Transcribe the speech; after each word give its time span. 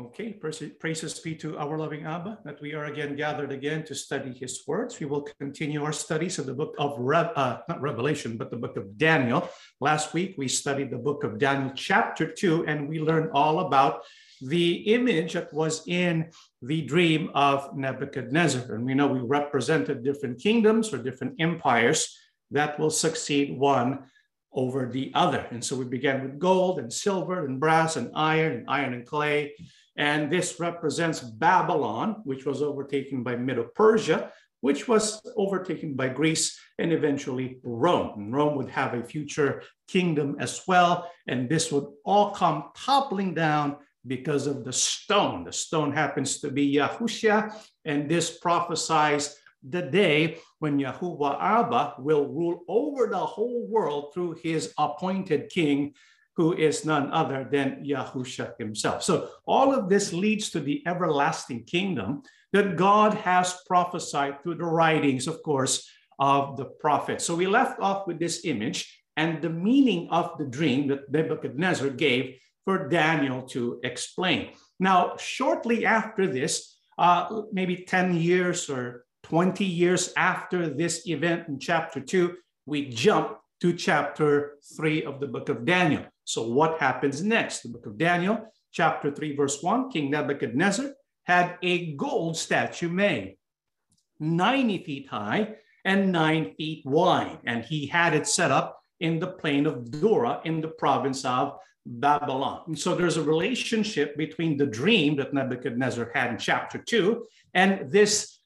Okay, 0.00 0.32
praises 0.32 1.20
be 1.20 1.34
to 1.34 1.58
our 1.58 1.76
loving 1.76 2.06
Abba 2.06 2.38
that 2.46 2.58
we 2.62 2.72
are 2.72 2.86
again 2.86 3.14
gathered 3.14 3.52
again 3.52 3.84
to 3.84 3.94
study 3.94 4.32
his 4.32 4.62
words. 4.66 4.98
We 4.98 5.04
will 5.04 5.28
continue 5.38 5.84
our 5.84 5.92
studies 5.92 6.38
of 6.38 6.46
the 6.46 6.54
book 6.54 6.74
of 6.78 6.98
Rev, 6.98 7.30
uh, 7.36 7.58
not 7.68 7.82
Revelation, 7.82 8.38
but 8.38 8.50
the 8.50 8.56
book 8.56 8.78
of 8.78 8.96
Daniel. 8.96 9.50
Last 9.82 10.14
week 10.14 10.36
we 10.38 10.48
studied 10.48 10.90
the 10.90 10.96
book 10.96 11.24
of 11.24 11.38
Daniel, 11.38 11.72
chapter 11.74 12.26
two, 12.26 12.64
and 12.66 12.88
we 12.88 13.00
learned 13.00 13.32
all 13.34 13.60
about 13.60 14.00
the 14.40 14.76
image 14.94 15.34
that 15.34 15.52
was 15.52 15.86
in 15.86 16.30
the 16.62 16.80
dream 16.80 17.30
of 17.34 17.76
Nebuchadnezzar. 17.76 18.74
And 18.74 18.86
we 18.86 18.94
know 18.94 19.08
we 19.08 19.20
represented 19.20 20.02
different 20.02 20.40
kingdoms 20.40 20.94
or 20.94 21.02
different 21.02 21.34
empires 21.38 22.16
that 22.50 22.80
will 22.80 22.88
succeed 22.88 23.58
one 23.58 24.04
over 24.54 24.86
the 24.86 25.10
other. 25.14 25.46
And 25.50 25.62
so 25.62 25.76
we 25.76 25.84
began 25.84 26.22
with 26.22 26.38
gold 26.38 26.78
and 26.78 26.90
silver 26.90 27.44
and 27.44 27.60
brass 27.60 27.96
and 27.96 28.10
iron 28.14 28.52
and 28.52 28.64
iron 28.68 28.94
and 28.94 29.06
clay 29.06 29.54
and 29.96 30.30
this 30.30 30.58
represents 30.58 31.20
Babylon, 31.20 32.22
which 32.24 32.46
was 32.46 32.62
overtaken 32.62 33.22
by 33.22 33.36
Medo-Persia, 33.36 34.32
which 34.60 34.86
was 34.88 35.20
overtaken 35.36 35.94
by 35.94 36.08
Greece 36.08 36.58
and 36.78 36.92
eventually 36.92 37.58
Rome. 37.62 38.12
And 38.16 38.32
Rome 38.32 38.56
would 38.56 38.70
have 38.70 38.94
a 38.94 39.02
future 39.02 39.62
kingdom 39.88 40.36
as 40.38 40.62
well. 40.68 41.10
And 41.26 41.48
this 41.48 41.72
would 41.72 41.86
all 42.04 42.30
come 42.30 42.70
toppling 42.76 43.34
down 43.34 43.76
because 44.06 44.46
of 44.46 44.64
the 44.64 44.72
stone. 44.72 45.44
The 45.44 45.52
stone 45.52 45.92
happens 45.92 46.40
to 46.40 46.50
be 46.50 46.74
Yahushua, 46.74 47.54
and 47.84 48.08
this 48.08 48.38
prophesies 48.38 49.36
the 49.68 49.82
day 49.82 50.38
when 50.58 50.78
Yahuwah 50.78 51.40
Abba 51.40 51.94
will 51.98 52.26
rule 52.26 52.64
over 52.66 53.06
the 53.06 53.16
whole 53.16 53.66
world 53.68 54.12
through 54.12 54.38
his 54.42 54.72
appointed 54.76 55.50
king, 55.50 55.94
who 56.36 56.54
is 56.54 56.84
none 56.84 57.10
other 57.12 57.46
than 57.50 57.84
Yahusha 57.84 58.54
himself. 58.58 59.02
So 59.02 59.28
all 59.46 59.74
of 59.74 59.88
this 59.88 60.12
leads 60.12 60.50
to 60.50 60.60
the 60.60 60.82
everlasting 60.86 61.64
kingdom 61.64 62.22
that 62.52 62.76
God 62.76 63.14
has 63.14 63.60
prophesied 63.66 64.42
through 64.42 64.56
the 64.56 64.64
writings, 64.64 65.26
of 65.26 65.42
course, 65.42 65.88
of 66.18 66.56
the 66.56 66.66
prophets. 66.66 67.24
So 67.24 67.34
we 67.34 67.46
left 67.46 67.80
off 67.80 68.06
with 68.06 68.18
this 68.18 68.44
image 68.44 69.02
and 69.16 69.42
the 69.42 69.50
meaning 69.50 70.08
of 70.10 70.38
the 70.38 70.46
dream 70.46 70.88
that 70.88 71.10
Nebuchadnezzar 71.10 71.90
gave 71.90 72.38
for 72.64 72.88
Daniel 72.88 73.42
to 73.48 73.80
explain. 73.82 74.52
Now, 74.78 75.16
shortly 75.16 75.84
after 75.84 76.26
this, 76.26 76.76
uh, 76.98 77.42
maybe 77.52 77.76
10 77.76 78.16
years 78.16 78.70
or 78.70 79.04
20 79.24 79.64
years 79.64 80.12
after 80.16 80.68
this 80.68 81.06
event 81.08 81.48
in 81.48 81.58
chapter 81.58 82.00
2, 82.00 82.36
we 82.66 82.88
jump 82.88 83.38
to 83.60 83.72
chapter 83.72 84.58
3 84.76 85.04
of 85.04 85.20
the 85.20 85.26
book 85.26 85.48
of 85.48 85.64
Daniel. 85.64 86.04
So, 86.24 86.48
what 86.48 86.80
happens 86.80 87.22
next? 87.22 87.60
The 87.60 87.68
book 87.68 87.86
of 87.86 87.98
Daniel, 87.98 88.52
chapter 88.70 89.10
3, 89.10 89.36
verse 89.36 89.62
1 89.62 89.90
King 89.90 90.10
Nebuchadnezzar 90.10 90.92
had 91.24 91.56
a 91.62 91.92
gold 91.94 92.36
statue 92.36 92.88
made, 92.88 93.36
90 94.18 94.84
feet 94.84 95.08
high 95.08 95.56
and 95.84 96.12
9 96.12 96.54
feet 96.56 96.84
wide. 96.84 97.38
And 97.44 97.64
he 97.64 97.86
had 97.86 98.14
it 98.14 98.26
set 98.26 98.50
up 98.50 98.80
in 99.00 99.18
the 99.18 99.26
plain 99.26 99.66
of 99.66 99.90
Dura 99.90 100.40
in 100.44 100.60
the 100.60 100.68
province 100.68 101.24
of 101.24 101.58
Babylon. 101.84 102.62
And 102.68 102.78
so 102.78 102.94
there's 102.94 103.16
a 103.16 103.22
relationship 103.22 104.16
between 104.16 104.56
the 104.56 104.66
dream 104.66 105.16
that 105.16 105.34
Nebuchadnezzar 105.34 106.10
had 106.14 106.30
in 106.30 106.38
chapter 106.38 106.78
2 106.78 107.24
and 107.54 107.90
this 107.90 108.38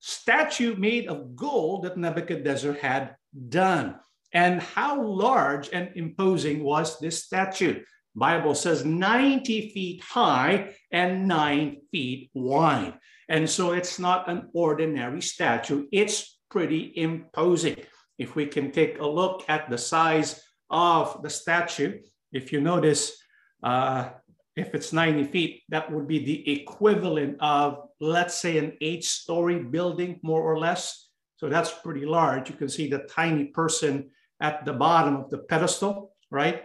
statue 0.00 0.76
made 0.76 1.08
of 1.08 1.34
gold 1.34 1.84
that 1.84 1.96
Nebuchadnezzar 1.96 2.74
had 2.74 3.16
done. 3.48 3.96
And 4.32 4.60
how 4.60 5.02
large 5.02 5.70
and 5.72 5.90
imposing 5.94 6.62
was 6.62 6.98
this 6.98 7.24
statue? 7.24 7.82
Bible 8.14 8.54
says 8.54 8.84
90 8.84 9.70
feet 9.70 10.02
high 10.02 10.74
and 10.90 11.28
nine 11.28 11.78
feet 11.90 12.30
wide. 12.34 12.94
And 13.28 13.48
so 13.48 13.72
it's 13.72 13.98
not 13.98 14.28
an 14.28 14.48
ordinary 14.52 15.22
statue. 15.22 15.86
It's 15.92 16.38
pretty 16.50 16.92
imposing. 16.96 17.76
If 18.18 18.34
we 18.34 18.46
can 18.46 18.72
take 18.72 18.98
a 18.98 19.06
look 19.06 19.44
at 19.48 19.70
the 19.70 19.78
size 19.78 20.42
of 20.70 21.22
the 21.22 21.30
statue, 21.30 22.00
if 22.32 22.52
you 22.52 22.60
notice, 22.60 23.16
uh, 23.62 24.10
if 24.56 24.74
it's 24.74 24.92
90 24.92 25.24
feet, 25.24 25.62
that 25.68 25.90
would 25.92 26.08
be 26.08 26.24
the 26.24 26.60
equivalent 26.60 27.36
of, 27.40 27.88
let's 28.00 28.34
say, 28.34 28.58
an 28.58 28.76
eight 28.80 29.04
story 29.04 29.58
building, 29.60 30.18
more 30.22 30.42
or 30.42 30.58
less. 30.58 31.10
So 31.36 31.48
that's 31.48 31.72
pretty 31.72 32.04
large. 32.04 32.50
You 32.50 32.56
can 32.56 32.68
see 32.68 32.88
the 32.88 33.06
tiny 33.10 33.44
person 33.44 34.10
at 34.40 34.64
the 34.64 34.72
bottom 34.72 35.16
of 35.16 35.30
the 35.30 35.38
pedestal, 35.38 36.14
right? 36.30 36.64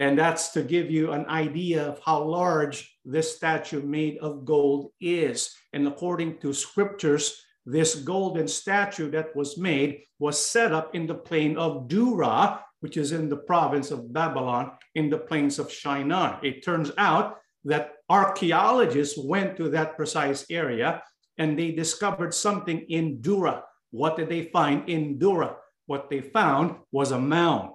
And 0.00 0.18
that's 0.18 0.50
to 0.50 0.62
give 0.62 0.90
you 0.90 1.12
an 1.12 1.26
idea 1.26 1.86
of 1.86 2.00
how 2.04 2.22
large 2.24 2.98
this 3.04 3.36
statue 3.36 3.82
made 3.82 4.18
of 4.18 4.44
gold 4.44 4.92
is. 5.00 5.54
And 5.72 5.86
according 5.86 6.38
to 6.38 6.52
scriptures, 6.52 7.44
this 7.66 7.94
golden 7.94 8.48
statue 8.48 9.10
that 9.10 9.34
was 9.36 9.58
made 9.58 10.02
was 10.18 10.44
set 10.44 10.72
up 10.72 10.94
in 10.94 11.06
the 11.06 11.14
plain 11.14 11.56
of 11.56 11.88
Dura, 11.88 12.64
which 12.80 12.96
is 12.96 13.12
in 13.12 13.28
the 13.28 13.36
province 13.36 13.90
of 13.90 14.12
Babylon, 14.12 14.72
in 14.94 15.08
the 15.08 15.18
plains 15.18 15.58
of 15.58 15.70
Shinar. 15.70 16.40
It 16.42 16.64
turns 16.64 16.90
out 16.98 17.38
that 17.64 17.92
archaeologists 18.08 19.16
went 19.16 19.56
to 19.56 19.68
that 19.70 19.96
precise 19.96 20.44
area 20.50 21.02
and 21.38 21.56
they 21.56 21.70
discovered 21.70 22.34
something 22.34 22.80
in 22.88 23.20
Dura. 23.20 23.62
What 23.90 24.16
did 24.16 24.28
they 24.28 24.44
find 24.46 24.88
in 24.88 25.18
Dura? 25.18 25.56
What 25.86 26.10
they 26.10 26.20
found 26.20 26.76
was 26.90 27.10
a 27.10 27.18
mound. 27.18 27.70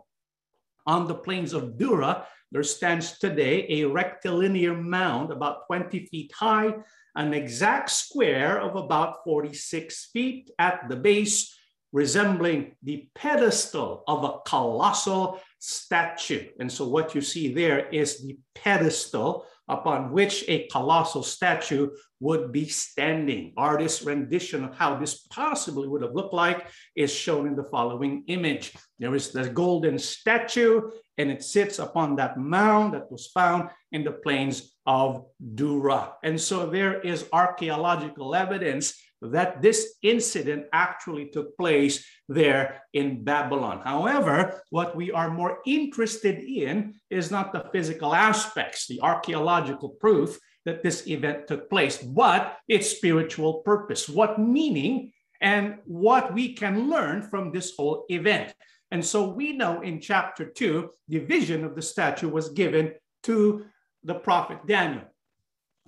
On 0.85 1.07
the 1.07 1.15
plains 1.15 1.53
of 1.53 1.77
Dura, 1.77 2.25
there 2.51 2.63
stands 2.63 3.19
today 3.19 3.65
a 3.69 3.85
rectilinear 3.85 4.73
mound 4.73 5.31
about 5.31 5.67
20 5.67 6.05
feet 6.05 6.31
high, 6.33 6.73
an 7.15 7.33
exact 7.33 7.89
square 7.89 8.59
of 8.61 8.75
about 8.75 9.23
46 9.25 10.09
feet 10.13 10.51
at 10.57 10.87
the 10.87 10.95
base, 10.95 11.53
resembling 11.91 12.75
the 12.83 13.09
pedestal 13.15 14.03
of 14.07 14.23
a 14.23 14.39
colossal 14.45 15.41
statue. 15.59 16.47
And 16.59 16.71
so 16.71 16.87
what 16.87 17.15
you 17.15 17.21
see 17.21 17.53
there 17.53 17.87
is 17.89 18.25
the 18.25 18.37
pedestal 18.55 19.45
upon 19.67 20.11
which 20.11 20.45
a 20.47 20.67
colossal 20.67 21.23
statue 21.23 21.89
would 22.19 22.51
be 22.51 22.67
standing. 22.67 23.53
Artist's 23.57 24.03
rendition 24.03 24.63
of 24.63 24.75
how 24.75 24.97
this 24.97 25.27
possibly 25.27 25.87
would 25.87 26.01
have 26.01 26.15
looked 26.15 26.33
like 26.33 26.67
is 26.95 27.13
shown 27.13 27.47
in 27.47 27.55
the 27.55 27.63
following 27.63 28.23
image. 28.27 28.73
There 28.97 29.13
is 29.13 29.31
the 29.31 29.49
golden 29.49 29.99
statue, 29.99 30.89
and 31.17 31.29
it 31.29 31.43
sits 31.43 31.79
upon 31.79 32.15
that 32.15 32.37
mound 32.37 32.93
that 32.93 33.11
was 33.11 33.27
found 33.27 33.69
in 33.91 34.03
the 34.03 34.11
plains 34.11 34.77
of 34.85 35.25
Dura. 35.55 36.13
And 36.23 36.39
so 36.39 36.65
there 36.65 37.01
is 37.01 37.27
archaeological 37.31 38.33
evidence 38.33 38.99
that 39.21 39.61
this 39.61 39.95
incident 40.01 40.65
actually 40.73 41.29
took 41.29 41.57
place 41.57 42.05
there 42.29 42.83
in 42.93 43.23
Babylon. 43.23 43.81
However, 43.83 44.61
what 44.69 44.95
we 44.95 45.11
are 45.11 45.29
more 45.29 45.59
interested 45.65 46.39
in 46.39 46.93
is 47.09 47.31
not 47.31 47.51
the 47.51 47.65
physical 47.71 48.13
aspects, 48.13 48.87
the 48.87 49.01
archaeological 49.01 49.89
proof 49.89 50.39
that 50.65 50.83
this 50.83 51.07
event 51.07 51.47
took 51.47 51.69
place, 51.69 51.97
but 51.97 52.57
its 52.67 52.89
spiritual 52.89 53.61
purpose, 53.61 54.09
what 54.09 54.39
meaning 54.39 55.13
and 55.41 55.77
what 55.85 56.33
we 56.33 56.53
can 56.53 56.89
learn 56.89 57.21
from 57.21 57.51
this 57.51 57.73
whole 57.75 58.05
event. 58.09 58.53
And 58.91 59.03
so 59.03 59.29
we 59.29 59.53
know 59.53 59.81
in 59.81 59.99
chapter 59.99 60.45
two, 60.45 60.91
the 61.07 61.19
vision 61.19 61.63
of 61.63 61.75
the 61.75 61.81
statue 61.81 62.29
was 62.29 62.49
given 62.49 62.93
to 63.23 63.65
the 64.03 64.15
prophet 64.15 64.59
Daniel 64.67 65.03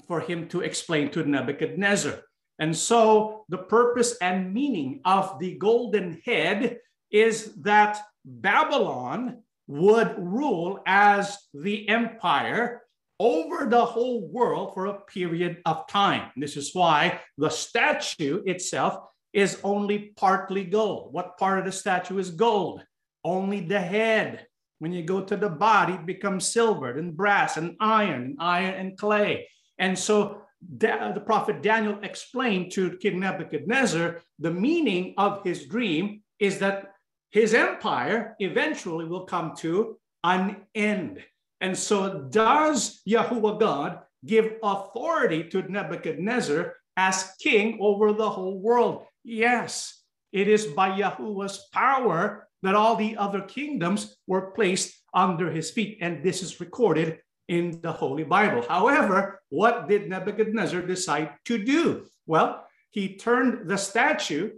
for 0.07 0.19
him 0.19 0.47
to 0.49 0.61
explain 0.61 1.09
to 1.11 1.23
Nebuchadnezzar. 1.23 2.21
And 2.59 2.75
so 2.75 3.45
the 3.49 3.57
purpose 3.57 4.17
and 4.21 4.53
meaning 4.53 5.01
of 5.05 5.39
the 5.39 5.57
golden 5.57 6.21
head 6.25 6.77
is 7.09 7.55
that 7.61 8.01
Babylon 8.25 9.43
would 9.67 10.15
rule 10.17 10.81
as 10.85 11.37
the 11.53 11.87
empire 11.87 12.81
over 13.19 13.65
the 13.65 13.85
whole 13.85 14.27
world 14.27 14.73
for 14.73 14.87
a 14.87 14.99
period 15.01 15.61
of 15.65 15.87
time. 15.87 16.31
This 16.35 16.57
is 16.57 16.73
why 16.73 17.21
the 17.37 17.49
statue 17.49 18.43
itself 18.45 18.95
is 19.33 19.59
only 19.63 20.13
partly 20.15 20.63
gold. 20.63 21.13
What 21.13 21.37
part 21.37 21.59
of 21.59 21.65
the 21.65 21.71
statue 21.71 22.17
is 22.17 22.31
gold? 22.31 22.83
Only 23.23 23.61
the 23.61 23.79
head. 23.79 24.47
When 24.79 24.93
you 24.93 25.03
go 25.03 25.21
to 25.21 25.35
the 25.35 25.49
body, 25.49 25.93
it 25.93 26.05
becomes 26.05 26.47
silver 26.47 26.97
and 26.97 27.15
brass 27.15 27.57
and 27.57 27.75
iron 27.79 28.23
and 28.23 28.37
iron 28.39 28.73
and 28.75 28.97
clay. 28.97 29.49
And 29.77 29.99
so 29.99 30.41
the 30.61 31.23
prophet 31.25 31.61
Daniel 31.61 31.99
explained 32.03 32.71
to 32.73 32.97
King 32.97 33.19
Nebuchadnezzar 33.21 34.21
the 34.39 34.51
meaning 34.51 35.13
of 35.17 35.43
his 35.43 35.65
dream 35.65 36.21
is 36.39 36.59
that 36.59 36.93
his 37.31 37.53
empire 37.53 38.35
eventually 38.39 39.05
will 39.05 39.25
come 39.25 39.55
to 39.57 39.97
an 40.23 40.57
end. 40.75 41.23
And 41.61 41.77
so, 41.77 42.27
does 42.29 43.01
Yahuwah 43.07 43.59
God 43.59 43.99
give 44.25 44.53
authority 44.63 45.43
to 45.49 45.61
Nebuchadnezzar 45.61 46.73
as 46.97 47.33
king 47.41 47.77
over 47.81 48.13
the 48.13 48.29
whole 48.29 48.59
world? 48.59 49.05
Yes, 49.23 50.03
it 50.31 50.47
is 50.47 50.65
by 50.65 50.99
Yahuwah's 50.99 51.67
power 51.71 52.47
that 52.61 52.75
all 52.75 52.95
the 52.95 53.17
other 53.17 53.41
kingdoms 53.41 54.17
were 54.27 54.51
placed 54.51 54.93
under 55.13 55.51
his 55.51 55.71
feet. 55.71 55.97
And 56.01 56.23
this 56.23 56.41
is 56.41 56.59
recorded 56.59 57.19
in 57.49 57.81
the 57.81 57.91
Holy 57.91 58.23
Bible. 58.23 58.63
However, 58.69 59.41
what 59.49 59.89
did 59.89 60.07
Nebuchadnezzar 60.07 60.83
decide 60.83 61.33
to 61.45 61.57
do? 61.57 62.05
Well, 62.27 62.63
he 62.91 63.17
turned 63.17 63.67
the 63.67 63.77
statue 63.77 64.51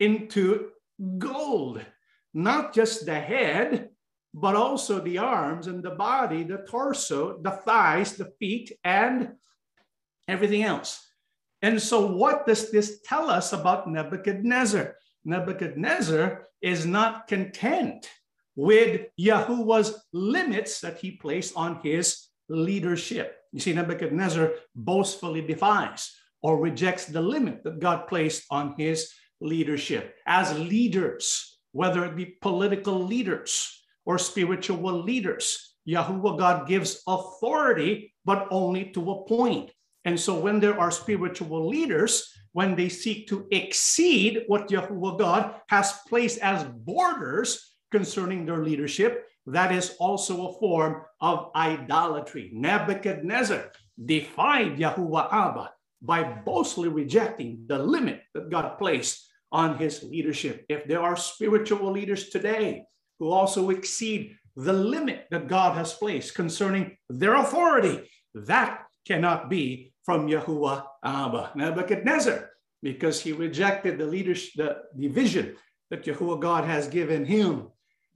into 0.00 0.70
gold, 1.18 1.84
not 2.32 2.74
just 2.74 3.04
the 3.04 3.20
head, 3.20 3.90
but 4.32 4.56
also 4.56 5.00
the 5.00 5.18
arms 5.18 5.66
and 5.66 5.82
the 5.82 5.90
body, 5.90 6.42
the 6.42 6.64
torso, 6.68 7.38
the 7.42 7.50
thighs, 7.50 8.16
the 8.16 8.32
feet, 8.38 8.72
and 8.84 9.32
everything 10.26 10.62
else. 10.62 11.06
And 11.60 11.80
so, 11.80 12.06
what 12.06 12.46
does 12.46 12.70
this 12.70 13.00
tell 13.04 13.28
us 13.28 13.52
about 13.52 13.86
Nebuchadnezzar? 13.90 14.96
Nebuchadnezzar 15.26 16.46
is 16.62 16.86
not 16.86 17.28
content 17.28 18.08
with 18.56 19.08
Yahuwah's 19.18 20.02
limits 20.12 20.80
that 20.80 20.98
he 20.98 21.12
placed 21.12 21.54
on 21.54 21.80
his 21.82 22.29
leadership. 22.50 23.38
You 23.52 23.60
see, 23.60 23.72
Nebuchadnezzar 23.72 24.52
boastfully 24.74 25.40
defies 25.40 26.14
or 26.42 26.58
rejects 26.58 27.06
the 27.06 27.22
limit 27.22 27.64
that 27.64 27.80
God 27.80 28.06
placed 28.06 28.44
on 28.50 28.74
his 28.76 29.12
leadership. 29.40 30.16
As 30.26 30.58
leaders, 30.58 31.58
whether 31.72 32.04
it 32.04 32.16
be 32.16 32.36
political 32.42 33.02
leaders 33.02 33.82
or 34.04 34.18
spiritual 34.18 35.02
leaders, 35.02 35.76
Yahuwah 35.88 36.38
God 36.38 36.68
gives 36.68 37.02
authority, 37.06 38.12
but 38.24 38.46
only 38.50 38.86
to 38.92 39.10
a 39.10 39.24
point. 39.26 39.70
And 40.04 40.18
so 40.18 40.38
when 40.38 40.60
there 40.60 40.78
are 40.78 40.90
spiritual 40.90 41.68
leaders, 41.68 42.32
when 42.52 42.74
they 42.74 42.88
seek 42.88 43.28
to 43.28 43.46
exceed 43.50 44.44
what 44.46 44.68
Yahuwah 44.68 45.18
God 45.18 45.54
has 45.68 45.92
placed 46.08 46.38
as 46.40 46.64
borders 46.64 47.76
concerning 47.92 48.44
their 48.44 48.62
leadership, 48.64 49.26
that 49.46 49.72
is 49.72 49.96
also 49.98 50.48
a 50.48 50.58
form 50.58 51.02
of 51.20 51.50
idolatry. 51.54 52.50
Nebuchadnezzar 52.52 53.70
defied 54.04 54.76
Yahuwah 54.76 55.32
Abba 55.32 55.72
by 56.02 56.22
boastfully 56.22 56.88
rejecting 56.88 57.64
the 57.66 57.78
limit 57.78 58.22
that 58.34 58.50
God 58.50 58.78
placed 58.78 59.26
on 59.52 59.76
his 59.78 60.02
leadership. 60.02 60.64
If 60.68 60.86
there 60.86 61.02
are 61.02 61.16
spiritual 61.16 61.90
leaders 61.90 62.28
today 62.28 62.84
who 63.18 63.30
also 63.30 63.70
exceed 63.70 64.36
the 64.56 64.72
limit 64.72 65.26
that 65.30 65.48
God 65.48 65.76
has 65.76 65.92
placed 65.92 66.34
concerning 66.34 66.96
their 67.08 67.34
authority, 67.34 68.08
that 68.34 68.82
cannot 69.06 69.50
be 69.50 69.92
from 70.04 70.28
Yahuwah 70.28 70.84
Abba. 71.04 71.52
Nebuchadnezzar, 71.54 72.50
because 72.82 73.20
he 73.20 73.32
rejected 73.32 73.98
the 73.98 74.06
leadership, 74.06 74.52
the, 74.56 74.76
the 74.96 75.08
vision 75.08 75.56
that 75.90 76.04
Yahuwah 76.04 76.40
God 76.40 76.64
has 76.64 76.88
given 76.88 77.24
him 77.24 77.68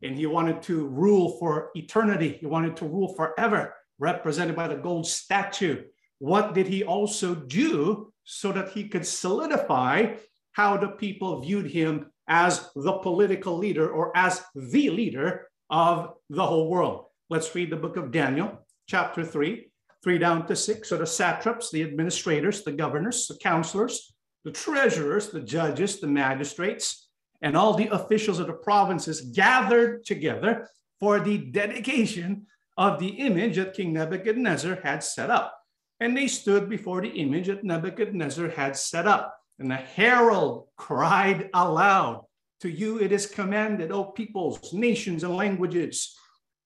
and 0.02 0.16
he 0.16 0.26
wanted 0.26 0.62
to 0.62 0.86
rule 0.86 1.38
for 1.38 1.70
eternity. 1.74 2.38
He 2.40 2.46
wanted 2.46 2.76
to 2.78 2.86
rule 2.86 3.14
forever, 3.14 3.74
represented 3.98 4.56
by 4.56 4.68
the 4.68 4.76
gold 4.76 5.06
statue. 5.06 5.82
What 6.18 6.54
did 6.54 6.66
he 6.66 6.84
also 6.84 7.34
do 7.34 8.12
so 8.24 8.52
that 8.52 8.70
he 8.70 8.88
could 8.88 9.06
solidify 9.06 10.16
how 10.52 10.76
the 10.76 10.88
people 10.88 11.40
viewed 11.40 11.70
him 11.70 12.10
as 12.28 12.70
the 12.74 12.92
political 12.92 13.56
leader 13.56 13.90
or 13.90 14.16
as 14.16 14.42
the 14.54 14.90
leader 14.90 15.48
of 15.70 16.14
the 16.30 16.46
whole 16.46 16.68
world? 16.70 17.06
Let's 17.30 17.54
read 17.54 17.70
the 17.70 17.76
book 17.76 17.96
of 17.96 18.10
Daniel, 18.10 18.66
chapter 18.86 19.24
3, 19.24 19.70
3 20.02 20.18
down 20.18 20.46
to 20.46 20.56
6. 20.56 20.88
So 20.88 20.96
the 20.96 21.06
satraps, 21.06 21.70
the 21.70 21.82
administrators, 21.82 22.62
the 22.62 22.72
governors, 22.72 23.26
the 23.26 23.36
counselors, 23.36 24.14
the 24.44 24.52
treasurers, 24.52 25.30
the 25.30 25.40
judges, 25.40 26.00
the 26.00 26.06
magistrates, 26.06 27.03
and 27.44 27.58
all 27.58 27.74
the 27.74 27.88
officials 27.88 28.38
of 28.38 28.46
the 28.46 28.54
provinces 28.54 29.20
gathered 29.20 30.02
together 30.06 30.66
for 30.98 31.20
the 31.20 31.36
dedication 31.36 32.46
of 32.78 32.98
the 32.98 33.08
image 33.08 33.56
that 33.56 33.74
King 33.74 33.92
Nebuchadnezzar 33.92 34.80
had 34.82 35.04
set 35.04 35.28
up. 35.28 35.54
And 36.00 36.16
they 36.16 36.26
stood 36.26 36.70
before 36.70 37.02
the 37.02 37.10
image 37.10 37.48
that 37.48 37.62
Nebuchadnezzar 37.62 38.48
had 38.48 38.78
set 38.78 39.06
up. 39.06 39.36
And 39.58 39.70
the 39.70 39.76
herald 39.76 40.68
cried 40.76 41.50
aloud, 41.52 42.24
To 42.60 42.70
you 42.70 42.98
it 42.98 43.12
is 43.12 43.26
commanded, 43.26 43.92
O 43.92 44.04
peoples, 44.04 44.72
nations, 44.72 45.22
and 45.22 45.36
languages, 45.36 46.16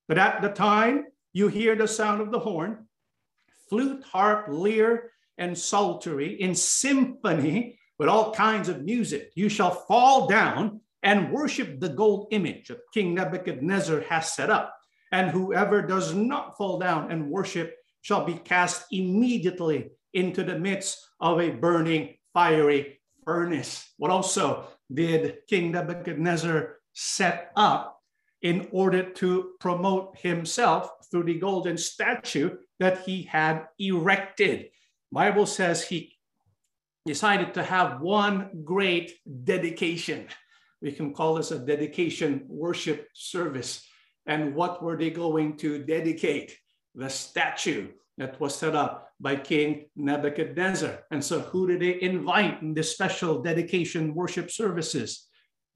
that 0.09 0.17
at 0.17 0.43
the 0.43 0.51
time 0.51 1.07
you 1.33 1.49
hear 1.49 1.75
the 1.75 1.89
sound 1.89 2.21
of 2.21 2.31
the 2.31 2.39
horn, 2.39 2.87
flute, 3.69 4.05
harp, 4.05 4.47
lyre, 4.49 5.11
and 5.39 5.59
psaltery 5.59 6.41
in 6.41 6.55
symphony 6.55 7.78
with 7.99 8.09
all 8.09 8.33
kinds 8.33 8.69
of 8.69 8.85
music. 8.85 9.33
You 9.35 9.49
shall 9.49 9.71
fall 9.71 10.27
down 10.27 10.81
and 11.03 11.33
worship 11.33 11.81
the 11.81 11.89
gold 11.89 12.29
image 12.31 12.69
that 12.69 12.81
King 12.93 13.15
Nebuchadnezzar 13.15 14.01
has 14.03 14.33
set 14.33 14.51
up. 14.51 14.75
And 15.13 15.31
whoever 15.31 15.83
does 15.83 16.15
not 16.15 16.57
fall 16.57 16.79
down 16.79 17.11
and 17.11 17.31
worship 17.31 17.77
shall 18.03 18.25
be 18.25 18.35
cast 18.35 18.85
immediately 18.93 19.91
into 20.13 20.43
the 20.45 20.59
midst 20.59 20.99
of 21.21 21.41
a 21.41 21.51
burning 21.51 22.17
fiery 22.33 23.01
furnace. 23.25 23.93
What 23.97 24.11
also 24.11 24.69
did 24.93 25.39
King 25.49 25.73
Nebuchadnezzar 25.73 26.77
set 26.93 27.53
up 27.57 28.01
in 28.43 28.69
order 28.71 29.11
to 29.11 29.53
promote 29.61 30.19
himself 30.19 30.91
through 31.11 31.25
the 31.25 31.39
golden 31.39 31.77
statue 31.77 32.57
that 32.79 33.03
he 33.03 33.23
had 33.23 33.67
erected? 33.79 34.71
Bible 35.11 35.47
says 35.47 35.83
he 35.83 36.18
decided 37.09 37.55
to 37.55 37.63
have 37.63 38.03
one 38.03 38.51
great 38.65 39.15
dedication. 39.45 40.27
We 40.83 40.93
can 40.93 41.15
call 41.15 41.35
this 41.35 41.51
a 41.53 41.59
dedication 41.59 42.45
worship 42.47 43.09
service. 43.15 43.83
And 44.27 44.55
what 44.55 44.83
were 44.83 44.99
they 44.99 45.09
going 45.09 45.57
to 45.65 45.83
dedicate? 45.83 46.55
The 46.95 47.09
statue 47.09 47.89
that 48.19 48.39
was 48.39 48.55
set 48.55 48.75
up 48.75 49.09
by 49.19 49.37
King 49.37 49.87
Nebuchadnezzar. 49.97 51.05
And 51.11 51.25
so, 51.25 51.41
who 51.41 51.67
did 51.67 51.81
they 51.81 51.99
invite 52.03 52.61
in 52.61 52.75
this 52.75 52.93
special 52.93 53.41
dedication 53.41 54.15
worship 54.15 54.51
services? 54.51 55.29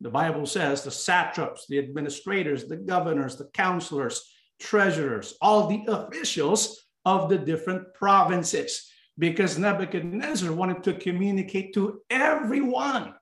The 0.03 0.11
Bible 0.11 0.45
says 0.45 0.83
the 0.83 0.91
satraps, 0.91 1.67
the 1.67 1.79
administrators, 1.79 2.67
the 2.67 2.77
governors, 2.77 3.37
the 3.37 3.49
counselors, 3.55 4.21
treasurers, 4.61 5.35
all 5.41 5.67
the 5.67 5.83
officials 5.89 6.61
of 7.07 7.31
the 7.31 7.39
different 7.39 7.95
provinces 7.95 8.92
because 9.19 9.59
Nebuchadnezzar 9.59 10.53
wanted 10.53 10.83
to 10.85 10.95
communicate 10.95 11.75
to 11.75 12.01
everyone 12.11 13.15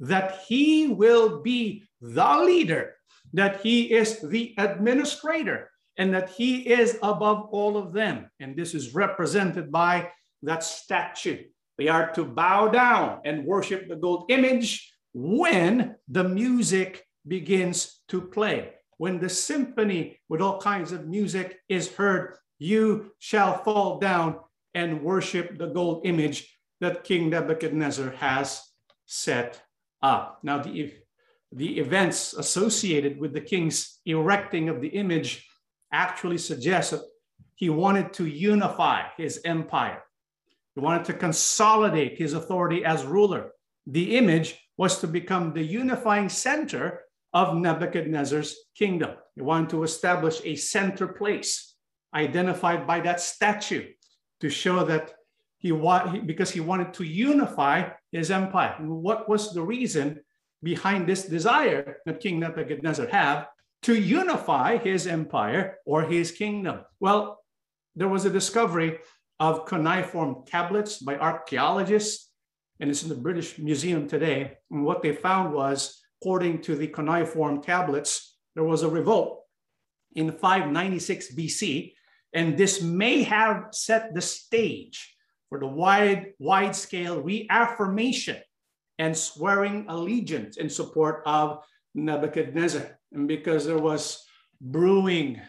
that 0.00 0.40
he 0.46 0.88
will 0.88 1.40
be 1.42 1.84
the 2.00 2.38
leader, 2.38 2.94
that 3.32 3.60
he 3.60 3.92
is 3.92 4.20
the 4.20 4.54
administrator, 4.58 5.70
and 5.96 6.12
that 6.14 6.30
he 6.30 6.68
is 6.68 6.98
above 7.02 7.48
all 7.50 7.76
of 7.76 7.92
them. 7.92 8.28
And 8.40 8.56
this 8.56 8.74
is 8.74 8.94
represented 8.94 9.70
by 9.70 10.10
that 10.42 10.64
statue. 10.64 11.44
They 11.78 11.88
are 11.88 12.10
to 12.12 12.24
bow 12.24 12.68
down 12.68 13.20
and 13.24 13.44
worship 13.44 13.88
the 13.88 13.96
gold 13.96 14.30
image 14.30 14.92
when 15.12 15.96
the 16.08 16.24
music 16.24 17.04
begins 17.26 18.00
to 18.08 18.20
play. 18.20 18.72
When 18.98 19.18
the 19.18 19.28
symphony 19.28 20.20
with 20.28 20.40
all 20.40 20.60
kinds 20.60 20.92
of 20.92 21.06
music 21.06 21.58
is 21.68 21.92
heard, 21.92 22.36
you 22.58 23.12
shall 23.18 23.62
fall 23.64 23.98
down 23.98 24.38
and 24.74 25.02
worship 25.02 25.58
the 25.58 25.68
gold 25.68 26.04
image 26.04 26.54
that 26.80 27.04
King 27.04 27.30
Nebuchadnezzar 27.30 28.10
has 28.10 28.62
set 29.06 29.62
up. 30.02 30.40
Now, 30.42 30.58
the, 30.58 30.92
the 31.52 31.78
events 31.78 32.34
associated 32.34 33.18
with 33.18 33.32
the 33.32 33.40
king's 33.40 34.00
erecting 34.04 34.68
of 34.68 34.80
the 34.80 34.88
image 34.88 35.48
actually 35.92 36.38
suggest 36.38 36.90
that 36.90 37.02
he 37.54 37.70
wanted 37.70 38.12
to 38.14 38.26
unify 38.26 39.04
his 39.16 39.40
empire. 39.44 40.02
He 40.74 40.80
wanted 40.80 41.04
to 41.06 41.14
consolidate 41.14 42.18
his 42.18 42.32
authority 42.32 42.84
as 42.84 43.04
ruler. 43.04 43.52
The 43.86 44.16
image 44.16 44.58
was 44.76 44.98
to 44.98 45.06
become 45.06 45.52
the 45.52 45.62
unifying 45.62 46.28
center 46.28 47.02
of 47.32 47.56
Nebuchadnezzar's 47.56 48.56
kingdom. 48.76 49.12
He 49.36 49.42
wanted 49.42 49.70
to 49.70 49.84
establish 49.84 50.40
a 50.44 50.56
center 50.56 51.06
place 51.06 51.74
identified 52.12 52.86
by 52.86 53.00
that 53.00 53.20
statue 53.20 53.86
to 54.40 54.48
show 54.50 54.84
that 54.84 55.14
he 55.58 55.72
wanted, 55.72 56.26
because 56.26 56.50
he 56.50 56.60
wanted 56.60 56.92
to 56.94 57.04
unify 57.04 57.88
his 58.12 58.30
empire. 58.30 58.76
what 58.80 59.28
was 59.28 59.54
the 59.54 59.62
reason 59.62 60.20
behind 60.62 61.06
this 61.06 61.24
desire 61.24 61.98
that 62.06 62.20
King 62.20 62.40
Nebuchadnezzar 62.40 63.06
had 63.06 63.46
to 63.82 63.94
unify 63.94 64.78
his 64.78 65.06
empire 65.06 65.78
or 65.86 66.02
his 66.02 66.32
kingdom? 66.32 66.84
Well, 67.00 67.40
there 67.96 68.08
was 68.08 68.24
a 68.24 68.30
discovery 68.30 68.98
of 69.40 69.66
cuneiform 69.66 70.44
tablets 70.46 70.98
by 70.98 71.16
archaeologists, 71.16 72.30
and 72.80 72.90
it's 72.90 73.02
in 73.02 73.08
the 73.08 73.14
British 73.14 73.58
Museum 73.58 74.08
today. 74.08 74.58
And 74.70 74.84
what 74.84 75.02
they 75.02 75.12
found 75.12 75.54
was, 75.54 76.02
according 76.20 76.62
to 76.62 76.76
the 76.76 76.88
cuneiform 76.88 77.62
tablets, 77.62 78.36
there 78.54 78.64
was 78.64 78.82
a 78.82 78.88
revolt 78.88 79.42
in 80.14 80.30
596 80.30 81.34
BC 81.34 81.94
and 82.34 82.58
this 82.58 82.82
may 82.82 83.22
have 83.22 83.68
set 83.70 84.12
the 84.12 84.20
stage 84.20 85.16
for 85.48 85.60
the 85.60 85.66
wide, 85.66 86.32
wide 86.40 86.74
scale 86.74 87.20
reaffirmation 87.20 88.38
and 88.98 89.16
swearing 89.16 89.86
allegiance 89.88 90.56
in 90.56 90.68
support 90.68 91.22
of 91.26 91.64
Nebuchadnezzar. 91.94 92.98
And 93.12 93.28
because 93.28 93.64
there 93.64 93.78
was 93.78 94.24
brewing 94.60 95.40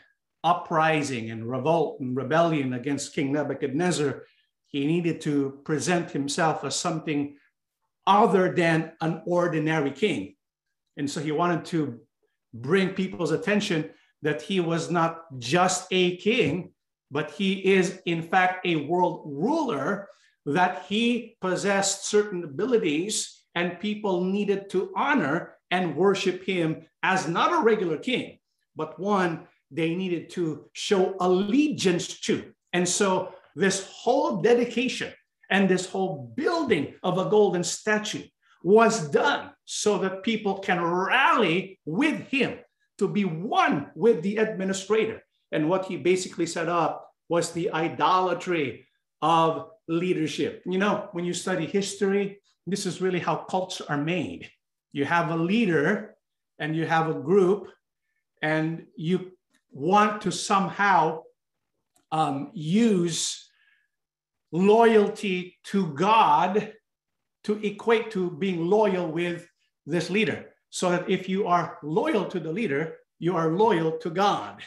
uprising 0.44 1.32
and 1.32 1.50
revolt 1.50 2.00
and 2.00 2.16
rebellion 2.16 2.74
against 2.74 3.16
King 3.16 3.32
Nebuchadnezzar, 3.32 4.24
he 4.68 4.86
needed 4.86 5.22
to 5.22 5.60
present 5.66 6.12
himself 6.12 6.64
as 6.64 6.76
something 6.76 7.38
other 8.06 8.54
than 8.54 8.92
an 9.02 9.24
ordinary 9.26 9.90
king. 9.90 10.36
And 10.98 11.10
so 11.10 11.20
he 11.20 11.32
wanted 11.32 11.66
to 11.66 12.00
bring 12.54 12.90
people's 12.90 13.32
attention 13.32 13.90
that 14.22 14.44
he 14.44 14.60
was 14.60 14.92
not 14.92 15.40
just 15.40 15.88
a 15.92 16.18
king, 16.18 16.74
but 17.16 17.32
he 17.32 17.54
is, 17.74 18.02
in 18.06 18.22
fact, 18.22 18.68
a 18.68 18.76
world 18.76 19.22
ruler, 19.26 20.10
that 20.46 20.84
he 20.90 21.38
possessed 21.40 22.08
certain 22.08 22.44
abilities, 22.44 23.46
and 23.56 23.80
people 23.80 24.26
needed 24.26 24.70
to 24.72 24.92
honor 24.98 25.56
and 25.72 25.96
worship 25.96 26.44
him 26.44 26.86
as 27.04 27.26
not 27.26 27.54
a 27.54 27.64
regular 27.64 27.98
king, 27.98 28.38
but 28.76 29.00
one 29.00 29.48
they 29.72 29.96
needed 29.96 30.30
to 30.32 30.66
show 30.74 31.16
allegiance 31.22 32.20
to. 32.20 32.52
And 32.74 32.86
so, 32.86 33.34
this 33.56 33.88
whole 33.90 34.42
dedication 34.42 35.14
and 35.50 35.70
this 35.70 35.86
whole 35.86 36.34
building 36.36 36.96
of 37.02 37.18
a 37.18 37.30
golden 37.30 37.64
statue 37.64 38.24
was 38.62 39.08
done 39.10 39.52
so 39.64 40.00
that 40.00 40.24
people 40.24 40.60
can 40.60 40.84
rally 40.84 41.80
with 41.86 42.28
him 42.28 42.60
to 42.98 43.08
be 43.08 43.24
one 43.24 43.90
with 43.96 44.22
the 44.22 44.36
administrator. 44.36 45.22
And 45.52 45.70
what 45.70 45.86
he 45.86 45.98
basically 45.98 46.46
set 46.46 46.70
up 46.70 47.10
was 47.30 47.52
the 47.52 47.72
idolatry 47.72 48.88
of 49.22 49.70
leadership. 49.88 50.64
You 50.66 50.78
know, 50.78 51.10
when 51.12 51.26
you 51.26 51.34
study 51.34 51.66
history, 51.66 52.42
this 52.68 52.86
is 52.86 53.02
really 53.02 53.20
how 53.20 53.38
cults 53.38 53.82
are 53.82 53.98
made. 53.98 54.50
You 54.92 55.06
have 55.06 55.30
a 55.30 55.36
leader 55.36 56.16
and 56.60 56.76
you 56.76 56.86
have 56.86 57.10
a 57.10 57.14
group, 57.14 57.68
and 58.42 58.86
you 58.96 59.32
want 59.72 60.22
to 60.22 60.32
somehow 60.32 61.22
um, 62.12 62.52
use 62.54 63.50
loyalty 64.52 65.58
to 65.66 65.88
God 65.88 66.74
to 67.44 67.66
equate 67.66 68.12
to 68.12 68.32
being 68.32 68.68
loyal 68.68 69.12
with 69.12 69.48
this 69.86 70.10
leader. 70.10 70.54
So 70.70 70.90
that 70.92 71.10
if 71.10 71.28
you 71.28 71.48
are 71.48 71.78
loyal 71.84 72.26
to 72.26 72.40
the 72.40 72.52
leader, 72.52 72.96
you 73.20 73.36
are 73.36 73.50
loyal 73.52 73.98
to 74.00 74.10
God. 74.10 74.64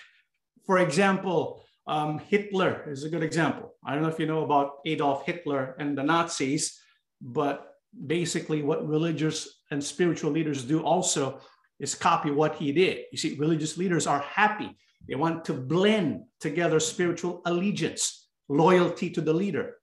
For 0.69 0.81
example, 0.81 1.63
um, 1.87 2.19
Hitler 2.19 2.85
is 2.91 3.03
a 3.03 3.09
good 3.09 3.23
example. 3.23 3.73
I 3.83 3.95
don't 3.95 4.03
know 4.03 4.11
if 4.11 4.19
you 4.19 4.27
know 4.27 4.45
about 4.45 4.81
Adolf 4.85 5.25
Hitler 5.25 5.75
and 5.79 5.97
the 5.97 6.03
Nazis, 6.03 6.79
but 7.23 7.73
basically, 8.07 8.61
what 8.61 8.87
religious 8.87 9.63
and 9.71 9.83
spiritual 9.83 10.31
leaders 10.31 10.65
do 10.65 10.83
also 10.83 11.41
is 11.81 11.95
copy 11.95 12.31
what 12.31 12.57
he 12.57 12.71
did. 12.73 13.07
You 13.11 13.17
see, 13.17 13.39
religious 13.39 13.79
leaders 13.79 14.07
are 14.07 14.21
happy. 14.21 14.77
They 15.09 15.15
want 15.15 15.47
to 15.47 15.55
blend 15.55 16.25
together 16.39 16.81
spiritual 16.81 17.41
allegiance, 17.47 18.29
loyalty 18.51 19.09
to 19.13 19.23
the 19.23 19.33
leader, 19.33 19.77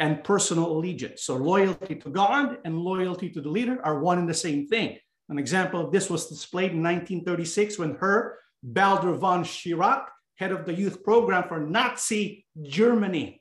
and 0.00 0.24
personal 0.24 0.66
allegiance. 0.76 1.22
So, 1.22 1.36
loyalty 1.36 1.94
to 1.94 2.10
God 2.10 2.58
and 2.64 2.76
loyalty 2.76 3.30
to 3.30 3.40
the 3.40 3.50
leader 3.50 3.78
are 3.84 4.00
one 4.00 4.18
and 4.18 4.28
the 4.28 4.34
same 4.34 4.66
thing. 4.66 4.98
An 5.28 5.38
example 5.38 5.78
of 5.78 5.92
this 5.92 6.10
was 6.10 6.28
displayed 6.28 6.72
in 6.72 6.82
1936 6.82 7.78
when 7.78 7.96
Herr 8.00 8.40
Baldur 8.64 9.14
von 9.14 9.44
Schirach 9.44 10.10
head 10.36 10.52
of 10.52 10.66
the 10.66 10.74
youth 10.74 11.02
program 11.02 11.44
for 11.48 11.60
Nazi 11.60 12.46
Germany, 12.62 13.40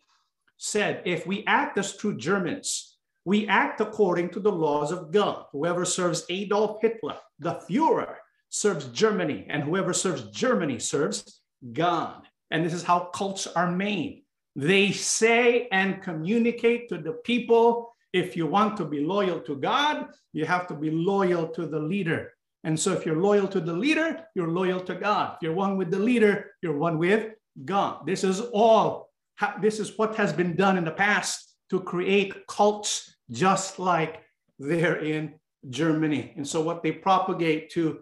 said 0.57 1.01
if 1.05 1.25
we 1.25 1.43
act 1.45 1.77
as 1.77 1.97
true 1.97 2.15
Germans, 2.15 2.97
we 3.25 3.47
act 3.47 3.81
according 3.81 4.29
to 4.29 4.39
the 4.39 4.51
laws 4.51 4.91
of 4.91 5.11
God. 5.11 5.45
Whoever 5.51 5.85
serves 5.85 6.25
Adolf 6.29 6.81
Hitler, 6.81 7.17
the 7.39 7.61
Fuhrer, 7.69 8.15
serves 8.49 8.85
Germany, 8.87 9.47
and 9.49 9.63
whoever 9.63 9.93
serves 9.93 10.23
Germany 10.29 10.79
serves 10.79 11.41
God. 11.71 12.23
And 12.51 12.65
this 12.65 12.73
is 12.73 12.83
how 12.83 13.09
cults 13.15 13.47
are 13.47 13.71
made. 13.71 14.23
They 14.55 14.91
say 14.91 15.67
and 15.71 16.03
communicate 16.03 16.89
to 16.89 16.97
the 16.97 17.13
people 17.13 17.89
if 18.11 18.37
you 18.37 18.45
want 18.45 18.77
to 18.77 18.85
be 18.85 18.99
loyal 18.99 19.39
to 19.41 19.55
God, 19.55 20.09
you 20.33 20.45
have 20.45 20.67
to 20.67 20.75
be 20.75 20.91
loyal 20.91 21.47
to 21.47 21.65
the 21.65 21.79
leader. 21.79 22.32
And 22.63 22.79
so 22.79 22.93
if 22.93 23.05
you're 23.05 23.21
loyal 23.21 23.47
to 23.47 23.59
the 23.59 23.73
leader, 23.73 24.25
you're 24.35 24.49
loyal 24.49 24.79
to 24.81 24.95
God. 24.95 25.35
If 25.35 25.43
you're 25.43 25.53
one 25.53 25.77
with 25.77 25.91
the 25.91 25.99
leader, 25.99 26.51
you're 26.61 26.77
one 26.77 26.97
with 26.97 27.33
God. 27.65 28.05
This 28.05 28.23
is 28.23 28.39
all, 28.39 29.09
this 29.61 29.79
is 29.79 29.97
what 29.97 30.15
has 30.15 30.31
been 30.31 30.55
done 30.55 30.77
in 30.77 30.85
the 30.85 30.91
past 30.91 31.55
to 31.69 31.81
create 31.81 32.47
cults 32.47 33.15
just 33.29 33.79
like 33.79 34.21
there 34.59 35.03
in 35.03 35.35
Germany. 35.69 36.33
And 36.35 36.47
so 36.47 36.61
what 36.61 36.83
they 36.83 36.91
propagate 36.91 37.71
to 37.71 37.99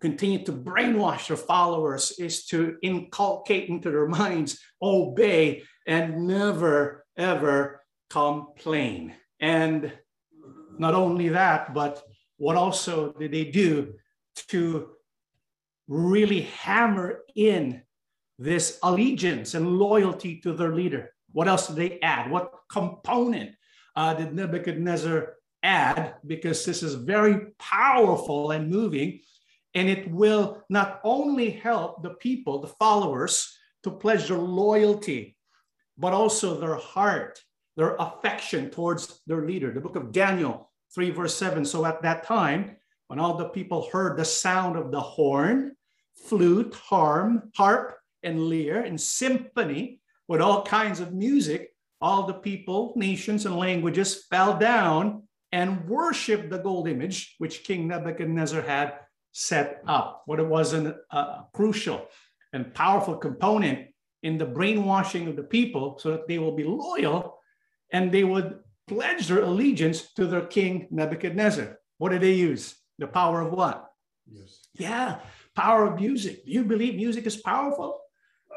continue 0.00 0.44
to 0.44 0.52
brainwash 0.52 1.28
their 1.28 1.36
followers 1.36 2.12
is 2.18 2.46
to 2.46 2.76
inculcate 2.82 3.68
into 3.68 3.90
their 3.90 4.08
minds, 4.08 4.58
obey, 4.82 5.62
and 5.86 6.26
never, 6.26 7.04
ever 7.16 7.82
complain. 8.10 9.14
And 9.40 9.92
not 10.78 10.94
only 10.94 11.30
that, 11.30 11.74
but 11.74 12.02
what 12.38 12.56
also 12.56 13.12
did 13.12 13.32
they 13.32 13.44
do 13.44 13.94
to 14.48 14.90
really 15.88 16.42
hammer 16.42 17.22
in 17.34 17.82
this 18.38 18.78
allegiance 18.82 19.54
and 19.54 19.78
loyalty 19.78 20.40
to 20.40 20.52
their 20.52 20.74
leader? 20.74 21.12
What 21.32 21.48
else 21.48 21.68
did 21.68 21.76
they 21.76 22.00
add? 22.00 22.30
What 22.30 22.52
component 22.70 23.54
uh, 23.94 24.14
did 24.14 24.34
Nebuchadnezzar 24.34 25.34
add? 25.62 26.16
Because 26.26 26.64
this 26.64 26.82
is 26.82 26.94
very 26.94 27.52
powerful 27.58 28.50
and 28.50 28.70
moving, 28.70 29.20
and 29.74 29.88
it 29.88 30.10
will 30.10 30.62
not 30.68 31.00
only 31.04 31.50
help 31.50 32.02
the 32.02 32.14
people, 32.14 32.60
the 32.60 32.68
followers, 32.68 33.56
to 33.82 33.90
pledge 33.90 34.28
their 34.28 34.38
loyalty, 34.38 35.36
but 35.96 36.12
also 36.12 36.58
their 36.58 36.74
heart, 36.74 37.38
their 37.76 37.96
affection 37.96 38.70
towards 38.70 39.20
their 39.26 39.46
leader. 39.46 39.72
The 39.72 39.80
book 39.80 39.96
of 39.96 40.12
Daniel 40.12 40.65
3, 40.94 41.10
verse 41.10 41.34
7. 41.34 41.64
So 41.64 41.84
at 41.84 42.02
that 42.02 42.24
time, 42.24 42.76
when 43.08 43.18
all 43.18 43.36
the 43.36 43.48
people 43.48 43.88
heard 43.92 44.16
the 44.16 44.24
sound 44.24 44.76
of 44.76 44.90
the 44.90 45.00
horn, 45.00 45.76
flute, 46.14 46.74
harm, 46.74 47.50
harp, 47.54 47.96
and 48.22 48.48
lyre, 48.48 48.80
and 48.80 49.00
symphony 49.00 50.00
with 50.28 50.40
all 50.40 50.64
kinds 50.64 51.00
of 51.00 51.12
music, 51.12 51.70
all 52.00 52.26
the 52.26 52.34
people, 52.34 52.92
nations, 52.96 53.46
and 53.46 53.56
languages 53.56 54.24
fell 54.28 54.58
down 54.58 55.22
and 55.52 55.88
worshiped 55.88 56.50
the 56.50 56.58
gold 56.58 56.88
image 56.88 57.36
which 57.38 57.64
King 57.64 57.88
Nebuchadnezzar 57.88 58.62
had 58.62 58.94
set 59.32 59.82
up. 59.86 60.22
What 60.26 60.40
it 60.40 60.46
was 60.46 60.72
a, 60.72 60.96
a 61.10 61.44
crucial 61.54 62.08
and 62.52 62.74
powerful 62.74 63.16
component 63.16 63.88
in 64.22 64.38
the 64.38 64.46
brainwashing 64.46 65.28
of 65.28 65.36
the 65.36 65.42
people 65.42 65.98
so 65.98 66.10
that 66.10 66.26
they 66.26 66.38
will 66.38 66.56
be 66.56 66.64
loyal 66.64 67.38
and 67.92 68.10
they 68.10 68.24
would 68.24 68.58
pledge 68.86 69.28
their 69.28 69.42
allegiance 69.42 70.12
to 70.14 70.26
their 70.26 70.46
king 70.46 70.88
Nebuchadnezzar. 70.90 71.78
What 71.98 72.10
did 72.10 72.22
they 72.22 72.32
use? 72.32 72.74
The 72.98 73.06
power 73.06 73.40
of 73.40 73.52
what? 73.52 73.90
Yes. 74.30 74.60
Yeah, 74.74 75.20
power 75.54 75.86
of 75.86 76.00
music. 76.00 76.44
Do 76.44 76.52
you 76.52 76.64
believe 76.64 76.94
music 76.96 77.26
is 77.26 77.36
powerful? 77.36 78.00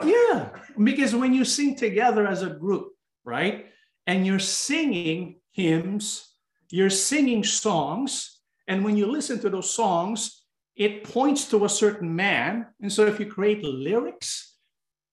Yeah, 0.03 0.49
because 0.81 1.13
when 1.13 1.33
you 1.33 1.43
sing 1.43 1.75
together 1.75 2.25
as 2.25 2.41
a 2.41 2.49
group, 2.49 2.93
right, 3.25 3.65
and 4.07 4.25
you're 4.25 4.39
singing 4.39 5.41
hymns, 5.51 6.27
you're 6.69 6.89
singing 6.89 7.43
songs, 7.43 8.39
and 8.67 8.85
when 8.85 8.95
you 8.95 9.07
listen 9.07 9.39
to 9.41 9.49
those 9.49 9.73
songs, 9.73 10.43
it 10.75 11.03
points 11.03 11.49
to 11.49 11.65
a 11.65 11.69
certain 11.69 12.15
man. 12.15 12.67
And 12.81 12.91
so 12.91 13.05
if 13.05 13.19
you 13.19 13.25
create 13.25 13.63
lyrics 13.63 14.55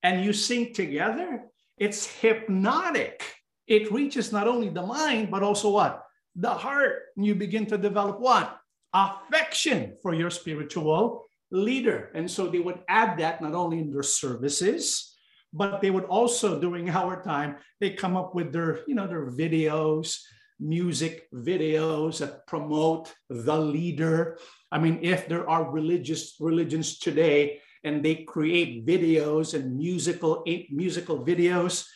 and 0.03 0.25
you 0.25 0.33
sing 0.33 0.73
together, 0.73 1.43
it's 1.77 2.07
hypnotic 2.07 3.36
it 3.67 3.91
reaches 3.93 4.33
not 4.33 4.47
only 4.49 4.69
the 4.69 4.87
mind, 4.87 5.31
but 5.31 5.43
also 5.43 5.71
what? 5.71 6.03
The 6.35 6.51
heart. 6.51 7.03
You 7.17 7.35
begin 7.35 7.67
to 7.67 7.79
develop 7.79 8.21
what? 8.21 8.59
Affection 8.95 9.97
for 10.03 10.15
your 10.15 10.31
spiritual 10.31 11.27
leader. 11.51 12.11
And 12.15 12.31
so 12.31 12.47
they 12.47 12.61
would 12.61 12.81
add 12.89 13.19
that 13.19 13.43
not 13.43 13.55
only 13.55 13.79
in 13.79 13.91
their 13.91 14.03
services, 14.03 15.15
but 15.53 15.81
they 15.81 15.91
would 15.91 16.05
also 16.05 16.61
during 16.61 16.91
our 16.91 17.23
time, 17.23 17.57
they 17.81 17.91
come 17.91 18.17
up 18.17 18.35
with 18.35 18.53
their, 18.53 18.81
you 18.87 18.95
know, 18.95 19.07
their 19.07 19.31
videos, 19.31 20.21
music 20.61 21.29
videos 21.33 22.19
that 22.19 22.47
promote 22.47 23.13
the 23.29 23.59
leader. 23.59 24.39
I 24.71 24.79
mean, 24.79 25.01
if 25.03 25.29
there 25.29 25.49
are 25.49 25.71
religious 25.71 26.37
religions 26.41 26.99
today 26.99 27.61
and 27.85 28.05
they 28.05 28.25
create 28.25 28.87
videos 28.87 29.55
and 29.55 29.77
musical 29.77 30.45
musical 30.71 31.25
videos 31.25 31.87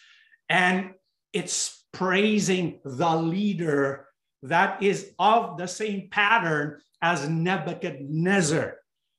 and 0.49 0.93
it's 1.33 1.85
praising 1.93 2.81
the 2.85 3.17
leader 3.17 4.07
that 4.43 4.83
is 4.83 5.13
of 5.19 5.59
the 5.59 5.67
same 5.67 6.09
pattern 6.11 6.81
as 7.03 7.29
Nebuchadnezzar. 7.29 8.77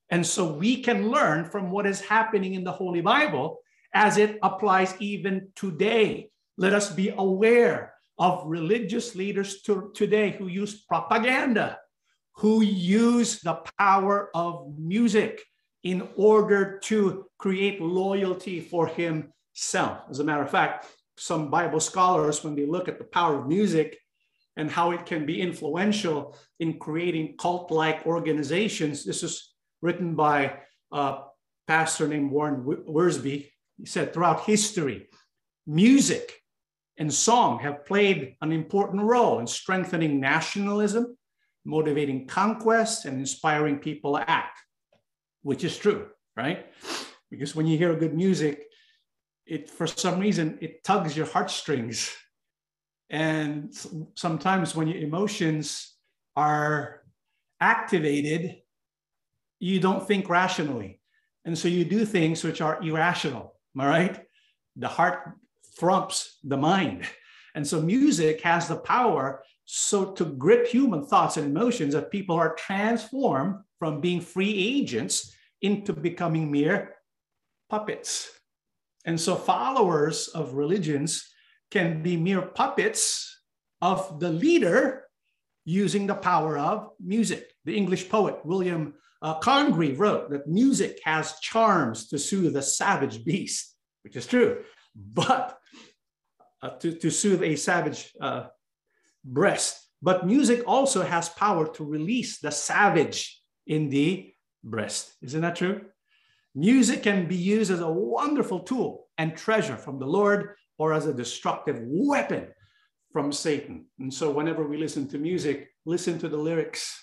And 0.10 0.26
so 0.26 0.54
we 0.54 0.82
can 0.82 1.10
learn 1.10 1.46
from 1.46 1.72
what 1.72 1.86
is 1.86 2.02
happening 2.02 2.54
in 2.54 2.64
the 2.64 2.72
Holy 2.72 3.02
Bible 3.02 3.60
as 3.94 4.18
it 4.18 4.40
applies 4.42 4.96
even 5.00 5.50
today. 5.56 6.30
Let 6.58 6.74
us 6.74 6.92
be 6.92 7.10
aware 7.10 7.94
of 8.18 8.44
religious 8.46 9.16
leaders 9.16 9.62
to, 9.64 9.92
today 9.96 10.32
who 10.32 10.48
use 10.48 10.84
propaganda, 10.84 11.80
who 12.36 12.62
use 12.62 13.40
the 13.42 13.60
power 13.78 14.30
of 14.36 14.74
music 14.78 15.42
in 15.84 16.08
order 16.16 16.80
to 16.84 17.26
create 17.38 17.82
loyalty 17.82 18.60
for 18.60 18.88
himself. 18.88 20.04
As 20.10 20.20
a 20.20 20.24
matter 20.24 20.44
of 20.44 20.52
fact, 20.52 20.88
some 21.18 21.50
Bible 21.50 21.80
scholars, 21.80 22.44
when 22.44 22.56
they 22.56 22.66
look 22.66 22.88
at 22.88 22.98
the 22.98 23.04
power 23.04 23.40
of 23.40 23.48
music 23.48 23.98
and 24.58 24.70
how 24.70 24.92
it 24.92 25.06
can 25.06 25.26
be 25.26 25.42
influential 25.42 26.38
in 26.60 26.80
creating 26.80 27.36
cult 27.38 27.72
like 27.72 28.06
organizations, 28.06 29.06
this 29.06 29.24
is 29.24 29.54
written 29.82 30.16
by 30.16 30.60
a 30.92 31.20
pastor 31.68 32.08
named 32.08 32.32
Warren 32.32 32.64
Wiersbe. 32.64 33.50
He 33.78 33.86
said, 33.86 34.14
throughout 34.14 34.46
history, 34.46 35.08
music 35.66 36.42
and 36.98 37.14
song 37.14 37.60
have 37.60 37.86
played 37.86 38.36
an 38.42 38.52
important 38.52 39.04
role 39.04 39.40
in 39.40 39.48
strengthening 39.48 40.20
nationalism, 40.20 41.18
motivating 41.66 42.28
conquest, 42.28 43.06
and 43.06 43.20
inspiring 43.20 43.80
people 43.80 44.18
to 44.18 44.30
act, 44.30 44.60
which 45.44 45.64
is 45.64 45.78
true, 45.78 46.08
right? 46.36 46.66
Because 47.30 47.56
when 47.56 47.66
you 47.66 47.78
hear 47.78 47.96
good 47.96 48.14
music, 48.14 48.66
it 49.52 49.70
for 49.70 49.86
some 49.86 50.18
reason 50.18 50.58
it 50.62 50.82
tugs 50.82 51.16
your 51.16 51.26
heartstrings. 51.26 52.10
And 53.10 53.76
sometimes 54.16 54.74
when 54.74 54.88
your 54.88 55.02
emotions 55.02 55.96
are 56.38 57.02
activated, 57.60 58.62
you 59.60 59.82
don't 59.82 60.08
think 60.08 60.30
rationally. 60.30 61.02
And 61.44 61.58
so 61.58 61.68
you 61.68 61.84
do 61.84 62.06
things 62.06 62.46
which 62.46 62.62
are 62.62 62.82
irrational. 62.82 63.60
Am 63.76 63.82
I 63.82 63.88
right? 63.88 64.26
The 64.78 64.88
heart 64.88 65.34
thrumps 65.78 66.36
the 66.46 66.58
mind. 66.58 67.06
And 67.54 67.68
so 67.68 67.82
music 67.82 68.40
has 68.42 68.70
the 68.70 68.78
power 68.78 69.44
so 69.66 70.14
to 70.14 70.24
grip 70.24 70.68
human 70.68 71.06
thoughts 71.06 71.36
and 71.36 71.46
emotions 71.46 71.94
that 71.94 72.12
people 72.12 72.38
are 72.38 72.56
transformed 72.56 73.56
from 73.80 74.00
being 74.00 74.22
free 74.22 74.80
agents 74.80 75.36
into 75.62 75.92
becoming 75.92 76.50
mere 76.50 76.96
puppets. 77.70 78.32
And 79.06 79.20
so 79.20 79.36
followers 79.36 80.28
of 80.30 80.54
religions 80.54 81.28
can 81.72 82.04
be 82.04 82.18
mere 82.18 82.42
puppets 82.42 83.42
of 83.82 84.20
the 84.20 84.30
leader 84.30 85.04
using 85.66 86.08
the 86.08 86.16
power 86.16 86.58
of 86.58 86.90
music. 87.00 87.52
The 87.66 87.76
English 87.76 88.10
poet 88.10 88.46
William 88.46 88.96
uh, 89.22 89.40
Congreve 89.40 90.00
wrote 90.00 90.30
that 90.32 90.48
music 90.48 91.00
has 91.04 91.40
charms 91.40 92.08
to 92.10 92.18
soothe 92.18 92.56
a 92.56 92.62
savage 92.62 93.24
beast, 93.24 93.76
which 94.04 94.16
is 94.16 94.26
true, 94.26 94.64
but 94.96 95.58
uh, 96.62 96.72
to, 96.72 96.94
to 96.94 97.10
soothe 97.10 97.44
a 97.44 97.56
savage 97.56 98.12
uh, 98.20 98.48
breast. 99.24 99.88
But 100.02 100.26
music 100.26 100.64
also 100.66 101.04
has 101.04 101.30
power 101.30 101.72
to 101.74 101.84
release 101.84 102.40
the 102.40 102.52
savage 102.52 103.40
in 103.68 103.90
the 103.90 104.34
breast. 104.64 105.14
Isn't 105.22 105.42
that 105.42 105.56
true? 105.56 105.82
Music 106.54 107.04
can 107.04 107.28
be 107.28 107.36
used 107.36 107.72
as 107.72 107.80
a 107.80 107.90
wonderful 107.90 108.60
tool 108.60 109.08
and 109.18 109.38
treasure 109.38 109.78
from 109.78 110.00
the 110.00 110.06
Lord 110.06 110.56
or 110.78 110.94
as 110.94 111.06
a 111.06 111.14
destructive 111.14 111.80
weapon 111.82 112.48
from 113.14 113.32
Satan. 113.32 113.86
And 114.00 114.14
so, 114.14 114.32
whenever 114.32 114.68
we 114.68 114.78
listen 114.78 115.08
to 115.10 115.18
music, 115.18 115.70
listen 115.86 116.20
to 116.20 116.28
the 116.28 116.38
lyrics. 116.38 117.00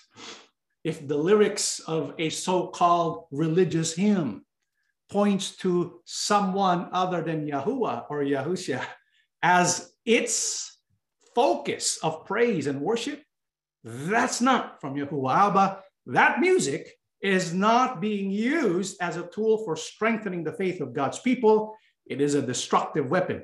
If 0.83 1.07
the 1.07 1.17
lyrics 1.17 1.79
of 1.79 2.13
a 2.19 2.29
so 2.29 2.67
called 2.67 3.25
religious 3.31 3.95
hymn 3.95 4.45
points 5.09 5.55
to 5.57 6.01
someone 6.05 6.89
other 6.91 7.21
than 7.23 7.47
Yahuwah 7.47 8.05
or 8.09 8.23
Yahusha 8.23 8.85
as 9.41 9.93
its 10.05 10.79
focus 11.33 11.97
of 12.03 12.25
praise 12.25 12.67
and 12.67 12.81
worship, 12.81 13.23
that's 13.83 14.41
not 14.41 14.79
from 14.79 14.95
Yahuwah 14.95 15.49
Abba. 15.49 15.83
That 16.05 16.39
music 16.39 16.98
is 17.21 17.53
not 17.53 17.99
being 17.99 18.31
used 18.31 18.97
as 19.01 19.17
a 19.17 19.27
tool 19.27 19.63
for 19.65 19.75
strengthening 19.75 20.43
the 20.43 20.53
faith 20.53 20.81
of 20.81 20.93
God's 20.93 21.19
people. 21.19 21.75
It 22.05 22.21
is 22.21 22.35
a 22.35 22.41
destructive 22.41 23.09
weapon 23.09 23.43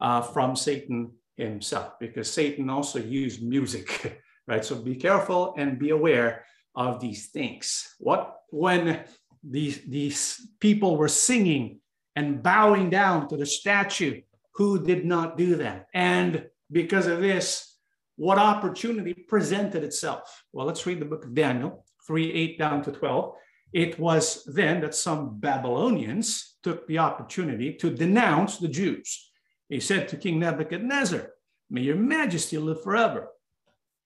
uh, 0.00 0.20
from 0.20 0.56
Satan 0.56 1.12
himself, 1.36 1.98
because 1.98 2.30
Satan 2.30 2.70
also 2.70 2.98
used 2.98 3.42
music, 3.42 4.20
right? 4.46 4.64
So 4.64 4.76
be 4.76 4.96
careful 4.96 5.54
and 5.56 5.78
be 5.78 5.90
aware 5.90 6.44
of 6.74 7.00
these 7.00 7.28
things. 7.28 7.94
What 7.98 8.36
when 8.50 9.04
these, 9.42 9.80
these 9.86 10.48
people 10.60 10.96
were 10.96 11.08
singing 11.08 11.80
and 12.16 12.42
bowing 12.42 12.90
down 12.90 13.28
to 13.28 13.36
the 13.36 13.46
statue, 13.46 14.20
who 14.54 14.84
did 14.84 15.04
not 15.04 15.36
do 15.36 15.56
that? 15.56 15.86
And 15.94 16.46
because 16.70 17.06
of 17.06 17.20
this, 17.20 17.76
what 18.16 18.38
opportunity 18.38 19.12
presented 19.12 19.82
itself? 19.82 20.44
Well, 20.52 20.66
let's 20.66 20.86
read 20.86 21.00
the 21.00 21.06
book 21.06 21.24
of 21.24 21.34
Daniel, 21.34 21.83
3 22.06 22.32
8 22.32 22.58
down 22.58 22.82
to 22.82 22.92
12. 22.92 23.34
It 23.72 23.98
was 23.98 24.44
then 24.44 24.80
that 24.82 24.94
some 24.94 25.40
Babylonians 25.40 26.56
took 26.62 26.86
the 26.86 26.98
opportunity 26.98 27.74
to 27.74 27.90
denounce 27.90 28.58
the 28.58 28.68
Jews. 28.68 29.30
He 29.68 29.80
said 29.80 30.08
to 30.08 30.16
King 30.16 30.38
Nebuchadnezzar, 30.38 31.32
May 31.70 31.82
your 31.82 31.96
majesty 31.96 32.58
live 32.58 32.82
forever. 32.82 33.30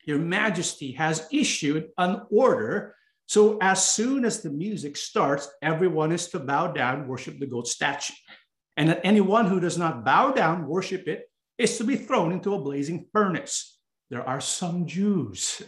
Your 0.04 0.18
majesty 0.18 0.92
has 0.92 1.28
issued 1.30 1.90
an 1.98 2.22
order. 2.30 2.94
So 3.26 3.58
as 3.60 3.86
soon 3.86 4.24
as 4.24 4.40
the 4.40 4.50
music 4.50 4.96
starts, 4.96 5.48
everyone 5.60 6.12
is 6.12 6.28
to 6.28 6.38
bow 6.38 6.68
down, 6.68 7.06
worship 7.06 7.38
the 7.38 7.46
gold 7.46 7.68
statue. 7.68 8.14
And 8.78 8.88
that 8.88 9.00
anyone 9.04 9.46
who 9.46 9.60
does 9.60 9.76
not 9.76 10.04
bow 10.04 10.32
down, 10.32 10.66
worship 10.66 11.08
it, 11.08 11.28
is 11.58 11.76
to 11.76 11.84
be 11.84 11.96
thrown 11.96 12.32
into 12.32 12.54
a 12.54 12.62
blazing 12.62 13.06
furnace. 13.12 13.78
There 14.08 14.26
are 14.26 14.40
some 14.40 14.86
Jews 14.86 15.60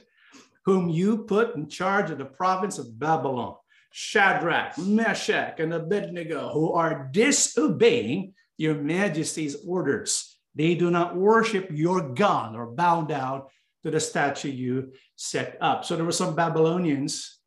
whom 0.70 0.88
you 0.88 1.18
put 1.18 1.56
in 1.56 1.68
charge 1.68 2.12
of 2.12 2.18
the 2.18 2.24
province 2.24 2.78
of 2.78 2.96
Babylon, 2.96 3.56
Shadrach, 3.90 4.78
Meshach, 4.78 5.58
and 5.58 5.74
Abednego, 5.74 6.50
who 6.52 6.72
are 6.74 7.08
disobeying 7.10 8.34
your 8.56 8.76
majesty's 8.76 9.56
orders. 9.66 10.38
They 10.54 10.76
do 10.76 10.88
not 10.88 11.16
worship 11.16 11.66
your 11.72 12.14
God 12.14 12.54
or 12.54 12.66
bow 12.66 13.02
down 13.02 13.42
to 13.82 13.90
the 13.90 13.98
statue 13.98 14.50
you 14.50 14.92
set 15.16 15.58
up. 15.60 15.84
So 15.84 15.96
there 15.96 16.04
were 16.04 16.12
some 16.12 16.36
Babylonians, 16.36 17.40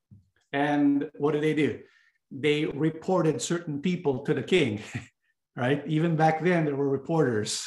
and 0.51 1.09
what 1.15 1.31
did 1.31 1.43
they 1.43 1.53
do? 1.53 1.79
They 2.29 2.65
reported 2.65 3.41
certain 3.41 3.79
people 3.79 4.25
to 4.25 4.33
the 4.33 4.43
king, 4.43 4.81
right? 5.55 5.81
Even 5.87 6.17
back 6.17 6.43
then, 6.43 6.65
there 6.65 6.75
were 6.75 6.89
reporters, 6.89 7.65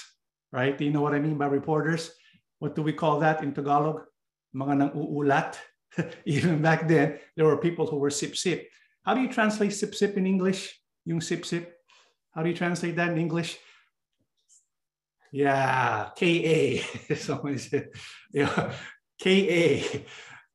right? 0.52 0.76
Do 0.76 0.84
you 0.84 0.90
know 0.90 1.00
what 1.00 1.14
I 1.14 1.18
mean 1.18 1.38
by 1.38 1.46
reporters? 1.46 2.10
What 2.58 2.76
do 2.76 2.82
we 2.82 2.92
call 2.92 3.20
that 3.20 3.42
in 3.42 3.54
Tagalog? 3.54 4.02
Mga 4.54 4.74
nang 4.78 4.92
uulat. 4.92 5.56
Even 6.26 6.60
back 6.60 6.86
then, 6.86 7.18
there 7.36 7.46
were 7.46 7.56
people 7.56 7.86
who 7.86 7.96
were 7.96 8.10
sip-sip. 8.10 8.68
How 9.02 9.14
do 9.14 9.20
you 9.20 9.32
translate 9.32 9.72
sip-sip 9.72 10.16
in 10.16 10.26
English? 10.26 10.78
Yung 11.04 11.20
sip-sip? 11.20 11.72
How 12.34 12.42
do 12.42 12.50
you 12.50 12.56
translate 12.56 12.96
that 12.96 13.10
in 13.10 13.18
English? 13.18 13.56
Yeah, 15.32 16.10
K 16.16 16.22
A. 16.44 17.14
Someone 17.16 17.58
said, 17.58 17.88
yeah, 18.32 18.72
K 19.18 19.48
A, 19.48 20.04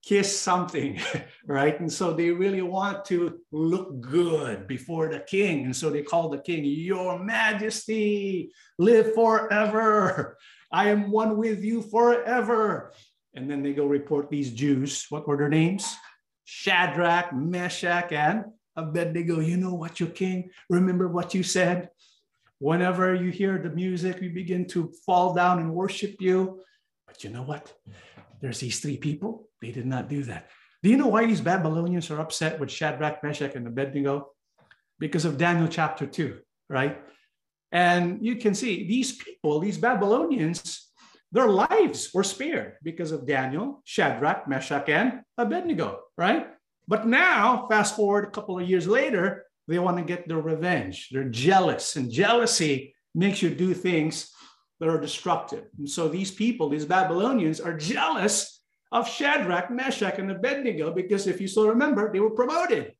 kiss 0.04 0.38
something, 0.38 1.00
right? 1.46 1.80
And 1.80 1.92
so 1.92 2.14
they 2.14 2.32
really 2.32 2.62
want 2.62 3.06
to 3.06 3.40
look 3.52 4.02
good 4.02 4.68
before 4.68 5.10
the 5.10 5.20
king. 5.20 5.66
And 5.66 5.76
so 5.76 5.90
they 5.90 6.02
call 6.02 6.30
the 6.30 6.40
king, 6.40 6.66
Your 6.66 7.20
Majesty, 7.20 8.52
live 8.78 9.14
forever. 9.14 10.38
I 10.72 10.90
am 10.90 11.12
one 11.12 11.38
with 11.38 11.64
you 11.64 11.82
forever. 11.82 12.94
And 13.34 13.50
then 13.50 13.64
they 13.64 13.74
go 13.74 13.86
report 13.86 14.30
these 14.30 14.52
Jews. 14.52 15.06
What 15.10 15.28
were 15.28 15.38
their 15.38 15.50
names? 15.50 15.96
Shadrach, 16.44 17.34
Meshach, 17.34 18.12
and 18.12 18.46
Abednego. 18.76 19.40
You 19.40 19.58
know 19.58 19.74
what, 19.74 20.00
your 20.00 20.10
king? 20.10 20.50
Remember 20.70 21.08
what 21.08 21.34
you 21.34 21.44
said? 21.44 21.90
Whenever 22.60 23.16
you 23.16 23.32
hear 23.32 23.58
the 23.58 23.70
music, 23.70 24.20
we 24.20 24.28
begin 24.28 24.68
to 24.68 24.92
fall 25.06 25.34
down 25.34 25.60
and 25.60 25.74
worship 25.74 26.16
you. 26.20 26.62
But 27.08 27.24
you 27.24 27.30
know 27.30 27.44
what? 27.44 27.74
There's 28.42 28.60
these 28.60 28.80
three 28.80 28.98
people. 28.98 29.50
They 29.62 29.72
did 29.72 29.86
not 29.86 30.10
do 30.10 30.24
that. 30.24 30.50
Do 30.84 30.90
you 30.90 30.98
know 30.98 31.08
why 31.08 31.26
these 31.26 31.42
Babylonians 31.42 32.10
are 32.12 32.20
upset 32.20 32.60
with 32.60 32.72
Shadrach, 32.72 33.24
Meshach, 33.24 33.56
and 33.56 33.68
Abednego? 33.68 34.32
Because 35.00 35.26
of 35.26 35.38
Daniel 35.38 35.68
chapter 35.68 36.06
2, 36.06 36.40
right? 36.70 37.02
And 37.72 38.24
you 38.26 38.36
can 38.36 38.54
see 38.54 38.88
these 38.88 39.14
people, 39.14 39.60
these 39.60 39.78
Babylonians, 39.78 40.91
their 41.32 41.48
lives 41.48 42.12
were 42.14 42.24
spared 42.24 42.76
because 42.84 43.12
of 43.12 43.26
Daniel, 43.26 43.82
Shadrach, 43.86 44.48
Meshach, 44.48 44.90
and 44.90 45.22
Abednego, 45.38 46.02
right? 46.18 46.48
But 46.88 47.08
now, 47.08 47.68
fast 47.70 47.96
forward 47.96 48.26
a 48.26 48.32
couple 48.32 48.60
of 48.60 48.68
years 48.68 48.88
later, 48.88 49.46
they 49.68 49.80
want 49.80 49.98
to 49.98 50.04
get 50.04 50.28
their 50.28 50.42
revenge. 50.42 51.10
They're 51.12 51.30
jealous, 51.30 51.96
and 51.96 52.12
jealousy 52.12 52.94
makes 53.16 53.42
you 53.42 53.50
do 53.50 53.74
things 53.74 54.32
that 54.80 54.90
are 54.90 55.00
destructive. 55.00 55.66
And 55.78 55.90
so 55.90 56.10
these 56.10 56.32
people, 56.32 56.68
these 56.68 56.86
Babylonians, 56.86 57.62
are 57.62 57.78
jealous 57.78 58.62
of 58.92 59.08
Shadrach, 59.08 59.72
Meshach, 59.72 60.20
and 60.20 60.32
Abednego 60.32 60.92
because 60.92 61.28
if 61.28 61.40
you 61.40 61.48
still 61.48 61.70
remember, 61.70 62.12
they 62.12 62.20
were 62.20 62.32
promoted, 62.32 62.94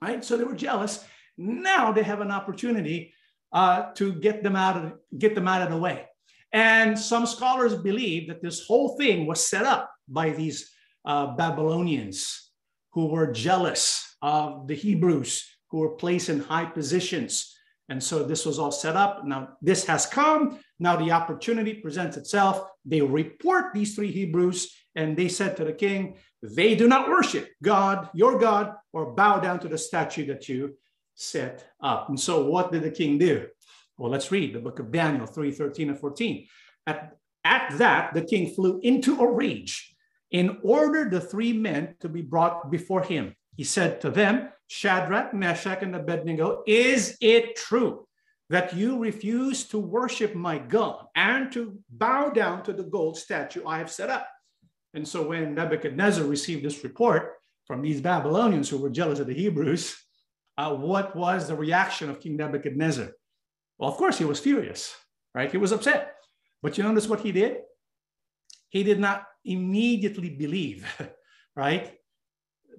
right? 0.00 0.24
So 0.24 0.36
they 0.36 0.44
were 0.44 0.54
jealous. 0.54 1.04
Now 1.36 1.92
they 1.92 2.04
have 2.04 2.20
an 2.20 2.30
opportunity 2.30 3.12
uh, 3.52 3.92
to 3.94 4.14
get 4.14 4.42
them 4.42 4.56
out 4.56 4.76
of 4.76 4.92
get 5.16 5.34
them 5.34 5.48
out 5.48 5.62
of 5.62 5.70
the 5.70 5.76
way. 5.76 6.06
And 6.54 6.96
some 6.96 7.26
scholars 7.26 7.74
believe 7.74 8.28
that 8.28 8.40
this 8.40 8.64
whole 8.64 8.96
thing 8.96 9.26
was 9.26 9.44
set 9.44 9.64
up 9.64 9.92
by 10.08 10.30
these 10.30 10.70
uh, 11.04 11.34
Babylonians 11.34 12.52
who 12.92 13.06
were 13.06 13.32
jealous 13.32 14.16
of 14.22 14.68
the 14.68 14.76
Hebrews 14.76 15.44
who 15.70 15.78
were 15.78 15.96
placed 15.96 16.28
in 16.28 16.38
high 16.38 16.66
positions. 16.66 17.52
And 17.88 18.00
so 18.00 18.22
this 18.22 18.46
was 18.46 18.60
all 18.60 18.70
set 18.70 18.94
up. 18.94 19.24
Now 19.26 19.56
this 19.60 19.84
has 19.86 20.06
come. 20.06 20.60
Now 20.78 20.94
the 20.94 21.10
opportunity 21.10 21.74
presents 21.74 22.16
itself. 22.16 22.64
They 22.84 23.00
report 23.00 23.74
these 23.74 23.96
three 23.96 24.12
Hebrews 24.12 24.72
and 24.94 25.16
they 25.16 25.26
said 25.26 25.56
to 25.56 25.64
the 25.64 25.72
king, 25.72 26.18
they 26.40 26.76
do 26.76 26.86
not 26.86 27.08
worship 27.08 27.48
God, 27.64 28.08
your 28.14 28.38
God, 28.38 28.74
or 28.92 29.12
bow 29.12 29.40
down 29.40 29.58
to 29.58 29.68
the 29.68 29.76
statue 29.76 30.26
that 30.26 30.48
you 30.48 30.76
set 31.16 31.66
up. 31.80 32.08
And 32.10 32.20
so 32.20 32.46
what 32.46 32.70
did 32.70 32.84
the 32.84 32.92
king 32.92 33.18
do? 33.18 33.48
Well, 33.96 34.10
let's 34.10 34.32
read 34.32 34.54
the 34.54 34.60
book 34.60 34.78
of 34.78 34.90
Daniel 34.90 35.26
3 35.26 35.52
13 35.52 35.90
and 35.90 35.98
14. 35.98 36.46
At, 36.86 37.16
at 37.44 37.78
that, 37.78 38.14
the 38.14 38.22
king 38.22 38.54
flew 38.54 38.80
into 38.82 39.20
a 39.20 39.30
rage 39.30 39.94
and 40.32 40.58
ordered 40.62 41.10
the 41.10 41.20
three 41.20 41.52
men 41.52 41.94
to 42.00 42.08
be 42.08 42.22
brought 42.22 42.70
before 42.70 43.02
him. 43.02 43.34
He 43.56 43.64
said 43.64 44.00
to 44.00 44.10
them, 44.10 44.48
Shadrach, 44.66 45.32
Meshach, 45.32 45.82
and 45.82 45.94
Abednego, 45.94 46.62
is 46.66 47.16
it 47.20 47.54
true 47.56 48.06
that 48.50 48.74
you 48.74 48.98
refuse 48.98 49.64
to 49.68 49.78
worship 49.78 50.34
my 50.34 50.58
God 50.58 51.06
and 51.14 51.52
to 51.52 51.78
bow 51.88 52.30
down 52.30 52.62
to 52.64 52.72
the 52.72 52.82
gold 52.82 53.16
statue 53.16 53.64
I 53.66 53.78
have 53.78 53.90
set 53.90 54.10
up? 54.10 54.26
And 54.92 55.06
so 55.06 55.28
when 55.28 55.54
Nebuchadnezzar 55.54 56.24
received 56.24 56.64
this 56.64 56.82
report 56.82 57.34
from 57.66 57.82
these 57.82 58.00
Babylonians 58.00 58.68
who 58.68 58.78
were 58.78 58.90
jealous 58.90 59.20
of 59.20 59.26
the 59.26 59.34
Hebrews, 59.34 59.96
uh, 60.56 60.74
what 60.74 61.14
was 61.14 61.48
the 61.48 61.56
reaction 61.56 62.10
of 62.10 62.20
King 62.20 62.36
Nebuchadnezzar? 62.36 63.10
Well, 63.78 63.90
of 63.90 63.96
course, 63.96 64.18
he 64.18 64.24
was 64.24 64.40
furious, 64.40 64.94
right? 65.34 65.50
He 65.50 65.58
was 65.58 65.72
upset. 65.72 66.14
But 66.62 66.78
you 66.78 66.84
notice 66.84 67.08
what 67.08 67.20
he 67.20 67.32
did? 67.32 67.58
He 68.68 68.82
did 68.82 68.98
not 68.98 69.24
immediately 69.44 70.30
believe, 70.30 70.86
right? 71.56 71.94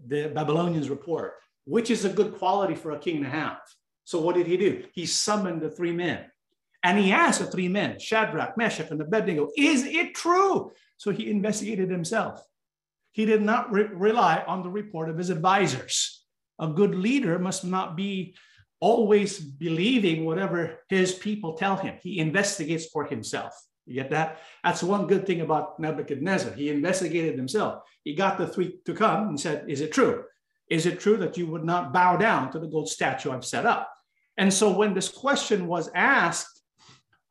The 0.08 0.31
Babylonians' 0.34 0.89
report, 0.89 1.34
which 1.65 1.89
is 1.89 2.05
a 2.05 2.10
good 2.10 2.38
quality 2.38 2.75
for 2.75 2.91
a 2.91 2.99
king 2.99 3.23
to 3.23 3.29
have. 3.29 3.60
So 4.03 4.19
what 4.19 4.36
did 4.36 4.47
he 4.47 4.58
do? 4.58 4.86
He 4.93 5.05
summoned 5.05 5.62
the 5.62 5.69
three 5.69 5.91
men 5.91 6.25
and 6.86 6.99
he 6.99 7.12
asked 7.12 7.39
the 7.39 7.47
three 7.47 7.67
men, 7.67 7.97
Shadrach, 7.99 8.58
Meshach, 8.58 8.91
and 8.91 9.01
Abednego, 9.01 9.49
is 9.58 9.86
it 9.86 10.13
true? 10.13 10.71
So 10.97 11.10
he 11.10 11.31
investigated 11.31 11.89
himself. 11.89 12.39
He 13.12 13.25
did 13.25 13.41
not 13.41 13.71
re- 13.71 13.89
rely 13.91 14.43
on 14.45 14.62
the 14.62 14.69
report 14.69 15.10
of 15.10 15.17
his 15.17 15.31
advisors. 15.31 16.23
A 16.60 16.67
good 16.67 16.93
leader 16.93 17.39
must 17.39 17.65
not 17.65 17.95
be 17.95 18.36
always 18.79 19.39
believing 19.39 20.25
whatever 20.25 20.79
his 20.89 21.13
people 21.13 21.53
tell 21.53 21.75
him. 21.75 21.95
He 22.01 22.19
investigates 22.19 22.88
for 22.88 23.05
himself. 23.05 23.53
You 23.85 23.95
get 23.95 24.11
that? 24.11 24.39
That's 24.63 24.83
one 24.83 25.07
good 25.07 25.27
thing 25.27 25.41
about 25.41 25.79
Nebuchadnezzar. 25.79 26.53
He 26.53 26.69
investigated 26.69 27.35
himself. 27.35 27.83
He 28.03 28.15
got 28.15 28.38
the 28.38 28.47
three 28.47 28.79
to 28.85 28.93
come 28.93 29.29
and 29.29 29.39
said, 29.39 29.65
Is 29.69 29.81
it 29.81 29.91
true? 29.91 30.23
Is 30.69 30.85
it 30.88 30.99
true 30.99 31.17
that 31.17 31.38
you 31.38 31.45
would 31.47 31.63
not 31.63 31.93
bow 31.93 32.17
down 32.17 32.51
to 32.51 32.59
the 32.59 32.67
gold 32.67 32.89
statue 32.89 33.31
I've 33.31 33.45
set 33.45 33.65
up? 33.65 33.91
And 34.38 34.51
so 34.51 34.71
when 34.71 34.93
this 34.93 35.09
question 35.09 35.67
was 35.67 35.89
asked, 35.93 36.61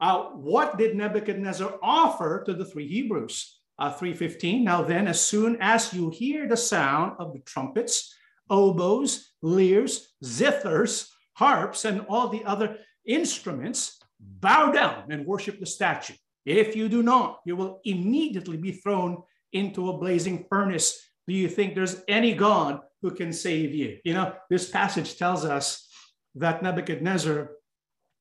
uh, 0.01 0.25
what 0.31 0.79
did 0.79 0.97
Nebuchadnezzar 0.97 1.79
offer 1.83 2.43
to 2.47 2.55
the 2.55 2.65
three 2.65 2.87
Hebrews? 2.87 3.61
Uh, 3.77 3.91
315. 3.91 4.63
Now 4.63 4.83
then, 4.83 5.09
as 5.09 5.21
soon 5.21 5.57
as 5.61 5.93
you 5.93 6.11
hear 6.11 6.47
the 6.47 6.57
sound 6.57 7.17
of 7.19 7.33
the 7.33 7.41
trumpets, 7.41 8.15
oboes, 8.49 9.33
lyres, 9.43 10.15
zithers, 10.25 11.09
harps, 11.35 11.85
and 11.85 12.03
all 12.09 12.29
the 12.29 12.45
other 12.45 12.79
instruments, 13.07 13.99
bow 14.21 14.73
down 14.73 15.05
and 15.11 15.27
worship 15.27 15.61
the 15.61 15.67
statue. 15.67 16.15
If 16.47 16.77
you 16.77 16.89
do 16.89 17.03
not, 17.03 17.41
you 17.47 17.57
will 17.57 17.81
immediately 17.85 18.57
be 18.57 18.73
thrown 18.73 19.23
into 19.53 19.89
a 19.89 19.99
blazing 19.99 20.47
furnace. 20.49 21.01
Do 21.27 21.35
you 21.35 21.49
think 21.49 21.75
there's 21.75 22.03
any 22.09 22.35
God 22.35 22.81
who 23.03 23.11
can 23.11 23.33
save 23.33 23.75
you? 23.75 23.99
You 24.05 24.15
know, 24.15 24.35
this 24.51 24.71
passage 24.71 25.17
tells 25.17 25.45
us 25.45 25.89
that 26.35 26.63
Nebuchadnezzar 26.63 27.51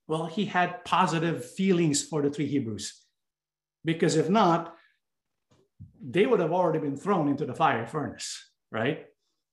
well, 0.08 0.26
he 0.26 0.46
had 0.46 0.84
positive 0.84 1.46
feelings 1.46 2.04
for 2.04 2.22
the 2.22 2.30
three 2.30 2.48
Hebrews. 2.48 3.02
Because 3.86 4.16
if 4.16 4.30
not, 4.30 4.76
they 6.02 6.26
would 6.26 6.40
have 6.40 6.52
already 6.52 6.80
been 6.80 6.98
thrown 6.98 7.30
into 7.30 7.46
the 7.46 7.54
fire 7.54 7.86
furnace, 7.86 8.50
right? 8.72 9.06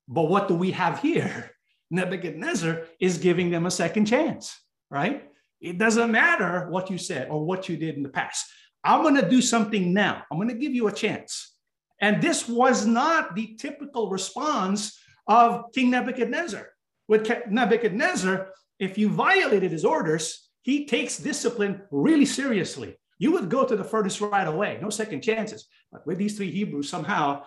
But 0.09 0.29
what 0.29 0.49
do 0.49 0.55
we 0.55 0.73
have 0.73 1.01
here? 1.01 1.53
Nebuchadnezzar 1.91 2.87
is 3.01 3.19
giving 3.19 3.51
them 3.51 3.67
a 3.67 3.71
second 3.71 4.07
chance, 4.07 4.59
right? 4.91 5.29
It 5.61 5.79
doesn't 5.79 6.11
matter 6.11 6.69
what 6.71 6.91
you 6.91 6.99
said 6.99 7.29
or 7.29 7.45
what 7.45 7.69
you 7.69 7.77
did 7.77 7.97
in 7.97 8.03
the 8.03 8.09
past. 8.09 8.47
I'm 8.83 9.03
going 9.03 9.17
to 9.17 9.29
do 9.29 9.43
something 9.43 9.93
now. 9.93 10.23
I'm 10.31 10.39
going 10.39 10.49
to 10.49 10.55
give 10.55 10.75
you 10.75 10.89
a 10.89 10.93
chance. 10.93 11.55
And 12.01 12.23
this 12.23 12.49
was 12.49 12.87
not 12.87 13.35
the 13.35 13.57
typical 13.59 14.09
response 14.09 14.99
of 15.27 15.65
King 15.75 15.91
Nebuchadnezzar. 15.91 16.67
With 17.09 17.31
Nebuchadnezzar, 17.49 18.49
if 18.79 18.97
you 18.97 19.11
violated 19.11 19.71
his 19.71 19.85
orders, 19.85 20.49
he 20.63 20.87
takes 20.87 21.19
discipline 21.19 21.83
really 21.91 22.25
seriously. 22.25 22.97
You 23.19 23.33
would 23.33 23.51
go 23.51 23.67
to 23.67 23.77
the 23.77 23.85
furnace 23.85 24.21
right 24.21 24.47
away, 24.47 24.79
no 24.81 24.89
second 24.89 25.21
chances. 25.21 25.67
But 25.93 26.07
with 26.07 26.17
these 26.17 26.37
three 26.37 26.51
Hebrews, 26.51 26.89
somehow 26.89 27.43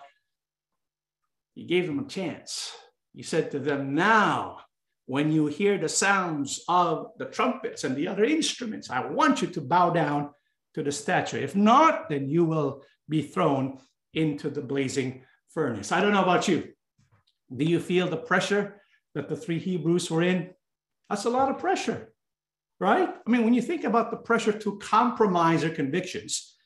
he 1.54 1.64
gave 1.64 1.86
them 1.86 1.98
a 1.98 2.06
chance. 2.06 2.72
He 3.14 3.22
said 3.22 3.50
to 3.52 3.58
them, 3.58 3.94
Now, 3.94 4.58
when 5.06 5.30
you 5.30 5.46
hear 5.46 5.78
the 5.78 5.88
sounds 5.88 6.64
of 6.68 7.08
the 7.18 7.26
trumpets 7.26 7.84
and 7.84 7.94
the 7.94 8.08
other 8.08 8.24
instruments, 8.24 8.90
I 8.90 9.06
want 9.06 9.42
you 9.42 9.48
to 9.48 9.60
bow 9.60 9.90
down 9.90 10.30
to 10.74 10.82
the 10.82 10.92
statue. 10.92 11.38
If 11.38 11.54
not, 11.54 12.08
then 12.08 12.28
you 12.28 12.44
will 12.44 12.82
be 13.08 13.22
thrown 13.22 13.78
into 14.14 14.50
the 14.50 14.62
blazing 14.62 15.22
furnace. 15.48 15.92
I 15.92 16.00
don't 16.00 16.12
know 16.12 16.22
about 16.22 16.48
you. 16.48 16.72
Do 17.54 17.64
you 17.64 17.78
feel 17.78 18.08
the 18.08 18.16
pressure 18.16 18.80
that 19.14 19.28
the 19.28 19.36
three 19.36 19.58
Hebrews 19.58 20.10
were 20.10 20.22
in? 20.22 20.50
That's 21.08 21.26
a 21.26 21.30
lot 21.30 21.50
of 21.50 21.58
pressure, 21.58 22.12
right? 22.80 23.08
I 23.08 23.30
mean, 23.30 23.44
when 23.44 23.54
you 23.54 23.62
think 23.62 23.84
about 23.84 24.10
the 24.10 24.16
pressure 24.16 24.52
to 24.52 24.78
compromise 24.78 25.60
their 25.60 25.70
convictions, 25.70 26.56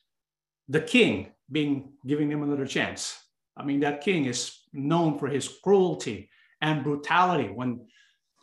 the 0.68 0.80
king 0.80 1.32
being 1.50 1.92
giving 2.06 2.28
them 2.28 2.42
another 2.42 2.66
chance. 2.66 3.18
I 3.56 3.64
mean, 3.64 3.80
that 3.80 4.00
king 4.00 4.26
is 4.26 4.56
known 4.72 5.18
for 5.18 5.26
his 5.26 5.48
cruelty 5.62 6.30
and 6.60 6.84
brutality 6.84 7.48
when 7.48 7.86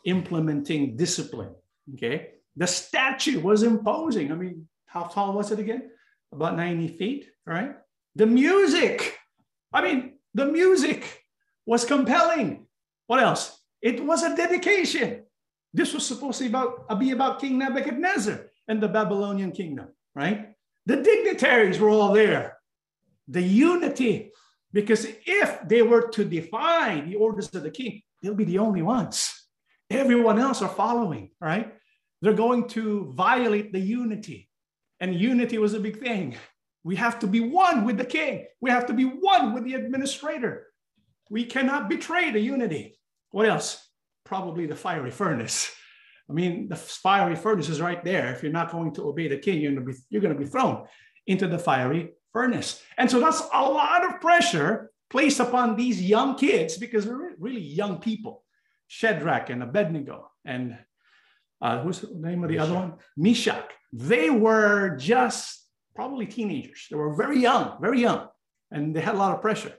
implementing 0.04 0.96
discipline. 0.96 1.54
Okay. 1.94 2.30
The 2.56 2.66
statue 2.66 3.40
was 3.40 3.62
imposing. 3.62 4.32
I 4.32 4.34
mean, 4.34 4.68
how 4.86 5.04
tall 5.04 5.34
was 5.34 5.50
it 5.50 5.58
again? 5.58 5.90
About 6.32 6.56
90 6.56 6.88
feet, 6.96 7.28
right? 7.44 7.76
The 8.14 8.26
music. 8.26 9.18
I 9.72 9.82
mean, 9.82 10.14
the 10.32 10.46
music 10.46 11.24
was 11.66 11.84
compelling. 11.84 12.66
What 13.06 13.22
else? 13.22 13.60
It 13.82 14.02
was 14.02 14.22
a 14.22 14.34
dedication. 14.34 15.24
This 15.74 15.92
was 15.92 16.06
supposed 16.06 16.38
to 16.38 16.44
be 16.44 16.48
about, 16.48 16.86
uh, 16.88 16.94
be 16.94 17.10
about 17.10 17.40
King 17.40 17.58
Nebuchadnezzar 17.58 18.46
and 18.68 18.82
the 18.82 18.88
Babylonian 18.88 19.52
kingdom, 19.52 19.88
right? 20.14 20.54
The 20.86 20.96
dignitaries 21.02 21.78
were 21.78 21.90
all 21.90 22.12
there. 22.12 22.56
The 23.28 23.42
unity, 23.42 24.32
because 24.72 25.06
if 25.26 25.68
they 25.68 25.82
were 25.82 26.08
to 26.08 26.24
defy 26.24 27.00
the 27.00 27.16
orders 27.16 27.54
of 27.54 27.62
the 27.62 27.70
king, 27.70 28.02
they'll 28.22 28.34
be 28.34 28.44
the 28.44 28.58
only 28.58 28.82
ones. 28.82 29.32
Everyone 29.90 30.38
else 30.38 30.62
are 30.62 30.68
following, 30.68 31.30
right? 31.40 31.72
They're 32.22 32.32
going 32.32 32.68
to 32.68 33.12
violate 33.14 33.72
the 33.72 33.80
unity. 33.80 34.48
And 35.00 35.14
unity 35.14 35.58
was 35.58 35.74
a 35.74 35.80
big 35.80 36.00
thing. 36.00 36.36
We 36.82 36.96
have 36.96 37.18
to 37.20 37.26
be 37.26 37.40
one 37.40 37.84
with 37.84 37.98
the 37.98 38.04
king. 38.04 38.46
We 38.60 38.70
have 38.70 38.86
to 38.86 38.94
be 38.94 39.04
one 39.04 39.52
with 39.54 39.64
the 39.64 39.74
administrator. 39.74 40.66
We 41.30 41.44
cannot 41.44 41.88
betray 41.88 42.30
the 42.30 42.40
unity. 42.40 42.98
What 43.30 43.46
else? 43.46 43.86
probably 44.26 44.66
the 44.66 44.74
fiery 44.74 45.10
furnace. 45.10 45.72
I 46.28 46.32
mean, 46.32 46.68
the 46.68 46.76
fiery 46.76 47.36
furnace 47.36 47.68
is 47.68 47.80
right 47.80 48.04
there. 48.04 48.34
If 48.34 48.42
you're 48.42 48.52
not 48.52 48.72
going 48.72 48.92
to 48.94 49.08
obey 49.08 49.28
the 49.28 49.38
king, 49.38 49.60
you're 49.60 49.72
going 49.72 49.86
to 49.86 49.92
be, 49.92 49.98
you're 50.10 50.20
going 50.20 50.34
to 50.34 50.38
be 50.38 50.50
thrown 50.50 50.84
into 51.26 51.46
the 51.46 51.58
fiery 51.58 52.10
furnace. 52.32 52.82
And 52.98 53.10
so 53.10 53.20
that's 53.20 53.40
a 53.40 53.62
lot 53.62 54.04
of 54.04 54.20
pressure 54.20 54.90
placed 55.10 55.40
upon 55.40 55.76
these 55.76 56.02
young 56.02 56.36
kids 56.36 56.76
because 56.76 57.04
they're 57.04 57.34
really 57.38 57.60
young 57.60 57.98
people. 57.98 58.44
Shadrach 58.88 59.50
and 59.50 59.62
Abednego 59.62 60.30
and 60.44 60.78
uh, 61.60 61.80
who's 61.80 62.00
the 62.00 62.14
name 62.14 62.44
of 62.44 62.50
the 62.50 62.56
Meshach. 62.56 62.68
other 62.68 62.74
one? 62.74 62.94
Meshach. 63.16 63.70
They 63.92 64.30
were 64.30 64.96
just 64.96 65.64
probably 65.94 66.26
teenagers. 66.26 66.86
They 66.90 66.96
were 66.96 67.14
very 67.14 67.40
young, 67.40 67.78
very 67.80 68.00
young, 68.00 68.28
and 68.70 68.94
they 68.94 69.00
had 69.00 69.14
a 69.14 69.18
lot 69.18 69.34
of 69.34 69.40
pressure. 69.40 69.74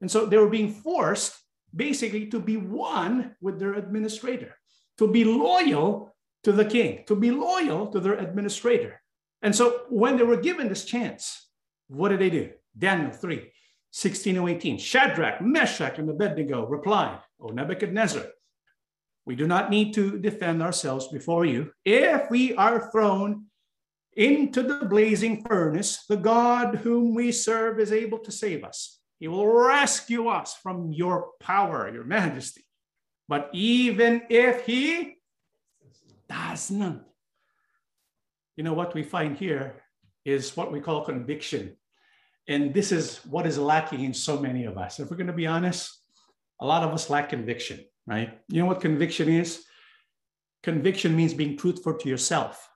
And 0.00 0.10
so 0.10 0.26
they 0.26 0.36
were 0.36 0.50
being 0.50 0.72
forced 0.72 1.34
basically 1.74 2.26
to 2.26 2.40
be 2.40 2.56
one 2.56 3.36
with 3.40 3.58
their 3.58 3.74
administrator, 3.74 4.56
to 4.98 5.08
be 5.08 5.24
loyal 5.24 6.14
to 6.42 6.52
the 6.52 6.64
king, 6.64 7.04
to 7.06 7.14
be 7.14 7.30
loyal 7.30 7.86
to 7.88 8.00
their 8.00 8.14
administrator. 8.14 9.00
And 9.42 9.54
so 9.54 9.82
when 9.88 10.16
they 10.16 10.24
were 10.24 10.36
given 10.36 10.68
this 10.68 10.84
chance, 10.84 11.48
what 11.88 12.08
did 12.08 12.20
they 12.20 12.30
do? 12.30 12.50
Daniel 12.76 13.12
3, 13.12 13.50
16 13.96 14.36
and 14.36 14.48
18. 14.48 14.78
Shadrach, 14.78 15.40
Meshach, 15.40 15.98
and 15.98 16.08
Abednego 16.10 16.66
replied, 16.66 17.18
O 17.40 17.48
Nebuchadnezzar, 17.48 18.24
we 19.24 19.36
do 19.36 19.46
not 19.46 19.70
need 19.70 19.94
to 19.94 20.18
defend 20.18 20.62
ourselves 20.62 21.08
before 21.08 21.44
you. 21.44 21.70
If 21.84 22.30
we 22.30 22.54
are 22.56 22.90
thrown 22.90 23.46
into 24.14 24.62
the 24.62 24.86
blazing 24.86 25.42
furnace, 25.42 26.04
the 26.08 26.16
God 26.16 26.76
whom 26.76 27.14
we 27.14 27.32
serve 27.32 27.80
is 27.80 27.92
able 27.92 28.18
to 28.20 28.30
save 28.30 28.64
us 28.64 28.96
he 29.18 29.28
will 29.28 29.46
rescue 29.46 30.28
us 30.28 30.54
from 30.54 30.92
your 30.92 31.30
power, 31.40 31.92
your 31.92 32.04
majesty. 32.04 32.64
But 33.28 33.50
even 33.52 34.22
if 34.28 34.66
he 34.66 35.16
does 36.28 36.70
not, 36.70 37.02
you 38.56 38.64
know 38.64 38.74
what 38.74 38.94
we 38.94 39.02
find 39.02 39.36
here 39.36 39.82
is 40.24 40.56
what 40.56 40.70
we 40.70 40.80
call 40.80 41.04
conviction. 41.04 41.76
And 42.48 42.72
this 42.72 42.92
is 42.92 43.18
what 43.26 43.46
is 43.46 43.58
lacking 43.58 44.04
in 44.04 44.14
so 44.14 44.38
many 44.38 44.64
of 44.64 44.78
us. 44.78 45.00
If 45.00 45.10
we're 45.10 45.16
going 45.16 45.26
to 45.26 45.32
be 45.32 45.46
honest, 45.46 46.00
a 46.60 46.66
lot 46.66 46.82
of 46.82 46.92
us 46.92 47.10
lack 47.10 47.30
conviction, 47.30 47.84
right? 48.06 48.38
You 48.48 48.60
know 48.60 48.66
what 48.66 48.80
conviction 48.80 49.28
is? 49.28 49.64
Conviction 50.62 51.16
means 51.16 51.34
being 51.34 51.56
truthful 51.56 51.94
to 51.94 52.08
yourself, 52.08 52.68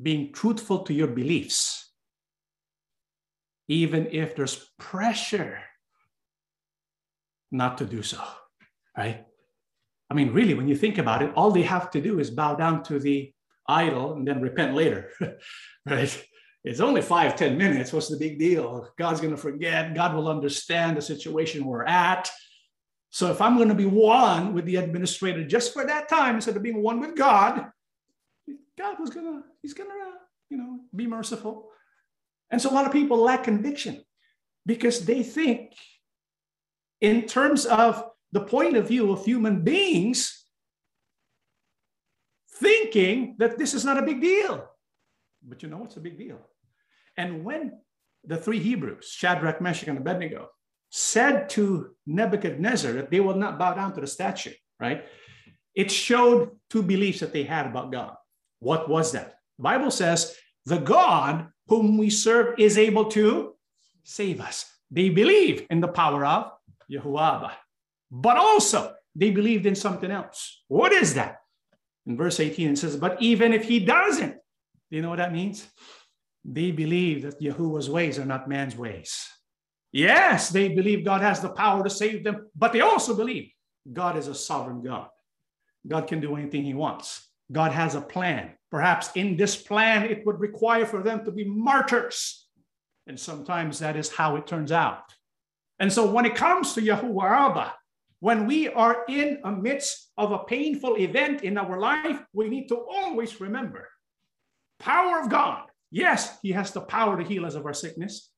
being 0.00 0.32
truthful 0.32 0.80
to 0.84 0.92
your 0.92 1.08
beliefs, 1.08 1.92
even 3.68 4.08
if 4.10 4.36
there's 4.36 4.70
pressure 4.78 5.60
not 7.50 7.78
to 7.78 7.84
do 7.84 8.02
so, 8.02 8.22
right? 8.96 9.24
I 10.10 10.14
mean, 10.14 10.32
really, 10.32 10.54
when 10.54 10.68
you 10.68 10.76
think 10.76 10.98
about 10.98 11.22
it, 11.22 11.32
all 11.36 11.50
they 11.50 11.62
have 11.62 11.90
to 11.92 12.00
do 12.00 12.18
is 12.18 12.30
bow 12.30 12.54
down 12.54 12.82
to 12.84 12.98
the 12.98 13.32
idol 13.66 14.14
and 14.14 14.26
then 14.26 14.40
repent 14.40 14.74
later, 14.74 15.10
right? 15.86 16.24
It's 16.64 16.80
only 16.80 17.02
five, 17.02 17.34
ten 17.34 17.58
minutes. 17.58 17.92
What's 17.92 18.08
the 18.08 18.16
big 18.16 18.38
deal? 18.38 18.88
God's 18.96 19.20
going 19.20 19.34
to 19.34 19.40
forget. 19.40 19.94
God 19.94 20.14
will 20.14 20.28
understand 20.28 20.96
the 20.96 21.02
situation 21.02 21.64
we're 21.64 21.84
at. 21.84 22.30
So 23.10 23.30
if 23.30 23.40
I'm 23.40 23.56
going 23.56 23.68
to 23.68 23.74
be 23.74 23.84
one 23.84 24.54
with 24.54 24.64
the 24.64 24.76
administrator 24.76 25.44
just 25.46 25.72
for 25.72 25.84
that 25.84 26.08
time 26.08 26.36
instead 26.36 26.56
of 26.56 26.62
being 26.62 26.82
one 26.82 27.00
with 27.00 27.16
God, 27.16 27.66
God 28.78 28.96
was 29.00 29.10
going 29.10 29.26
to, 29.26 29.42
he's 29.60 29.74
going 29.74 29.90
to, 29.90 29.96
uh, 29.96 30.18
you 30.50 30.56
know, 30.56 30.80
be 30.94 31.06
merciful. 31.06 31.68
And 32.50 32.62
so 32.62 32.70
a 32.70 32.74
lot 32.74 32.86
of 32.86 32.92
people 32.92 33.18
lack 33.18 33.44
conviction 33.44 34.02
because 34.64 35.04
they 35.04 35.22
think 35.22 35.72
in 37.00 37.26
terms 37.26 37.66
of 37.66 38.04
the 38.30 38.40
point 38.40 38.76
of 38.76 38.88
view 38.88 39.12
of 39.12 39.24
human 39.24 39.62
beings, 39.62 40.44
thinking 42.54 43.36
that 43.38 43.58
this 43.58 43.74
is 43.74 43.84
not 43.84 43.98
a 43.98 44.02
big 44.02 44.20
deal. 44.20 44.68
But 45.42 45.62
you 45.62 45.68
know 45.68 45.84
it's 45.84 45.96
a 45.96 46.00
big 46.00 46.16
deal. 46.16 46.38
And 47.16 47.44
when 47.44 47.80
the 48.24 48.36
three 48.36 48.58
Hebrews, 48.58 49.10
Shadrach, 49.10 49.60
Meshach, 49.60 49.88
and 49.88 49.98
Abednego, 49.98 50.48
said 50.90 51.48
to 51.50 51.94
Nebuchadnezzar 52.06 52.92
that 52.92 53.10
they 53.10 53.20
will 53.20 53.36
not 53.36 53.58
bow 53.58 53.74
down 53.74 53.94
to 53.94 54.00
the 54.00 54.06
statue, 54.06 54.52
right? 54.78 55.04
It 55.74 55.90
showed 55.90 56.50
two 56.68 56.82
beliefs 56.82 57.20
that 57.20 57.32
they 57.32 57.44
had 57.44 57.66
about 57.66 57.92
God. 57.92 58.14
What 58.60 58.88
was 58.88 59.12
that? 59.12 59.34
The 59.58 59.62
Bible 59.62 59.90
says, 59.90 60.36
the 60.66 60.78
God 60.78 61.48
whom 61.66 61.96
we 61.96 62.10
serve 62.10 62.58
is 62.58 62.76
able 62.76 63.06
to 63.06 63.54
save 64.04 64.40
us. 64.40 64.66
They 64.90 65.08
believe 65.08 65.66
in 65.70 65.80
the 65.80 65.88
power 65.88 66.24
of 66.24 66.52
Yahuwah. 66.90 67.52
But 68.10 68.36
also, 68.36 68.92
they 69.14 69.30
believed 69.30 69.64
in 69.66 69.74
something 69.74 70.10
else. 70.10 70.62
What 70.68 70.92
is 70.92 71.14
that? 71.14 71.38
In 72.06 72.16
verse 72.16 72.40
18, 72.40 72.70
it 72.70 72.78
says, 72.78 72.96
But 72.96 73.20
even 73.22 73.52
if 73.52 73.64
he 73.64 73.80
doesn't, 73.80 74.32
do 74.32 74.96
you 74.96 75.02
know 75.02 75.10
what 75.10 75.18
that 75.18 75.32
means? 75.32 75.66
They 76.44 76.70
believe 76.70 77.22
that 77.22 77.40
Yahuwah's 77.40 77.88
ways 77.88 78.18
are 78.18 78.24
not 78.24 78.48
man's 78.48 78.76
ways. 78.76 79.26
Yes, 79.92 80.48
they 80.48 80.68
believe 80.68 81.04
God 81.04 81.20
has 81.20 81.40
the 81.40 81.50
power 81.50 81.84
to 81.84 81.90
save 81.90 82.24
them, 82.24 82.48
but 82.56 82.72
they 82.72 82.80
also 82.80 83.14
believe 83.14 83.50
God 83.92 84.16
is 84.16 84.28
a 84.28 84.34
sovereign 84.34 84.82
God. 84.82 85.08
God 85.86 86.06
can 86.06 86.20
do 86.20 86.36
anything 86.36 86.64
he 86.64 86.74
wants. 86.74 87.28
God 87.50 87.72
has 87.72 87.94
a 87.94 88.00
plan. 88.00 88.52
Perhaps 88.70 89.10
in 89.14 89.36
this 89.36 89.56
plan, 89.56 90.04
it 90.04 90.24
would 90.24 90.40
require 90.40 90.86
for 90.86 91.02
them 91.02 91.24
to 91.24 91.30
be 91.30 91.44
martyrs. 91.44 92.46
And 93.06 93.18
sometimes 93.18 93.80
that 93.80 93.96
is 93.96 94.10
how 94.10 94.36
it 94.36 94.46
turns 94.46 94.72
out. 94.72 95.12
And 95.78 95.92
so 95.92 96.10
when 96.10 96.24
it 96.24 96.36
comes 96.36 96.72
to 96.74 96.80
Yahuwah 96.80 97.50
Abba, 97.50 97.74
when 98.20 98.46
we 98.46 98.68
are 98.68 99.04
in 99.08 99.40
a 99.44 99.50
midst 99.50 100.12
of 100.16 100.30
a 100.30 100.44
painful 100.44 100.96
event 100.96 101.42
in 101.42 101.58
our 101.58 101.78
life, 101.78 102.22
we 102.32 102.48
need 102.48 102.68
to 102.68 102.76
always 102.76 103.40
remember 103.40 103.88
power 104.78 105.20
of 105.20 105.28
God. 105.28 105.64
Yes, 105.92 106.38
He 106.40 106.52
has 106.52 106.72
the 106.72 106.80
power 106.80 107.18
to 107.18 107.22
heal 107.22 107.44
us 107.44 107.54
of 107.54 107.66
our 107.66 107.74
sickness. 107.74 108.30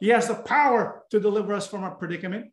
He 0.00 0.08
has 0.08 0.26
the 0.26 0.34
power 0.34 1.04
to 1.10 1.20
deliver 1.20 1.52
us 1.54 1.68
from 1.68 1.84
our 1.84 1.94
predicament, 1.94 2.46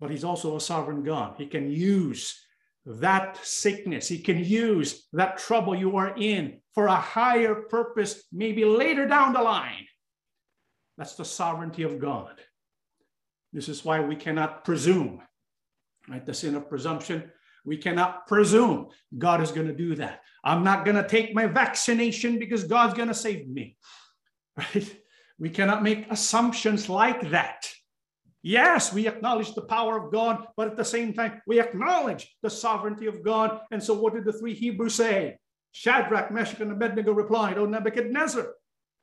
but 0.00 0.10
He's 0.10 0.24
also 0.24 0.56
a 0.56 0.60
sovereign 0.60 1.04
God. 1.04 1.34
He 1.36 1.46
can 1.46 1.70
use 1.70 2.40
that 2.86 3.38
sickness, 3.44 4.08
He 4.08 4.18
can 4.18 4.42
use 4.42 5.06
that 5.12 5.36
trouble 5.36 5.76
you 5.76 5.96
are 5.98 6.16
in 6.16 6.60
for 6.74 6.86
a 6.86 6.96
higher 6.96 7.54
purpose, 7.54 8.24
maybe 8.32 8.64
later 8.64 9.06
down 9.06 9.34
the 9.34 9.42
line. 9.42 9.86
That's 10.96 11.14
the 11.14 11.24
sovereignty 11.24 11.82
of 11.82 12.00
God. 12.00 12.40
This 13.52 13.68
is 13.68 13.84
why 13.84 14.00
we 14.00 14.16
cannot 14.16 14.64
presume, 14.64 15.20
right? 16.08 16.24
The 16.24 16.32
sin 16.32 16.54
of 16.54 16.70
presumption. 16.70 17.30
We 17.64 17.76
cannot 17.76 18.26
presume 18.26 18.88
God 19.16 19.40
is 19.40 19.52
going 19.52 19.68
to 19.68 19.74
do 19.74 19.94
that. 19.96 20.20
I'm 20.44 20.64
not 20.64 20.84
going 20.84 20.96
to 20.96 21.08
take 21.08 21.34
my 21.34 21.46
vaccination 21.46 22.38
because 22.38 22.64
God's 22.64 22.94
going 22.94 23.08
to 23.08 23.14
save 23.14 23.48
me, 23.48 23.76
right? 24.56 24.96
We 25.38 25.50
cannot 25.50 25.82
make 25.82 26.10
assumptions 26.10 26.88
like 26.88 27.30
that. 27.30 27.68
Yes, 28.42 28.92
we 28.92 29.06
acknowledge 29.06 29.54
the 29.54 29.62
power 29.62 29.96
of 30.04 30.12
God, 30.12 30.46
but 30.56 30.66
at 30.66 30.76
the 30.76 30.84
same 30.84 31.12
time, 31.12 31.40
we 31.46 31.60
acknowledge 31.60 32.34
the 32.42 32.50
sovereignty 32.50 33.06
of 33.06 33.22
God. 33.22 33.60
And 33.70 33.80
so, 33.80 33.94
what 33.94 34.14
did 34.14 34.24
the 34.24 34.32
three 34.32 34.54
Hebrews 34.54 34.96
say? 34.96 35.38
Shadrach, 35.70 36.32
Meshach, 36.32 36.60
and 36.60 36.72
Abednego 36.72 37.12
replied, 37.12 37.56
O 37.56 37.66
Nebuchadnezzar, 37.66 38.52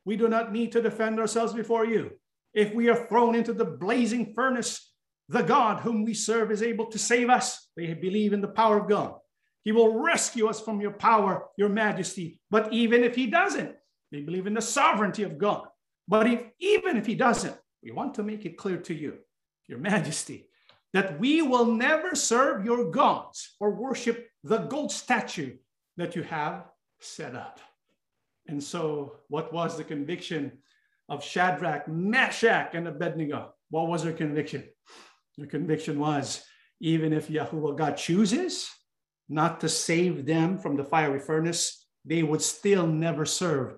we 0.04 0.18
do 0.18 0.28
not 0.28 0.52
need 0.52 0.74
to 0.74 0.82
defend 0.82 1.20
ourselves 1.20 1.54
before 1.54 1.86
you. 1.86 2.12
If 2.54 2.74
we 2.74 2.90
are 2.90 3.08
thrown 3.08 3.36
into 3.36 3.54
the 3.54 3.66
blazing 3.66 4.34
furnace, 4.34 4.89
the 5.30 5.42
God 5.42 5.80
whom 5.80 6.04
we 6.04 6.14
serve 6.14 6.52
is 6.52 6.62
able 6.62 6.88
to 6.88 7.00
save 7.00 7.30
us. 7.30 7.70
They 7.78 7.94
believe 7.94 8.34
in 8.34 8.42
the 8.42 8.48
power 8.48 8.80
of 8.80 8.90
God. 8.90 9.16
He 9.64 9.72
will 9.72 10.00
rescue 10.02 10.48
us 10.48 10.60
from 10.60 10.82
your 10.82 10.92
power, 10.92 11.46
your 11.58 11.70
majesty. 11.70 12.40
But 12.50 12.74
even 12.74 13.04
if 13.04 13.16
he 13.16 13.28
doesn't, 13.28 13.76
they 14.12 14.22
believe 14.22 14.48
in 14.48 14.56
the 14.56 14.62
sovereignty 14.62 15.24
of 15.24 15.38
God. 15.38 15.68
But 16.08 16.28
if, 16.28 16.44
even 16.60 16.98
if 16.98 17.06
he 17.06 17.16
doesn't, 17.16 17.56
we 17.84 17.92
want 17.92 18.16
to 18.16 18.24
make 18.24 18.46
it 18.46 18.58
clear 18.58 18.78
to 18.78 18.94
you, 18.94 19.20
your 19.68 19.78
majesty, 19.78 20.50
that 20.94 21.20
we 21.20 21.42
will 21.42 21.66
never 21.66 22.16
serve 22.16 22.66
your 22.66 22.90
gods 22.90 23.56
or 23.60 23.76
worship 23.76 24.28
the 24.44 24.58
gold 24.58 24.92
statue 24.92 25.56
that 25.98 26.16
you 26.16 26.24
have 26.24 26.66
set 27.00 27.36
up. 27.36 27.60
And 28.48 28.64
so, 28.64 29.18
what 29.28 29.54
was 29.54 29.78
the 29.78 29.84
conviction 29.84 30.54
of 31.10 31.24
Shadrach, 31.24 31.88
Meshach, 31.88 32.76
and 32.76 32.88
Abednego. 32.88 33.54
What 33.72 33.88
was 33.88 34.04
their 34.04 34.14
conviction? 34.14 34.64
Their 35.40 35.48
conviction 35.48 36.00
was 36.00 36.44
even 36.80 37.14
if 37.14 37.28
Yahuwah 37.28 37.78
God 37.78 37.98
chooses 37.98 38.70
not 39.28 39.60
to 39.62 39.70
save 39.70 40.26
them 40.26 40.58
from 40.58 40.76
the 40.76 40.84
fiery 40.84 41.20
furnace, 41.20 41.86
they 42.06 42.24
would 42.24 42.42
still 42.42 42.88
never 42.88 43.26
serve 43.26 43.76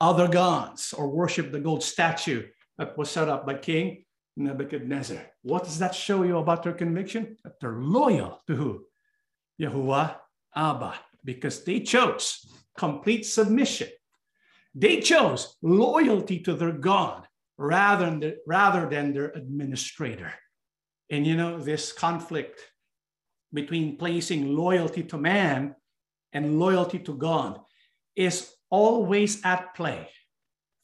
other 0.00 0.28
gods 0.28 0.92
or 0.92 1.08
worship 1.08 1.50
the 1.50 1.60
gold 1.60 1.82
statue 1.82 2.44
that 2.78 2.96
was 2.98 3.10
set 3.10 3.28
up 3.28 3.46
by 3.46 3.54
King 3.54 4.04
Nebuchadnezzar. 4.36 5.22
What 5.42 5.64
does 5.64 5.78
that 5.78 5.94
show 5.94 6.22
you 6.22 6.38
about 6.38 6.62
their 6.62 6.72
conviction? 6.72 7.36
That 7.44 7.60
they're 7.60 7.78
loyal 7.78 8.42
to 8.46 8.54
who? 8.54 8.84
Yahuwah 9.60 10.16
Abba, 10.54 10.94
because 11.24 11.64
they 11.64 11.80
chose 11.80 12.44
complete 12.76 13.24
submission 13.24 13.88
they 14.74 15.00
chose 15.00 15.56
loyalty 15.62 16.40
to 16.40 16.54
their 16.54 16.72
God 16.72 17.26
rather 17.56 18.06
than, 18.06 18.20
the, 18.20 18.36
rather 18.46 18.88
than 18.88 19.12
their 19.12 19.30
administrator. 19.30 20.32
And 21.10 21.26
you 21.26 21.36
know, 21.36 21.58
this 21.58 21.92
conflict 21.92 22.60
between 23.52 23.96
placing 23.96 24.54
loyalty 24.54 25.02
to 25.04 25.16
man 25.16 25.76
and 26.32 26.58
loyalty 26.58 26.98
to 27.00 27.14
God 27.14 27.60
is 28.16 28.50
always 28.70 29.44
at 29.44 29.74
play. 29.74 30.08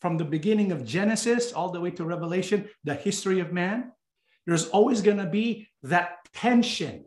From 0.00 0.16
the 0.16 0.24
beginning 0.24 0.72
of 0.72 0.86
Genesis 0.86 1.52
all 1.52 1.70
the 1.70 1.80
way 1.80 1.90
to 1.92 2.04
Revelation, 2.04 2.68
the 2.84 2.94
history 2.94 3.40
of 3.40 3.52
man, 3.52 3.92
there's 4.46 4.68
always 4.68 5.02
going 5.02 5.18
to 5.18 5.26
be 5.26 5.68
that 5.82 6.18
tension 6.32 7.04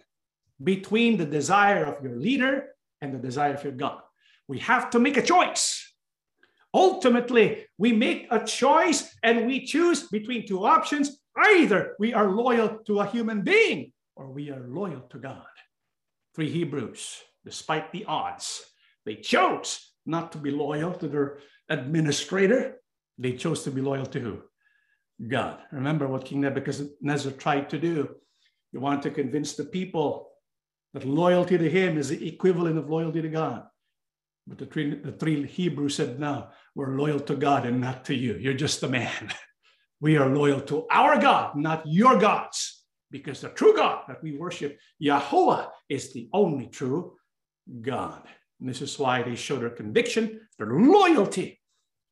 between 0.63 1.17
the 1.17 1.26
desire 1.26 1.86
of 1.86 2.04
your 2.04 2.15
leader 2.15 2.67
and 3.02 3.13
the 3.13 3.17
desire 3.17 3.54
of 3.54 3.63
your 3.63 3.73
God. 3.73 3.99
We 4.47 4.60
have 4.60 4.89
to 4.91 4.99
make 4.99 5.17
a 5.17 5.21
choice. 5.21 5.93
Ultimately, 6.73 7.65
we 7.78 7.93
make 7.93 8.28
a 8.32 8.43
choice 8.43 9.15
and 9.23 9.47
we 9.47 9.65
choose 9.65 10.08
between 10.08 10.47
two 10.47 10.65
options. 10.65 11.17
Either 11.38 11.96
we 12.00 12.13
are 12.13 12.30
loyal 12.30 12.80
to 12.86 13.00
a 13.00 13.08
human 13.08 13.41
being 13.41 13.91
or 14.15 14.32
we 14.32 14.52
are 14.52 14.67
loyal 14.67 15.02
to 15.10 15.17
God. 15.17 15.46
Three 16.36 16.50
Hebrews, 16.50 17.22
despite 17.46 17.91
the 17.91 18.06
odds, 18.06 18.63
they 19.06 19.15
chose 19.15 19.91
not 20.06 20.32
to 20.34 20.38
be 20.38 20.52
loyal 20.52 20.93
to 20.93 21.08
their 21.08 21.39
administrator. 21.69 22.80
They 23.17 23.34
chose 23.34 23.63
to 23.63 23.72
be 23.72 23.82
loyal 23.82 24.06
to 24.08 24.19
who? 24.19 24.41
God. 25.28 25.60
Remember 25.72 26.08
what 26.08 26.26
King 26.26 26.41
Nebuchadnezzar 26.41 27.34
tried 27.34 27.69
to 27.69 27.80
do. 27.80 28.15
He 28.72 28.78
wanted 28.78 29.04
to 29.04 29.12
convince 29.12 29.54
the 29.54 29.65
people 29.65 30.32
that 30.93 31.06
loyalty 31.06 31.58
to 31.58 31.69
him 31.69 31.98
is 31.98 32.10
the 32.10 32.28
equivalent 32.28 32.78
of 32.78 32.89
loyalty 32.89 33.22
to 33.22 33.30
God. 33.30 33.63
But 34.46 34.58
the 34.58 34.65
three, 34.65 35.00
the 35.00 35.12
three 35.12 35.46
Hebrews 35.46 35.96
said, 35.96 36.19
No, 36.19 36.50
we're 36.76 36.98
loyal 36.98 37.19
to 37.22 37.36
God 37.36 37.65
and 37.65 37.80
not 37.80 38.06
to 38.06 38.15
you. 38.15 38.36
You're 38.36 38.54
just 38.54 38.84
a 38.84 38.89
man. 38.89 39.32
We 40.04 40.18
are 40.18 40.28
loyal 40.28 40.60
to 40.63 40.86
our 40.92 41.18
God, 41.18 41.56
not 41.56 41.84
your 41.86 42.20
gods. 42.20 42.84
because 43.10 43.39
the 43.42 43.50
true 43.50 43.76
God 43.76 44.04
that 44.08 44.22
we 44.24 44.36
worship, 44.36 44.80
Yahweh, 44.98 45.66
is 45.88 46.12
the 46.12 46.28
only 46.34 46.66
true 46.66 47.13
God. 47.80 48.24
And 48.60 48.68
this 48.68 48.82
is 48.82 48.98
why 48.98 49.22
they 49.22 49.36
show 49.36 49.58
their 49.58 49.70
conviction, 49.70 50.42
their 50.58 50.74
loyalty, 50.74 51.62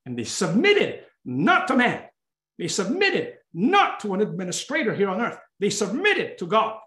and 0.05 0.17
they 0.17 0.23
submitted 0.23 1.03
not 1.25 1.67
to 1.67 1.75
man. 1.75 2.03
They 2.59 2.67
submitted 2.67 3.39
not 3.51 3.99
to 4.01 4.13
an 4.13 4.21
administrator 4.21 4.93
here 4.93 5.09
on 5.09 5.19
earth. 5.19 5.39
They 5.59 5.71
submitted 5.71 6.37
to 6.37 6.45
God 6.45 6.77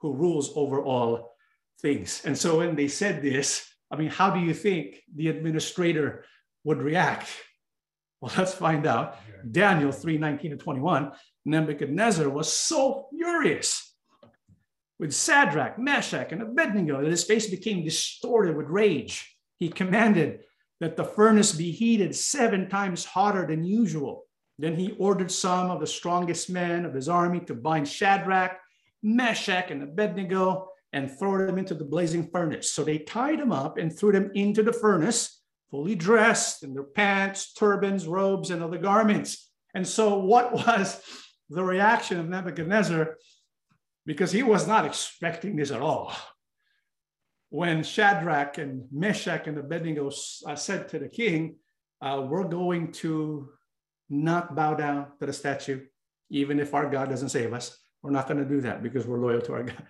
who 0.00 0.14
rules 0.14 0.52
over 0.54 0.80
all 0.80 1.34
things. 1.82 2.22
And 2.24 2.38
so 2.38 2.58
when 2.58 2.76
they 2.76 2.88
said 2.88 3.20
this, 3.20 3.68
I 3.90 3.96
mean, 3.96 4.10
how 4.10 4.30
do 4.30 4.40
you 4.40 4.54
think 4.54 5.02
the 5.12 5.28
administrator 5.28 6.24
would 6.62 6.78
react? 6.78 7.28
Well, 8.26 8.34
let's 8.38 8.54
find 8.54 8.88
out. 8.88 9.18
Daniel 9.52 9.92
3 9.92 10.18
19 10.18 10.50
to 10.50 10.56
21. 10.56 11.12
Nebuchadnezzar 11.44 12.28
was 12.28 12.52
so 12.52 13.06
furious 13.10 13.94
with 14.98 15.14
Shadrach, 15.14 15.78
Meshach, 15.78 16.32
and 16.32 16.42
Abednego 16.42 17.00
that 17.00 17.10
his 17.10 17.22
face 17.22 17.48
became 17.48 17.84
distorted 17.84 18.56
with 18.56 18.66
rage. 18.66 19.36
He 19.58 19.68
commanded 19.68 20.40
that 20.80 20.96
the 20.96 21.04
furnace 21.04 21.52
be 21.52 21.70
heated 21.70 22.16
seven 22.16 22.68
times 22.68 23.04
hotter 23.04 23.46
than 23.46 23.62
usual. 23.62 24.24
Then 24.58 24.74
he 24.74 24.96
ordered 24.98 25.30
some 25.30 25.70
of 25.70 25.78
the 25.78 25.86
strongest 25.86 26.50
men 26.50 26.84
of 26.84 26.94
his 26.94 27.08
army 27.08 27.38
to 27.40 27.54
bind 27.54 27.86
Shadrach, 27.86 28.58
Meshach, 29.04 29.70
and 29.70 29.84
Abednego 29.84 30.70
and 30.92 31.16
throw 31.16 31.46
them 31.46 31.58
into 31.58 31.74
the 31.74 31.84
blazing 31.84 32.28
furnace. 32.28 32.72
So 32.72 32.82
they 32.82 32.98
tied 32.98 33.38
them 33.38 33.52
up 33.52 33.78
and 33.78 33.96
threw 33.96 34.10
them 34.10 34.32
into 34.34 34.64
the 34.64 34.72
furnace, 34.72 35.35
fully 35.70 35.94
dressed 35.94 36.62
in 36.62 36.74
their 36.74 36.82
pants, 36.82 37.52
turbans, 37.52 38.06
robes, 38.06 38.50
and 38.50 38.62
other 38.62 38.78
garments. 38.78 39.50
And 39.74 39.86
so, 39.86 40.18
what 40.18 40.52
was 40.66 41.00
the 41.50 41.64
reaction 41.64 42.18
of 42.18 42.28
Nebuchadnezzar? 42.28 43.16
Because 44.04 44.32
he 44.32 44.42
was 44.42 44.66
not 44.66 44.86
expecting 44.86 45.56
this 45.56 45.70
at 45.70 45.82
all. 45.82 46.14
When 47.48 47.82
Shadrach 47.82 48.58
and 48.58 48.84
Meshach 48.92 49.46
and 49.46 49.58
Abednego 49.58 50.10
uh, 50.46 50.56
said 50.56 50.88
to 50.90 50.98
the 50.98 51.08
king, 51.08 51.56
uh, 52.00 52.26
We're 52.28 52.48
going 52.48 52.92
to 52.92 53.50
not 54.08 54.54
bow 54.54 54.74
down 54.74 55.08
to 55.18 55.26
the 55.26 55.32
statue, 55.32 55.82
even 56.30 56.60
if 56.60 56.74
our 56.74 56.88
God 56.88 57.08
doesn't 57.08 57.30
save 57.30 57.52
us. 57.52 57.76
We're 58.02 58.12
not 58.12 58.28
going 58.28 58.38
to 58.38 58.48
do 58.48 58.60
that 58.62 58.82
because 58.82 59.06
we're 59.06 59.20
loyal 59.20 59.40
to 59.42 59.52
our 59.54 59.62
God. 59.64 59.82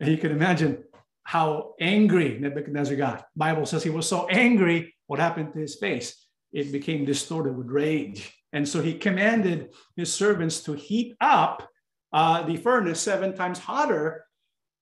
And 0.00 0.10
you 0.10 0.18
can 0.18 0.32
imagine 0.32 0.82
how 1.22 1.74
angry 1.80 2.36
Nebuchadnezzar 2.40 2.96
got. 2.96 3.26
Bible 3.36 3.66
says 3.66 3.84
he 3.84 3.90
was 3.90 4.08
so 4.08 4.26
angry, 4.26 4.92
what 5.12 5.20
happened 5.20 5.52
to 5.52 5.58
his 5.58 5.74
face? 5.74 6.26
It 6.54 6.72
became 6.72 7.04
distorted 7.04 7.54
with 7.54 7.68
rage. 7.68 8.32
And 8.54 8.66
so 8.66 8.80
he 8.80 8.94
commanded 8.94 9.74
his 9.94 10.10
servants 10.10 10.62
to 10.62 10.72
heat 10.72 11.14
up 11.20 11.68
uh, 12.14 12.40
the 12.44 12.56
furnace 12.56 13.00
seven 13.00 13.36
times 13.36 13.58
hotter 13.58 14.24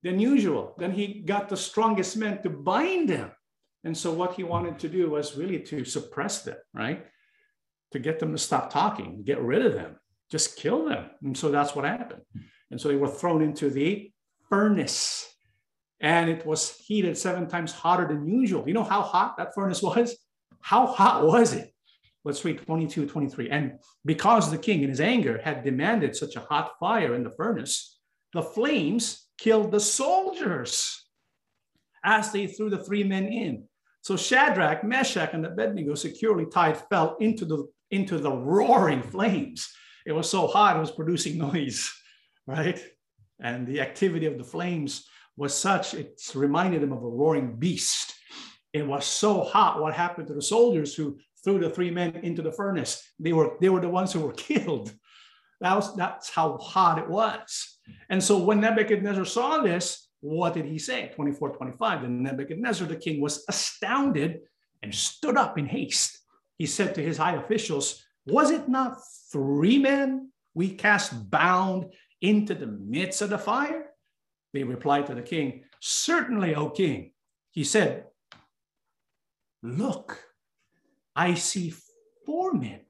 than 0.05 0.21
usual. 0.21 0.77
Then 0.79 0.93
he 0.93 1.23
got 1.23 1.49
the 1.49 1.57
strongest 1.57 2.17
men 2.17 2.41
to 2.45 2.49
bind 2.49 3.09
them. 3.09 3.33
And 3.83 3.99
so 3.99 4.13
what 4.13 4.35
he 4.35 4.45
wanted 4.45 4.79
to 4.79 4.89
do 4.89 5.11
was 5.11 5.37
really 5.37 5.59
to 5.63 5.85
suppress 5.85 6.43
them, 6.43 6.59
right? 6.73 7.05
To 7.91 7.99
get 7.99 8.21
them 8.21 8.31
to 8.31 8.39
stop 8.39 8.73
talking, 8.73 9.25
get 9.25 9.43
rid 9.43 9.67
of 9.67 9.75
them, 9.75 9.97
just 10.31 10.55
kill 10.57 10.85
them. 10.85 11.11
And 11.25 11.37
so 11.37 11.51
that's 11.51 11.75
what 11.75 11.85
happened. 11.85 12.23
And 12.71 12.81
so 12.81 12.87
they 12.87 12.95
were 12.95 13.09
thrown 13.09 13.43
into 13.43 13.69
the 13.69 14.13
furnace 14.49 15.30
and 16.01 16.31
it 16.31 16.47
was 16.47 16.77
heated 16.79 17.17
seven 17.17 17.47
times 17.47 17.73
hotter 17.73 18.07
than 18.07 18.27
usual. 18.27 18.67
You 18.67 18.75
know 18.75 18.85
how 18.85 19.03
hot 19.03 19.37
that 19.37 19.55
furnace 19.55 19.83
was? 19.83 20.17
How 20.61 20.87
hot 20.87 21.27
was 21.27 21.53
it? 21.53 21.73
Let's 22.25 22.45
read 22.45 22.65
22, 22.65 23.07
23. 23.07 23.51
And 23.51 23.79
because 24.05 24.51
the 24.51 24.59
king 24.59 24.83
in 24.83 24.91
his 24.91 25.01
anger 25.01 25.41
had 25.43 25.65
demanded 25.65 26.15
such 26.15 26.37
a 26.37 26.41
hot 26.41 26.73
fire 26.79 27.15
in 27.15 27.25
the 27.25 27.31
furnace, 27.31 27.99
the 28.33 28.43
flames 28.43 29.27
killed 29.39 29.71
the 29.71 29.81
soldiers 29.81 31.07
as 32.05 32.33
they 32.33 32.47
threw 32.47 32.71
the 32.71 32.83
three 32.83 33.05
men 33.05 33.27
in. 33.27 33.65
So 34.03 34.17
Shadrach, 34.17 34.85
Meshach, 34.85 35.31
and 35.35 35.45
Abednego, 35.45 35.95
securely 35.95 36.47
tied, 36.47 36.79
fell 36.89 37.17
into 37.21 37.45
the, 37.45 37.67
into 37.91 38.19
the 38.19 38.33
roaring 38.33 39.03
flames. 39.03 39.71
It 40.07 40.13
was 40.13 40.31
so 40.31 40.47
hot, 40.47 40.77
it 40.77 40.81
was 40.81 40.91
producing 40.91 41.39
noise, 41.53 41.93
right? 42.47 42.83
And 43.41 43.67
the 43.67 43.81
activity 43.81 44.27
of 44.27 44.39
the 44.39 44.45
flames 44.45 45.07
was 45.41 45.55
such, 45.55 45.95
it 45.95 46.21
reminded 46.35 46.83
him 46.83 46.93
of 46.93 47.03
a 47.03 47.09
roaring 47.09 47.57
beast. 47.57 48.15
It 48.75 48.87
was 48.87 49.07
so 49.07 49.43
hot. 49.43 49.81
What 49.81 49.95
happened 49.95 50.29
to 50.29 50.35
the 50.35 50.43
soldiers 50.43 50.95
who 50.95 51.19
threw 51.43 51.59
the 51.59 51.71
three 51.71 51.91
men 51.91 52.15
into 52.17 52.43
the 52.43 52.53
furnace? 52.53 53.03
They 53.19 53.33
were, 53.33 53.57
they 53.59 53.71
were 53.71 53.81
the 53.81 53.89
ones 53.89 54.13
who 54.13 54.21
were 54.21 54.33
killed. 54.49 54.93
That 55.63 55.75
was, 55.77 55.97
that's 55.97 56.29
how 56.29 56.59
hot 56.59 56.99
it 56.99 57.09
was. 57.09 57.79
And 58.11 58.23
so 58.23 58.37
when 58.37 58.61
Nebuchadnezzar 58.61 59.25
saw 59.25 59.63
this, 59.63 60.11
what 60.21 60.53
did 60.53 60.67
he 60.67 60.79
say? 60.79 61.11
24, 61.15 61.57
25. 61.57 62.05
And 62.05 62.23
Nebuchadnezzar 62.23 62.87
the 62.87 62.97
king 62.97 63.23
was 63.23 63.43
astounded 63.49 64.41
and 64.83 64.95
stood 64.95 65.39
up 65.39 65.57
in 65.57 65.65
haste. 65.65 66.19
He 66.59 66.67
said 66.67 66.95
to 66.97 67.03
his 67.03 67.17
high 67.17 67.37
officials, 67.37 68.05
Was 68.27 68.51
it 68.51 68.69
not 68.69 68.99
three 69.33 69.79
men 69.79 70.33
we 70.53 70.69
cast 70.69 71.31
bound 71.31 71.95
into 72.21 72.55
the 72.55 72.67
midst 72.67 73.23
of 73.23 73.31
the 73.31 73.39
fire? 73.39 73.90
They 74.53 74.65
replied 74.65 75.07
to 75.07 75.15
the 75.15 75.23
king, 75.23 75.65
Certainly, 75.81 76.55
O 76.55 76.71
king. 76.71 77.13
He 77.51 77.65
said, 77.65 78.07
Look, 79.63 80.23
I 81.15 81.35
see 81.35 81.75
four 82.25 82.53
men 82.53 82.81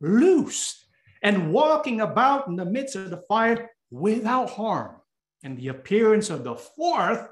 loosed 0.00 0.86
and 1.22 1.52
walking 1.52 2.00
about 2.00 2.46
in 2.48 2.56
the 2.56 2.64
midst 2.64 2.96
of 2.96 3.10
the 3.10 3.22
fire 3.28 3.70
without 3.90 4.50
harm. 4.50 4.96
And 5.42 5.56
the 5.56 5.68
appearance 5.68 6.30
of 6.30 6.44
the 6.44 6.56
fourth 6.56 7.28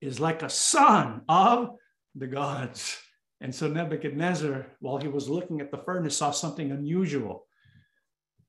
is 0.00 0.20
like 0.20 0.42
a 0.42 0.50
son 0.50 1.22
of 1.28 1.70
the 2.14 2.26
gods. 2.26 2.98
And 3.40 3.54
so 3.54 3.68
Nebuchadnezzar, 3.68 4.66
while 4.80 4.98
he 4.98 5.08
was 5.08 5.28
looking 5.28 5.60
at 5.60 5.70
the 5.70 5.78
furnace, 5.78 6.16
saw 6.16 6.30
something 6.30 6.70
unusual. 6.70 7.46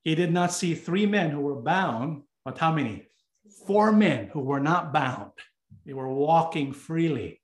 He 0.03 0.15
did 0.15 0.32
not 0.32 0.53
see 0.53 0.75
three 0.75 1.06
men 1.06 1.32
who 1.32 1.41
were 1.41 1.62
bound, 1.62 2.23
but 2.45 2.58
how 2.58 2.71
many? 2.71 3.06
Four 3.65 3.91
men 3.91 4.29
who 4.33 4.41
were 4.41 4.60
not 4.60 4.93
bound. 4.93 5.31
They 5.86 5.93
were 5.93 6.13
walking 6.13 6.73
freely, 6.73 7.41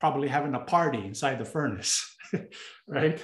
probably 0.00 0.28
having 0.28 0.54
a 0.54 0.60
party 0.60 1.04
inside 1.04 1.38
the 1.38 1.44
furnace, 1.44 2.16
right? 2.88 3.22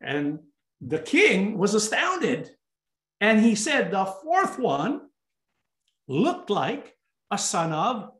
And 0.00 0.40
the 0.80 0.98
king 0.98 1.56
was 1.58 1.74
astounded. 1.74 2.50
And 3.20 3.40
he 3.40 3.54
said, 3.54 3.90
The 3.90 4.06
fourth 4.06 4.58
one 4.58 5.02
looked 6.08 6.50
like 6.50 6.96
a 7.30 7.38
son 7.38 7.72
of 7.72 8.10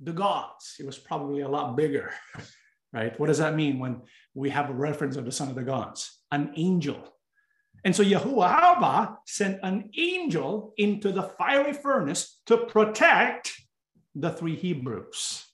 the 0.00 0.12
gods. 0.12 0.74
He 0.76 0.84
was 0.84 0.98
probably 0.98 1.42
a 1.42 1.48
lot 1.48 1.76
bigger, 1.76 2.12
right? 2.92 3.18
What 3.18 3.26
does 3.26 3.38
that 3.38 3.56
mean 3.56 3.78
when 3.78 4.02
we 4.34 4.50
have 4.50 4.70
a 4.70 4.74
reference 4.74 5.16
of 5.16 5.24
the 5.24 5.32
son 5.32 5.48
of 5.48 5.54
the 5.56 5.62
gods? 5.62 6.20
An 6.30 6.52
angel. 6.56 7.02
And 7.84 7.94
so 7.94 8.04
Yahuwah 8.04 9.16
sent 9.26 9.60
an 9.62 9.90
angel 9.96 10.74
into 10.76 11.12
the 11.12 11.22
fiery 11.22 11.72
furnace 11.72 12.40
to 12.46 12.58
protect 12.58 13.58
the 14.14 14.30
three 14.30 14.56
Hebrews. 14.56 15.46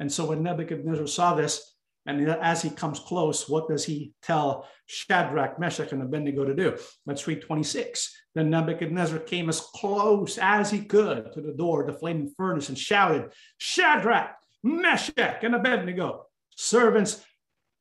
And 0.00 0.10
so 0.10 0.26
when 0.26 0.42
Nebuchadnezzar 0.42 1.06
saw 1.06 1.34
this, 1.34 1.74
and 2.06 2.26
as 2.28 2.62
he 2.62 2.70
comes 2.70 3.00
close, 3.00 3.48
what 3.48 3.68
does 3.68 3.84
he 3.84 4.14
tell 4.22 4.66
Shadrach, 4.86 5.58
Meshach, 5.60 5.92
and 5.92 6.02
Abednego 6.02 6.44
to 6.44 6.54
do? 6.54 6.78
Let's 7.04 7.26
read 7.26 7.42
26. 7.42 8.16
Then 8.34 8.48
Nebuchadnezzar 8.48 9.18
came 9.18 9.50
as 9.50 9.60
close 9.60 10.38
as 10.38 10.70
he 10.70 10.84
could 10.84 11.32
to 11.34 11.42
the 11.42 11.52
door 11.52 11.82
of 11.82 11.86
the 11.88 11.98
flaming 11.98 12.32
furnace 12.34 12.70
and 12.70 12.78
shouted, 12.78 13.32
Shadrach, 13.58 14.30
Meshach, 14.62 15.44
and 15.44 15.54
Abednego, 15.54 16.26
servants 16.56 17.22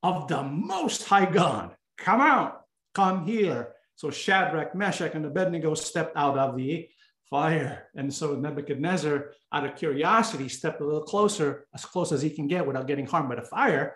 of 0.03 0.27
the 0.27 0.43
Most 0.43 1.05
High 1.05 1.31
God, 1.31 1.75
come 1.97 2.19
out, 2.19 2.63
come 2.93 3.25
here. 3.25 3.73
So 3.97 4.11
Shadrach, 4.11 4.75
Meshach, 4.75 5.15
and 5.15 5.25
Abednego 5.25 5.73
stepped 5.73 6.15
out 6.15 6.37
of 6.37 6.55
the 6.55 6.87
fire. 7.29 7.89
And 7.95 8.13
so 8.13 8.35
Nebuchadnezzar, 8.35 9.31
out 9.51 9.65
of 9.65 9.75
curiosity, 9.75 10.47
stepped 10.49 10.81
a 10.81 10.85
little 10.85 11.01
closer, 11.01 11.65
as 11.73 11.83
close 11.83 12.11
as 12.11 12.21
he 12.21 12.29
can 12.29 12.47
get 12.47 12.65
without 12.65 12.87
getting 12.87 13.07
harmed 13.07 13.27
by 13.27 13.35
the 13.35 13.41
fire. 13.41 13.95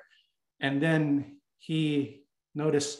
And 0.59 0.81
then 0.81 1.37
he 1.59 2.23
noticed 2.55 2.99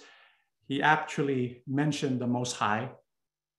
he 0.68 0.84
actually 0.84 1.64
mentioned 1.68 2.22
the 2.22 2.28
Most 2.28 2.56
High 2.56 2.92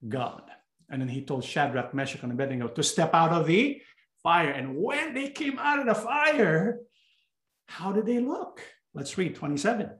God. 0.08 0.44
And 0.88 1.02
then 1.02 1.08
he 1.08 1.24
told 1.24 1.44
Shadrach, 1.44 1.92
Meshach, 1.92 2.22
and 2.22 2.32
Abednego 2.32 2.68
to 2.68 2.82
step 2.82 3.12
out 3.12 3.32
of 3.32 3.46
the 3.46 3.82
fire. 4.22 4.50
And 4.50 4.76
when 4.76 5.14
they 5.14 5.30
came 5.30 5.58
out 5.58 5.80
of 5.80 5.86
the 5.86 5.94
fire, 6.00 6.78
how 7.66 7.90
did 7.90 8.06
they 8.06 8.20
look? 8.20 8.60
Let's 8.94 9.18
read 9.18 9.34
27. 9.34 9.90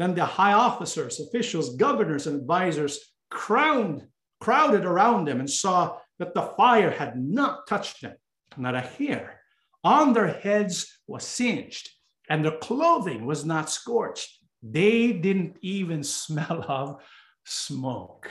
Then 0.00 0.14
the 0.14 0.24
high 0.24 0.54
officers, 0.54 1.20
officials, 1.20 1.76
governors, 1.76 2.26
and 2.26 2.40
advisors 2.40 3.12
crowned, 3.30 4.06
crowded 4.40 4.86
around 4.86 5.26
them 5.26 5.40
and 5.40 5.50
saw 5.50 5.98
that 6.18 6.32
the 6.32 6.54
fire 6.56 6.90
had 6.90 7.22
not 7.22 7.66
touched 7.66 8.00
them, 8.00 8.14
not 8.56 8.74
a 8.74 8.80
hair. 8.80 9.42
On 9.84 10.14
their 10.14 10.28
heads 10.28 11.00
was 11.06 11.24
singed, 11.24 11.90
and 12.30 12.42
their 12.42 12.56
clothing 12.56 13.26
was 13.26 13.44
not 13.44 13.68
scorched. 13.68 14.38
They 14.62 15.12
didn't 15.12 15.58
even 15.60 16.02
smell 16.22 16.64
of 16.66 17.02
smoke. 17.44 18.30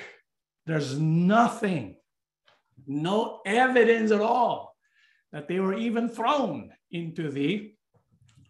There's 0.65 0.97
nothing 0.97 1.97
no 2.88 3.41
evidence 3.45 4.09
at 4.09 4.22
all 4.22 4.76
that 5.32 5.47
they 5.47 5.59
were 5.59 5.78
even 5.78 6.09
thrown 6.09 6.72
into 6.89 7.30
the 7.30 7.76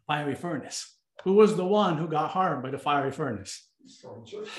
fiery 0.07 0.36
furnace. 0.36 0.99
Who 1.24 1.34
was 1.34 1.55
the 1.55 1.65
one 1.65 1.97
who 1.97 2.07
got 2.07 2.32
harmed 2.32 2.63
by 2.63 2.72
the 2.72 2.78
fiery 2.78 3.11
furnace? 3.11 3.67
Soldiers. 3.86 4.47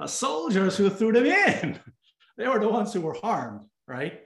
Uh, 0.00 0.06
soldiers 0.06 0.76
who 0.76 0.88
threw 0.88 1.12
them 1.12 1.26
in. 1.26 1.78
They 2.36 2.46
were 2.46 2.60
the 2.60 2.68
ones 2.68 2.92
who 2.92 3.00
were 3.00 3.16
harmed, 3.20 3.62
right? 3.88 4.20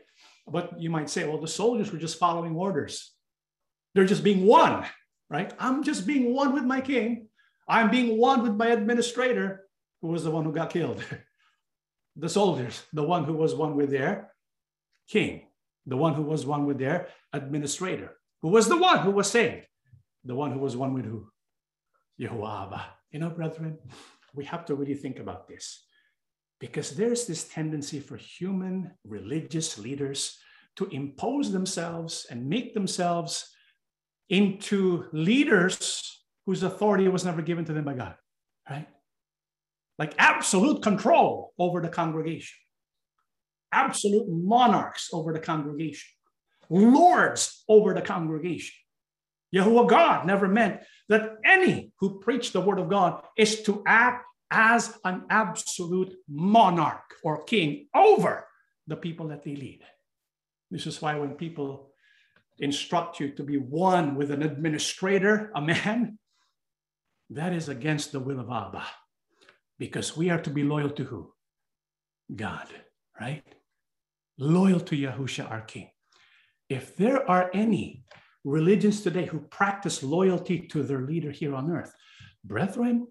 But 0.46 0.78
you 0.78 0.90
might 0.90 1.08
say, 1.08 1.26
well, 1.26 1.40
the 1.40 1.48
soldiers 1.48 1.90
were 1.90 1.98
just 1.98 2.18
following 2.18 2.54
orders. 2.54 3.10
They're 3.94 4.04
just 4.04 4.22
being 4.22 4.44
one, 4.44 4.84
right? 5.30 5.50
I'm 5.58 5.82
just 5.82 6.06
being 6.06 6.34
one 6.34 6.52
with 6.52 6.64
my 6.64 6.82
king. 6.82 7.28
I'm 7.66 7.90
being 7.90 8.18
one 8.18 8.42
with 8.42 8.54
my 8.54 8.66
administrator, 8.66 9.64
who 10.02 10.08
was 10.08 10.24
the 10.24 10.30
one 10.30 10.44
who 10.44 10.52
got 10.52 10.68
killed. 10.68 11.02
the 12.16 12.28
soldiers, 12.28 12.82
the 12.92 13.02
one 13.02 13.24
who 13.24 13.32
was 13.32 13.54
one 13.54 13.76
with 13.76 13.90
their 13.90 14.30
king, 15.08 15.46
the 15.86 15.96
one 15.96 16.12
who 16.12 16.22
was 16.22 16.44
one 16.44 16.66
with 16.66 16.78
their 16.78 17.08
administrator, 17.32 18.16
who 18.42 18.48
was 18.48 18.68
the 18.68 18.76
one 18.76 18.98
who 18.98 19.10
was 19.10 19.30
saved, 19.30 19.66
the 20.22 20.34
one 20.34 20.52
who 20.52 20.58
was 20.58 20.76
one 20.76 20.92
with 20.92 21.06
who? 21.06 21.31
Yehovah. 22.20 22.82
You 23.10 23.20
know, 23.20 23.30
brethren, 23.30 23.78
we 24.34 24.44
have 24.46 24.64
to 24.66 24.74
really 24.74 24.94
think 24.94 25.18
about 25.18 25.48
this 25.48 25.84
because 26.60 26.92
there's 26.92 27.26
this 27.26 27.48
tendency 27.48 28.00
for 28.00 28.16
human 28.16 28.92
religious 29.04 29.78
leaders 29.78 30.38
to 30.76 30.86
impose 30.86 31.52
themselves 31.52 32.26
and 32.30 32.48
make 32.48 32.72
themselves 32.72 33.50
into 34.30 35.06
leaders 35.12 36.24
whose 36.46 36.62
authority 36.62 37.08
was 37.08 37.24
never 37.24 37.42
given 37.42 37.64
to 37.64 37.72
them 37.72 37.84
by 37.84 37.94
God, 37.94 38.14
right? 38.68 38.88
Like 39.98 40.14
absolute 40.18 40.82
control 40.82 41.52
over 41.58 41.80
the 41.80 41.88
congregation, 41.88 42.56
absolute 43.72 44.26
monarchs 44.28 45.10
over 45.12 45.32
the 45.32 45.40
congregation, 45.40 46.08
lords 46.70 47.64
over 47.68 47.92
the 47.92 48.00
congregation. 48.00 48.74
Yahuwah 49.54 49.88
God 49.88 50.26
never 50.26 50.48
meant 50.48 50.80
that 51.08 51.36
any 51.44 51.92
who 51.98 52.20
preach 52.20 52.52
the 52.52 52.60
word 52.60 52.78
of 52.78 52.88
God 52.88 53.22
is 53.36 53.62
to 53.62 53.82
act 53.86 54.24
as 54.50 54.98
an 55.04 55.24
absolute 55.30 56.14
monarch 56.28 57.14
or 57.22 57.42
king 57.44 57.88
over 57.94 58.46
the 58.86 58.96
people 58.96 59.28
that 59.28 59.42
they 59.44 59.56
lead. 59.56 59.80
This 60.70 60.86
is 60.86 61.00
why 61.00 61.18
when 61.18 61.34
people 61.34 61.90
instruct 62.58 63.20
you 63.20 63.30
to 63.32 63.42
be 63.42 63.56
one 63.56 64.14
with 64.14 64.30
an 64.30 64.42
administrator, 64.42 65.50
a 65.54 65.60
man, 65.60 66.18
that 67.30 67.52
is 67.52 67.68
against 67.68 68.12
the 68.12 68.20
will 68.20 68.40
of 68.40 68.50
Abba. 68.50 68.84
Because 69.78 70.16
we 70.16 70.30
are 70.30 70.40
to 70.40 70.50
be 70.50 70.62
loyal 70.62 70.90
to 70.90 71.04
who? 71.04 71.32
God, 72.34 72.68
right? 73.20 73.42
Loyal 74.38 74.80
to 74.80 74.96
Yahusha, 74.96 75.50
our 75.50 75.62
King. 75.62 75.90
If 76.68 76.96
there 76.96 77.28
are 77.28 77.50
any 77.52 78.04
religions 78.44 79.02
today 79.02 79.26
who 79.26 79.40
practice 79.40 80.02
loyalty 80.02 80.60
to 80.68 80.82
their 80.82 81.02
leader 81.02 81.30
here 81.30 81.54
on 81.54 81.70
earth, 81.70 81.94
brethren, 82.44 83.06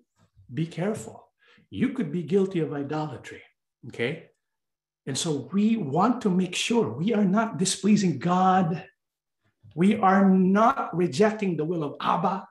be 0.54 0.66
careful. 0.66 1.28
You 1.70 1.90
could 1.90 2.12
be 2.12 2.24
guilty 2.24 2.60
of 2.60 2.74
idolatry, 2.74 3.42
okay? 3.88 4.28
And 5.08 5.18
so 5.18 5.50
we 5.52 5.78
want 5.78 6.22
to 6.22 6.30
make 6.30 6.56
sure 6.56 6.90
we 6.90 7.14
are 7.14 7.26
not 7.26 7.58
displeasing 7.58 8.20
God 8.20 8.84
we 9.76 9.98
are 9.98 10.30
not 10.30 10.96
rejecting 10.96 11.56
the 11.56 11.66
will 11.66 11.84
of 11.84 11.96
Abba, 12.02 12.48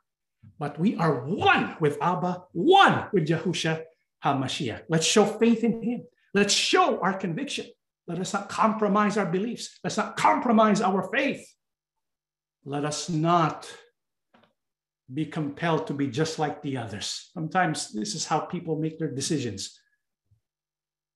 but 0.59 0.79
we 0.79 0.97
are 0.97 1.27
one 1.27 1.77
with 1.81 1.99
Abba, 2.01 2.45
one 2.53 3.07
with 3.13 3.29
Yahusha 3.29 3.83
HaMashiach. 4.25 4.83
Let's 4.89 5.07
show 5.07 5.25
faith 5.25 5.65
in 5.65 5.83
him. 5.83 6.07
Let's 6.33 6.55
show 6.55 7.01
our 7.01 7.15
conviction. 7.15 7.67
Let 8.07 8.19
us 8.19 8.33
not 8.33 8.49
compromise 8.49 9.19
our 9.19 9.27
beliefs. 9.27 9.79
Let's 9.85 9.97
not 9.97 10.17
compromise 10.17 10.81
our 10.81 11.09
faith. 11.11 11.47
Let 12.65 12.85
us 12.85 13.09
not 13.09 13.71
be 15.13 15.27
compelled 15.27 15.87
to 15.89 15.95
be 15.95 16.07
just 16.07 16.39
like 16.39 16.63
the 16.63 16.77
others. 16.77 17.31
Sometimes 17.35 17.93
this 17.93 18.15
is 18.15 18.27
how 18.27 18.41
people 18.41 18.79
make 18.79 18.99
their 18.99 19.11
decisions. 19.11 19.79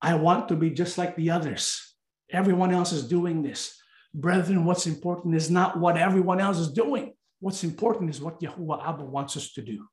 I 0.00 0.14
want 0.14 0.48
to 0.48 0.56
be 0.56 0.70
just 0.70 0.98
like 0.98 1.16
the 1.16 1.30
others. 1.30 1.94
Everyone 2.30 2.72
else 2.72 2.92
is 2.92 3.06
doing 3.06 3.42
this. 3.42 3.78
Brethren, 4.12 4.64
what's 4.64 4.86
important 4.86 5.34
is 5.34 5.50
not 5.50 5.78
what 5.78 5.96
everyone 5.96 6.40
else 6.40 6.58
is 6.58 6.72
doing. 6.72 7.14
What's 7.40 7.64
important 7.64 8.10
is 8.10 8.20
what 8.20 8.40
Yahuwah 8.40 8.86
Abba 8.86 9.04
wants 9.04 9.36
us 9.36 9.52
to 9.52 9.62
do. 9.62 9.86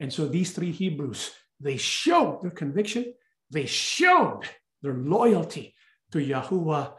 And 0.00 0.12
so 0.12 0.26
these 0.26 0.52
three 0.52 0.72
Hebrews, 0.72 1.30
they 1.60 1.76
showed 1.76 2.42
their 2.42 2.50
conviction, 2.50 3.14
they 3.50 3.66
showed 3.66 4.42
their 4.82 4.94
loyalty 4.94 5.74
to 6.12 6.18
Yahuwah 6.18 6.94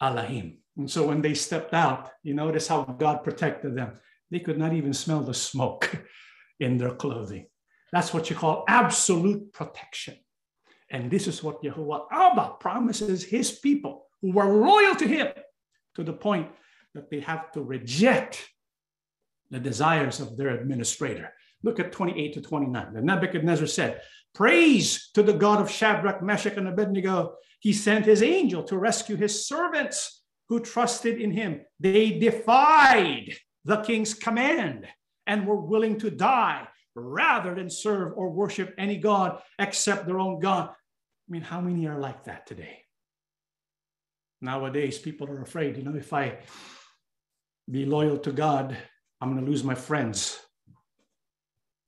Elohim. 0.00 0.59
And 0.80 0.90
so 0.90 1.06
when 1.06 1.20
they 1.20 1.34
stepped 1.34 1.74
out, 1.74 2.10
you 2.22 2.32
notice 2.32 2.66
how 2.66 2.84
God 2.84 3.22
protected 3.22 3.76
them. 3.76 4.00
They 4.30 4.40
could 4.40 4.58
not 4.58 4.72
even 4.72 4.94
smell 4.94 5.20
the 5.20 5.34
smoke 5.34 5.94
in 6.60 6.78
their 6.78 6.94
clothing. 6.94 7.48
That's 7.92 8.14
what 8.14 8.30
you 8.30 8.36
call 8.36 8.64
absolute 8.66 9.52
protection. 9.52 10.16
And 10.90 11.10
this 11.10 11.26
is 11.26 11.42
what 11.42 11.62
Yahuwah 11.62 12.06
Abba 12.10 12.54
promises 12.60 13.22
his 13.22 13.50
people 13.50 14.06
who 14.22 14.32
were 14.32 14.46
loyal 14.46 14.94
to 14.96 15.06
him 15.06 15.28
to 15.96 16.02
the 16.02 16.14
point 16.14 16.48
that 16.94 17.10
they 17.10 17.20
have 17.20 17.52
to 17.52 17.60
reject 17.60 18.48
the 19.50 19.60
desires 19.60 20.18
of 20.18 20.38
their 20.38 20.58
administrator. 20.58 21.30
Look 21.62 21.78
at 21.78 21.92
28 21.92 22.32
to 22.34 22.40
29. 22.40 22.94
The 22.94 23.02
Nebuchadnezzar 23.02 23.66
said, 23.66 24.00
Praise 24.34 25.10
to 25.12 25.22
the 25.22 25.34
God 25.34 25.60
of 25.60 25.70
Shadrach, 25.70 26.22
Meshach, 26.22 26.56
and 26.56 26.68
Abednego. 26.68 27.34
He 27.58 27.74
sent 27.74 28.06
his 28.06 28.22
angel 28.22 28.62
to 28.64 28.78
rescue 28.78 29.16
his 29.16 29.46
servants 29.46 30.19
who 30.50 30.60
trusted 30.60 31.20
in 31.20 31.30
him. 31.30 31.60
They 31.78 32.18
defied 32.18 33.32
the 33.64 33.78
king's 33.78 34.14
command 34.14 34.86
and 35.26 35.46
were 35.46 35.60
willing 35.60 35.98
to 36.00 36.10
die 36.10 36.66
rather 36.96 37.54
than 37.54 37.70
serve 37.70 38.14
or 38.16 38.30
worship 38.30 38.74
any 38.76 38.98
God 38.98 39.40
except 39.60 40.06
their 40.06 40.18
own 40.18 40.40
God. 40.40 40.68
I 40.68 41.32
mean, 41.32 41.42
how 41.42 41.60
many 41.60 41.86
are 41.86 42.00
like 42.00 42.24
that 42.24 42.46
today? 42.48 42.84
Nowadays, 44.42 44.98
people 44.98 45.28
are 45.28 45.40
afraid, 45.40 45.76
you 45.76 45.84
know, 45.84 45.94
if 45.94 46.12
I 46.12 46.38
be 47.70 47.84
loyal 47.84 48.18
to 48.18 48.32
God, 48.32 48.76
I'm 49.20 49.30
going 49.32 49.44
to 49.44 49.48
lose 49.48 49.62
my 49.62 49.76
friends. 49.76 50.40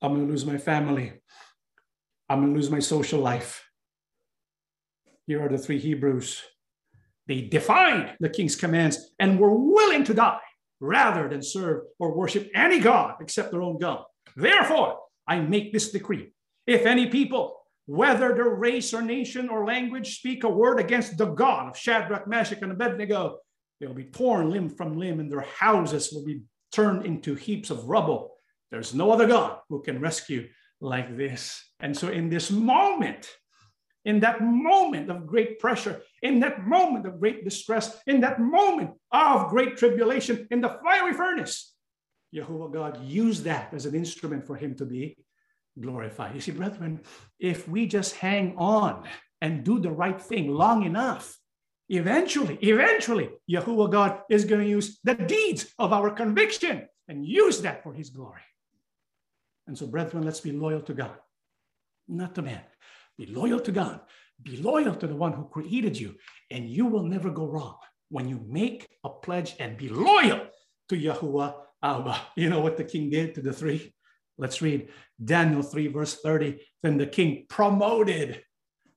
I'm 0.01 0.15
going 0.15 0.27
to 0.27 0.31
lose 0.31 0.47
my 0.47 0.59
family. 0.59 1.15
I'm 2.29 2.41
going 2.41 2.53
to 2.53 2.57
lose 2.57 2.71
my 2.71 2.79
social 2.79 3.19
life. 3.19 3.65
Here 5.27 5.45
are 5.45 5.49
the 5.49 5.59
three 5.59 5.81
Hebrews. 5.81 6.43
They 7.27 7.43
defied 7.43 8.17
the 8.21 8.29
king's 8.29 8.57
commands 8.57 9.13
and 9.19 9.39
were 9.39 9.55
willing 9.55 10.05
to 10.05 10.15
die 10.15 10.41
rather 10.81 11.29
than 11.29 11.43
serve 11.43 11.85
or 11.99 12.17
worship 12.17 12.51
any 12.55 12.81
God 12.81 13.17
except 13.21 13.53
their 13.53 13.63
own 13.63 13.79
God. 13.79 14.05
Therefore, 14.37 14.99
I 15.27 15.41
make 15.41 15.73
this 15.73 15.93
decree. 15.93 16.33
If 16.67 16.87
any 16.87 17.07
people 17.07 17.63
whether 17.87 18.35
their 18.35 18.49
race 18.49 18.95
or 18.95 19.03
nation 19.03 19.49
or 19.49 19.67
language 19.67 20.19
speak 20.19 20.45
a 20.45 20.49
word 20.49 20.79
against 20.79 21.19
the 21.19 21.27
God 21.27 21.69
of 21.69 21.77
Shadrach, 21.77 22.27
Meshach, 22.27 22.63
and 22.63 22.73
Abednego, 22.73 23.39
they'll 23.81 23.95
be 23.95 24.05
torn 24.05 24.51
limb 24.51 24.71
from 24.71 24.97
limb, 24.99 25.21
and 25.21 25.31
their 25.31 25.41
houses 25.41 26.13
will 26.13 26.25
be 26.25 26.43
turned 26.73 27.05
into 27.05 27.35
heaps 27.35 27.71
of 27.71 27.85
rubble. 27.85 28.37
There's 28.71 28.95
no 28.95 29.11
other 29.11 29.27
God 29.27 29.59
who 29.69 29.83
can 29.83 30.01
rescue 30.01 30.49
like 30.81 31.17
this. 31.17 31.63
And 31.81 31.97
so, 31.97 32.09
in 32.09 32.31
this 32.31 32.51
moment, 32.51 33.29
in 34.05 34.21
that 34.21 34.41
moment 34.41 35.11
of 35.11 35.27
great 35.27 35.59
pressure, 35.59 36.03
in 36.23 36.41
that 36.41 36.67
moment 36.67 37.07
of 37.07 37.21
great 37.21 37.45
distress, 37.45 37.97
in 38.07 38.21
that 38.21 38.41
moment 38.41 38.91
of 39.13 39.49
great 39.49 39.77
tribulation, 39.77 40.47
in 40.51 40.61
the 40.61 40.79
fiery 40.83 41.13
furnace, 41.13 41.75
Jehovah 42.35 42.73
God 42.73 43.05
used 43.05 43.45
that 43.45 43.73
as 43.75 43.87
an 43.87 43.95
instrument 43.95 44.47
for 44.47 44.57
him 44.57 44.75
to 44.77 44.87
be 44.87 45.17
glorified. 45.81 46.35
You 46.35 46.41
see, 46.41 46.53
brethren, 46.53 47.01
if 47.39 47.69
we 47.69 47.87
just 47.87 48.17
hang 48.17 48.57
on 48.57 49.05
and 49.41 49.65
do 49.65 49.79
the 49.79 49.91
right 49.91 50.21
thing 50.21 50.49
long 50.49 50.85
enough, 50.85 51.39
eventually, 51.89 52.59
eventually, 52.63 53.31
Yahuwah 53.51 53.91
God 53.91 54.23
is 54.31 54.45
going 54.45 54.63
to 54.63 54.69
use 54.69 54.99
the 55.05 55.15
deeds 55.15 55.73
of 55.79 55.93
our 55.93 56.11
conviction 56.11 56.89
and 57.09 57.27
use 57.27 57.61
that 57.63 57.83
for 57.83 57.93
his 57.93 58.11
glory. 58.11 58.41
And 59.67 59.77
so, 59.77 59.87
brethren, 59.87 60.25
let's 60.25 60.41
be 60.41 60.53
loyal 60.53 60.81
to 60.83 60.95
God, 60.95 61.17
not 62.09 62.35
to 62.35 62.43
man. 62.43 62.63
Be 63.23 63.33
loyal 63.33 63.61
to 63.61 63.71
God. 63.71 64.01
Be 64.43 64.57
loyal 64.57 64.97
to 64.97 65.07
the 65.07 65.15
one 65.15 65.33
who 65.33 65.45
created 65.45 65.97
you, 65.97 66.17
and 66.51 66.69
you 66.69 66.87
will 66.87 67.05
never 67.05 67.31
go 67.31 67.47
wrong 67.47 67.77
when 68.09 68.29
you 68.29 68.45
make 68.49 68.89
a 69.05 69.11
pledge 69.11 69.55
and 69.61 69.77
be 69.77 69.89
loyal 69.89 70.41
to 70.89 70.97
Yahuwah 70.97 71.55
Abba. 71.85 72.21
You 72.35 72.51
know 72.51 72.59
what 72.59 72.77
the 72.77 72.83
king 72.83 73.11
did 73.11 73.37
to 73.37 73.41
the 73.41 73.53
three? 73.53 73.95
Let's 74.39 74.61
read 74.61 74.89
Daniel 75.25 75.63
3, 75.63 75.87
verse 75.87 76.17
30. 76.21 76.67
Then 76.83 76.99
the 76.99 77.07
king 77.07 77.47
promoted 77.49 78.43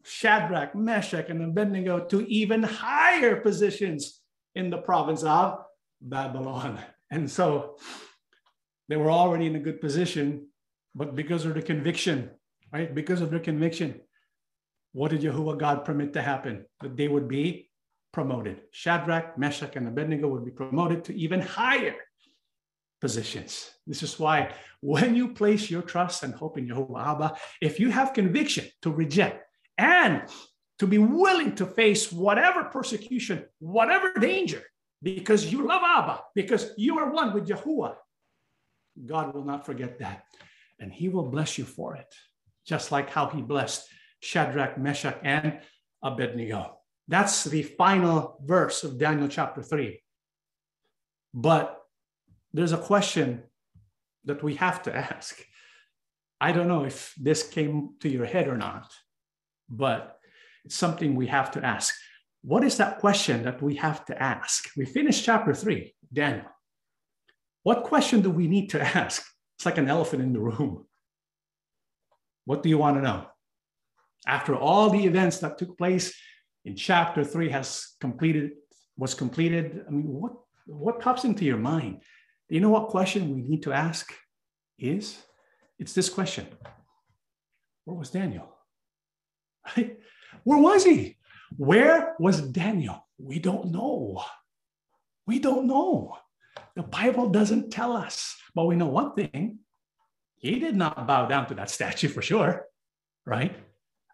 Shadrach, 0.04 0.74
Meshach, 0.74 1.30
and 1.30 1.44
Abednego 1.44 2.06
to 2.06 2.28
even 2.28 2.64
higher 2.64 3.36
positions 3.36 4.22
in 4.56 4.72
the 4.72 4.80
province 4.80 5.22
of 5.22 5.60
Babylon. 6.02 6.80
And 7.12 7.30
so 7.30 7.78
they 8.90 8.96
were 8.96 9.12
already 9.12 9.46
in 9.46 9.56
a 9.56 9.60
good 9.60 9.80
position, 9.80 10.48
but 10.96 11.16
because 11.16 11.46
of 11.46 11.54
the 11.54 11.62
conviction, 11.62 12.32
right? 12.74 12.94
Because 12.94 13.22
of 13.22 13.30
their 13.30 13.40
conviction, 13.40 14.02
what 14.96 15.12
did 15.12 15.20
Yahuwah 15.20 15.60
God 15.60 15.84
permit 15.84 16.14
to 16.14 16.22
happen? 16.22 16.66
That 16.80 16.96
they 16.96 17.10
would 17.10 17.28
be 17.28 17.70
promoted. 18.14 18.62
Shadrach, 18.72 19.38
Meshach, 19.38 19.76
and 19.76 19.90
Abednego 19.90 20.30
would 20.30 20.46
be 20.46 20.52
promoted 20.52 21.04
to 21.04 21.14
even 21.14 21.42
higher 21.42 21.96
positions. 23.02 23.72
This 23.86 24.04
is 24.04 24.18
why 24.18 24.54
when 24.80 25.14
you 25.14 25.34
place 25.34 25.70
your 25.70 25.82
trust 25.82 26.24
and 26.24 26.34
hope 26.34 26.58
in 26.58 26.70
Yahuwah 26.70 27.08
Abba, 27.08 27.36
if 27.60 27.78
you 27.78 27.90
have 27.92 28.14
conviction 28.14 28.68
to 28.84 28.90
reject 28.90 29.44
and 29.78 30.24
to 30.80 30.88
be 30.88 30.98
willing 30.98 31.56
to 31.56 31.66
face 31.66 32.10
whatever 32.10 32.64
persecution, 32.64 33.44
whatever 33.60 34.14
danger, 34.14 34.64
because 35.04 35.52
you 35.52 35.68
love 35.68 35.82
Abba, 35.84 36.22
because 36.36 36.72
you 36.78 36.98
are 37.00 37.12
one 37.12 37.34
with 37.34 37.50
Yahuwah, 37.50 37.96
God 39.06 39.36
will 39.36 39.44
not 39.44 39.66
forget 39.66 40.00
that. 40.00 40.24
And 40.80 40.90
he 40.90 41.10
will 41.10 41.28
bless 41.30 41.58
you 41.58 41.66
for 41.66 41.98
it, 41.98 42.08
just 42.66 42.94
like 42.94 43.10
how 43.10 43.28
he 43.28 43.42
blessed 43.42 43.90
Shadrach, 44.26 44.78
Meshach, 44.78 45.18
and 45.24 45.60
Abednego. 46.04 46.78
That's 47.08 47.44
the 47.44 47.62
final 47.62 48.40
verse 48.44 48.84
of 48.84 48.98
Daniel 48.98 49.28
chapter 49.28 49.62
3. 49.62 50.02
But 51.34 51.78
there's 52.52 52.72
a 52.72 52.78
question 52.78 53.44
that 54.26 54.42
we 54.42 54.56
have 54.56 54.82
to 54.84 54.96
ask. 55.14 55.40
I 56.42 56.52
don't 56.52 56.68
know 56.68 56.84
if 56.86 57.14
this 57.18 57.48
came 57.48 57.92
to 58.02 58.10
your 58.10 58.26
head 58.26 58.48
or 58.48 58.58
not, 58.58 58.92
but 59.70 60.18
it's 60.66 60.76
something 60.76 61.16
we 61.16 61.28
have 61.28 61.52
to 61.52 61.64
ask. 61.64 61.94
What 62.42 62.64
is 62.64 62.78
that 62.78 63.00
question 63.00 63.44
that 63.44 63.62
we 63.62 63.76
have 63.76 64.06
to 64.06 64.22
ask? 64.22 64.70
We 64.76 64.86
finished 64.86 65.24
chapter 65.24 65.54
3, 65.54 65.94
Daniel. 66.12 66.46
What 67.64 67.84
question 67.84 68.22
do 68.22 68.30
we 68.30 68.48
need 68.48 68.70
to 68.72 68.82
ask? 68.98 69.24
It's 69.58 69.66
like 69.66 69.78
an 69.78 69.90
elephant 69.90 70.24
in 70.24 70.34
the 70.34 70.40
room. 70.40 70.86
What 72.46 72.64
do 72.64 72.70
you 72.70 72.78
want 72.78 72.98
to 72.98 73.04
know? 73.04 73.28
After 74.28 74.56
all 74.56 74.90
the 74.90 75.06
events 75.06 75.40
that 75.40 75.58
took 75.58 75.78
place 75.78 76.14
in 76.64 76.76
chapter 76.76 77.24
three 77.24 77.50
has 77.50 77.96
completed, 78.00 78.52
was 78.98 79.14
completed, 79.14 79.86
I 79.88 79.92
mean, 79.92 80.08
what, 80.08 80.34
what 80.66 81.00
pops 81.00 81.24
into 81.24 81.46
your 81.46 81.58
mind? 81.58 82.02
Do 82.50 82.56
you 82.56 82.62
know 82.62 82.70
what 82.70 82.90
question 82.90 83.34
we 83.34 83.42
need 83.42 83.64
to 83.64 83.74
ask 83.74 84.14
is? 84.80 85.18
It's 85.78 85.94
this 85.94 86.10
question. 86.10 86.48
Where 87.84 87.98
was 87.98 88.10
Daniel? 88.10 88.50
Where 89.76 90.60
was 90.60 90.84
he? 90.84 91.18
Where 91.58 92.16
was 92.20 92.42
Daniel? 92.42 93.08
We 93.18 93.40
don't 93.40 93.72
know. 93.72 94.24
We 95.28 95.40
don't 95.40 95.68
know. 95.68 96.18
The 96.76 96.84
Bible 96.84 97.30
doesn't 97.30 97.72
tell 97.72 97.96
us, 97.96 98.36
but 98.54 98.66
we 98.66 98.76
know 98.76 98.88
one 98.88 99.14
thing. 99.14 99.60
He 100.36 100.60
did 100.60 100.76
not 100.76 101.08
bow 101.08 101.28
down 101.28 101.48
to 101.48 101.56
that 101.56 101.70
statue 101.78 102.08
for 102.10 102.22
sure, 102.22 102.66
right? 103.26 103.56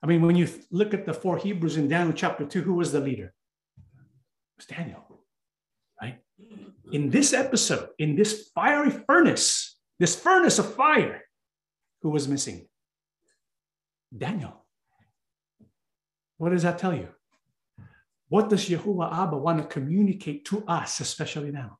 I 0.04 0.08
mean, 0.08 0.22
when 0.22 0.36
you 0.36 0.48
look 0.72 0.94
at 0.94 1.06
the 1.06 1.14
four 1.14 1.38
Hebrews 1.38 1.78
in 1.78 1.88
Daniel 1.88 2.14
chapter 2.14 2.46
2, 2.46 2.62
who 2.62 2.74
was 2.74 2.92
the 2.92 3.00
leader? 3.00 3.34
It 3.78 4.58
was 4.58 4.66
Daniel, 4.66 5.24
right? 6.02 6.20
In 6.92 7.10
this 7.10 7.34
episode, 7.34 7.90
in 8.00 8.16
this 8.16 8.50
fiery 8.56 8.90
furnace, 8.90 9.78
this 10.00 10.16
furnace 10.16 10.58
of 10.58 10.74
fire, 10.74 11.22
who 12.02 12.10
was 12.10 12.28
missing? 12.28 12.68
Daniel. 14.16 14.66
What 16.38 16.50
does 16.50 16.64
that 16.64 16.80
tell 16.80 16.96
you? 16.96 17.10
What 18.30 18.50
does 18.50 18.68
Yahuwah 18.68 19.14
Abba 19.14 19.38
want 19.38 19.60
to 19.60 19.66
communicate 19.66 20.46
to 20.46 20.64
us, 20.66 21.00
especially 21.00 21.52
now? 21.52 21.78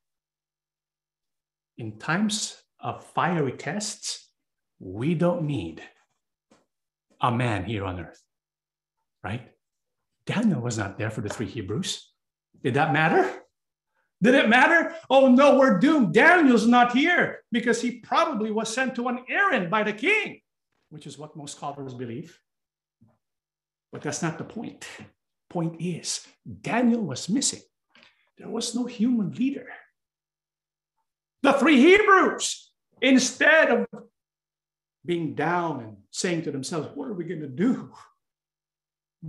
In 1.78 1.98
times 1.98 2.62
of 2.80 3.04
fiery 3.04 3.54
tests, 3.54 4.30
we 4.80 5.16
don't 5.16 5.44
need 5.44 5.82
a 7.22 7.32
man 7.32 7.64
here 7.64 7.86
on 7.86 8.00
earth, 8.00 8.22
right? 9.24 9.50
Daniel 10.26 10.62
was 10.62 10.78
not 10.78 10.98
there 10.98 11.10
for 11.10 11.22
the 11.22 11.30
three 11.30 11.46
Hebrews. 11.46 12.12
Did 12.64 12.76
that 12.76 12.94
matter? 12.94 13.42
Did 14.22 14.36
it 14.36 14.50
matter? 14.50 14.96
Oh 15.10 15.28
no, 15.30 15.58
we're 15.58 15.80
doomed. 15.80 16.14
Daniel's 16.14 16.68
not 16.68 16.94
here 16.94 17.40
because 17.52 17.82
he 17.82 18.00
probably 18.00 18.52
was 18.52 18.74
sent 18.74 18.96
to 18.96 19.08
an 19.08 19.20
errand 19.30 19.72
by 19.72 19.84
the 19.84 19.94
king, 19.94 20.42
which 20.90 21.08
is 21.08 21.18
what 21.18 21.36
most 21.36 21.58
scholars 21.58 21.94
believe. 21.94 22.40
But 23.92 24.02
that's 24.02 24.22
not 24.22 24.38
the 24.38 24.44
point. 24.44 24.88
Point 25.50 25.82
is, 25.82 26.26
Daniel 26.62 27.02
was 27.02 27.30
missing. 27.30 27.62
There 28.38 28.48
was 28.48 28.74
no 28.74 28.86
human 28.86 29.32
leader. 29.32 29.68
The 31.44 31.54
three 31.54 31.78
Hebrews, 31.78 32.72
instead 33.02 33.70
of 33.72 33.88
being 35.06 35.34
down 35.34 35.82
and 35.82 35.98
saying 36.12 36.44
to 36.44 36.52
themselves, 36.52 36.90
What 36.96 37.08
are 37.08 37.14
we 37.14 37.24
going 37.24 37.42
to 37.42 37.48
do? 37.48 37.92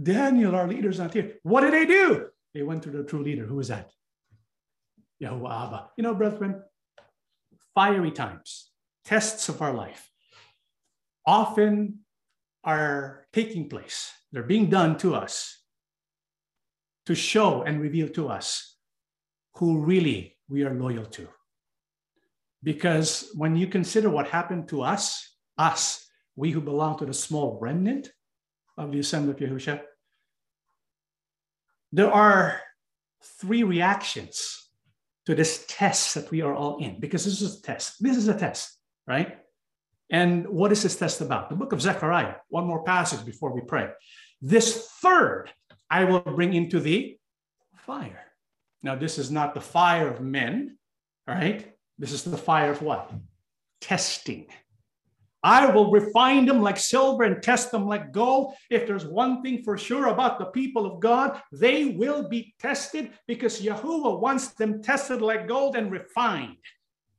Daniel, 0.01 0.55
our 0.55 0.67
leader's 0.67 0.99
not 0.99 1.13
here. 1.13 1.35
What 1.43 1.63
did 1.63 1.75
they 1.75 1.87
do? 1.87 2.29
They 2.55 2.63
went 2.63 2.83
to 2.85 2.91
the 2.91 3.05
true 3.05 3.23
leader. 3.23 3.47
Who 3.47 3.61
is 3.61 3.69
that? 3.69 3.91
Yahuwah 5.23 5.67
Abba. 5.67 5.91
You 5.97 6.03
know, 6.03 6.15
brethren, 6.15 6.63
fiery 7.75 8.11
times, 8.11 8.71
tests 9.05 9.49
of 9.49 9.63
our 9.63 9.73
life, 9.73 10.11
often 11.27 12.01
are 12.65 13.27
taking 13.33 13.69
place. 13.69 14.13
They're 14.33 14.43
being 14.43 14.71
done 14.71 14.99
to 14.99 15.15
us 15.15 15.59
to 17.07 17.15
show 17.15 17.63
and 17.63 17.81
reveal 17.81 18.09
to 18.11 18.29
us 18.29 18.77
who 19.57 19.81
really 19.81 20.37
we 20.49 20.65
are 20.65 20.75
loyal 20.75 21.05
to. 21.07 21.29
Because 22.63 23.31
when 23.35 23.57
you 23.57 23.67
consider 23.67 24.09
what 24.09 24.29
happened 24.29 24.69
to 24.69 24.83
us 24.83 25.32
us, 25.59 26.07
we 26.37 26.51
who 26.51 26.61
belong 26.61 26.99
to 26.99 27.07
the 27.07 27.15
small 27.15 27.59
remnant 27.61 28.11
of 28.79 28.93
the 28.93 28.99
assembly 28.99 29.33
of 29.33 29.39
Yahusha, 29.39 29.83
there 31.93 32.11
are 32.11 32.61
three 33.41 33.63
reactions 33.63 34.69
to 35.27 35.35
this 35.35 35.65
test 35.69 36.15
that 36.15 36.31
we 36.31 36.41
are 36.41 36.55
all 36.55 36.79
in, 36.79 36.99
because 36.99 37.25
this 37.25 37.41
is 37.41 37.59
a 37.59 37.63
test. 37.63 38.03
This 38.03 38.17
is 38.17 38.29
a 38.29 38.39
test, 38.39 38.79
right? 39.07 39.39
And 40.11 40.49
what 40.49 40.73
is 40.73 40.83
this 40.83 40.97
test 40.97 41.21
about? 41.21 41.49
The 41.49 41.55
book 41.55 41.73
of 41.73 41.81
Zechariah, 41.81 42.35
one 42.49 42.67
more 42.67 42.83
passage 42.83 43.25
before 43.25 43.55
we 43.55 43.61
pray. 43.61 43.91
This 44.41 44.89
third 45.01 45.51
I 45.89 46.05
will 46.05 46.21
bring 46.21 46.55
into 46.55 46.81
the 46.81 47.19
fire. 47.77 48.21
Now, 48.83 48.97
this 48.97 49.19
is 49.19 49.31
not 49.31 49.55
the 49.55 49.61
fire 49.61 50.09
of 50.09 50.21
men, 50.21 50.79
right? 51.27 51.73
This 51.99 52.13
is 52.13 52.25
the 52.25 52.37
fire 52.37 52.73
of 52.73 52.83
what? 52.83 53.13
Testing. 53.81 54.47
I 55.43 55.67
will 55.67 55.91
refine 55.91 56.47
them 56.47 56.63
like 56.63 56.77
silver 56.77 57.25
and 57.25 57.43
test 57.43 57.73
them 57.73 57.87
like 57.87 58.13
gold. 58.13 58.55
If 58.71 58.87
there's 58.87 59.05
one 59.05 59.43
thing 59.43 59.63
for 59.63 59.77
sure 59.77 60.07
about 60.07 60.39
the 60.39 60.47
people 60.47 60.87
of 60.87 61.01
God, 61.01 61.41
they 61.51 61.87
will 61.87 62.29
be 62.29 62.55
tested 62.61 63.11
because 63.27 63.61
Yahuwah 63.61 64.21
wants 64.21 64.49
them 64.49 64.83
tested 64.83 65.21
like 65.21 65.49
gold 65.49 65.75
and 65.77 65.91
refined 65.91 66.57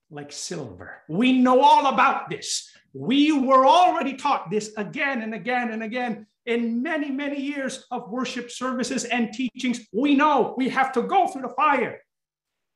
like 0.09 0.31
silver. 0.31 1.01
We 1.09 1.33
know 1.33 1.61
all 1.61 1.87
about 1.87 2.29
this. 2.29 2.71
We 2.93 3.31
were 3.31 3.65
already 3.65 4.13
taught 4.13 4.49
this 4.49 4.71
again 4.77 5.21
and 5.21 5.33
again 5.33 5.71
and 5.71 5.83
again 5.83 6.27
in 6.45 6.81
many, 6.81 7.09
many 7.09 7.41
years 7.41 7.85
of 7.91 8.09
worship 8.11 8.51
services 8.51 9.05
and 9.05 9.33
teachings. 9.33 9.81
We 9.91 10.15
know 10.15 10.53
we 10.57 10.69
have 10.69 10.91
to 10.93 11.01
go 11.01 11.27
through 11.27 11.43
the 11.43 11.49
fire. 11.49 12.01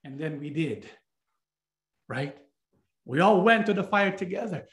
And 0.04 0.20
then 0.20 0.39
we 0.39 0.50
did, 0.50 0.89
right? 2.08 2.38
We 3.06 3.20
all 3.20 3.41
went 3.41 3.68
to 3.68 3.74
the 3.74 3.84
fire 3.84 4.12
together. 4.12 4.68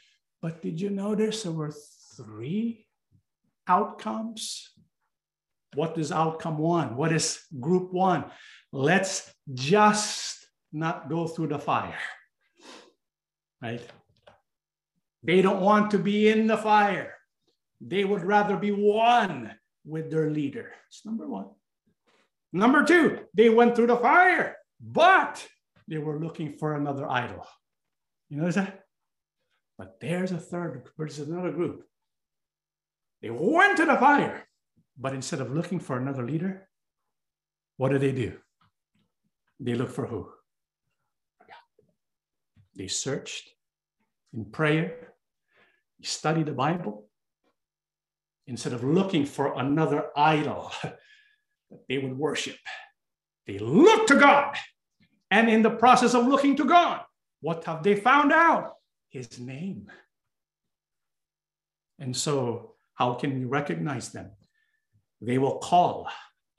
But 0.45 0.61
did 0.61 0.79
you 0.79 0.91
notice 0.91 1.41
there 1.41 1.51
were 1.51 1.73
three 2.15 2.85
outcomes? 3.67 4.69
What 5.73 5.97
is 5.97 6.11
outcome 6.11 6.59
one? 6.59 6.95
What 6.95 7.11
is 7.11 7.41
group 7.59 7.91
one? 7.91 8.25
Let's 8.71 9.33
just 9.55 10.45
not 10.71 11.09
go 11.09 11.25
through 11.25 11.47
the 11.47 11.57
fire, 11.57 11.97
right? 13.59 13.81
They 15.23 15.41
don't 15.41 15.61
want 15.61 15.89
to 15.91 15.97
be 15.97 16.29
in 16.29 16.45
the 16.45 16.57
fire. 16.57 17.15
They 17.81 18.05
would 18.05 18.21
rather 18.21 18.55
be 18.55 18.69
one 18.69 19.51
with 19.83 20.11
their 20.11 20.29
leader. 20.29 20.73
It's 20.89 21.03
number 21.07 21.27
one. 21.27 21.47
Number 22.53 22.85
two, 22.85 23.21
they 23.33 23.49
went 23.49 23.75
through 23.75 23.87
the 23.87 23.97
fire, 23.97 24.57
but 24.79 25.43
they 25.87 25.97
were 25.97 26.19
looking 26.19 26.53
for 26.59 26.75
another 26.75 27.09
idol. 27.09 27.47
You 28.29 28.37
notice 28.37 28.61
that? 28.61 28.84
But 29.77 29.99
there's 29.99 30.31
a 30.31 30.37
third, 30.37 30.83
there's 30.97 31.19
another 31.19 31.51
group. 31.51 31.85
They 33.21 33.29
went 33.29 33.77
to 33.77 33.85
the 33.85 33.97
fire, 33.97 34.47
but 34.97 35.13
instead 35.13 35.41
of 35.41 35.51
looking 35.51 35.79
for 35.79 35.97
another 35.97 36.23
leader, 36.23 36.69
what 37.77 37.91
do 37.91 37.97
they 37.97 38.11
do? 38.11 38.37
They 39.59 39.73
look 39.73 39.89
for 39.89 40.05
who? 40.05 40.29
They 42.75 42.87
searched 42.87 43.49
in 44.33 44.45
prayer, 44.45 45.13
they 45.99 46.05
studied 46.05 46.47
the 46.47 46.53
Bible. 46.53 47.07
Instead 48.47 48.73
of 48.73 48.83
looking 48.83 49.25
for 49.25 49.57
another 49.59 50.09
idol 50.15 50.71
that 50.83 50.99
they 51.89 51.97
would 51.97 52.15
worship, 52.15 52.57
they 53.47 53.57
look 53.57 54.07
to 54.07 54.15
God. 54.15 54.55
And 55.31 55.49
in 55.49 55.63
the 55.63 55.71
process 55.71 56.13
of 56.13 56.27
looking 56.27 56.55
to 56.57 56.65
God, 56.65 57.01
what 57.41 57.63
have 57.63 57.81
they 57.81 57.95
found 57.95 58.31
out? 58.31 58.73
His 59.15 59.39
name. 59.39 59.87
And 61.99 62.15
so, 62.15 62.75
how 62.95 63.13
can 63.13 63.39
we 63.39 63.45
recognize 63.45 64.11
them? 64.11 64.31
They 65.21 65.37
will 65.37 65.57
call 65.59 66.09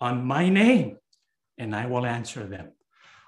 on 0.01 0.25
my 0.25 0.49
name 0.49 0.97
and 1.59 1.77
I 1.77 1.85
will 1.87 2.07
answer 2.07 2.45
them. 2.47 2.73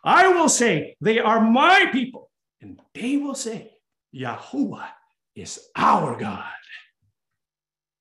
I 0.02 0.28
will 0.28 0.48
say, 0.48 0.96
They 1.00 1.18
are 1.18 1.40
my 1.40 1.90
people, 1.92 2.30
and 2.62 2.80
they 2.94 3.18
will 3.18 3.34
say, 3.34 3.72
Yahuwah 4.14 4.88
is 5.34 5.60
our 5.76 6.18
God. 6.18 6.60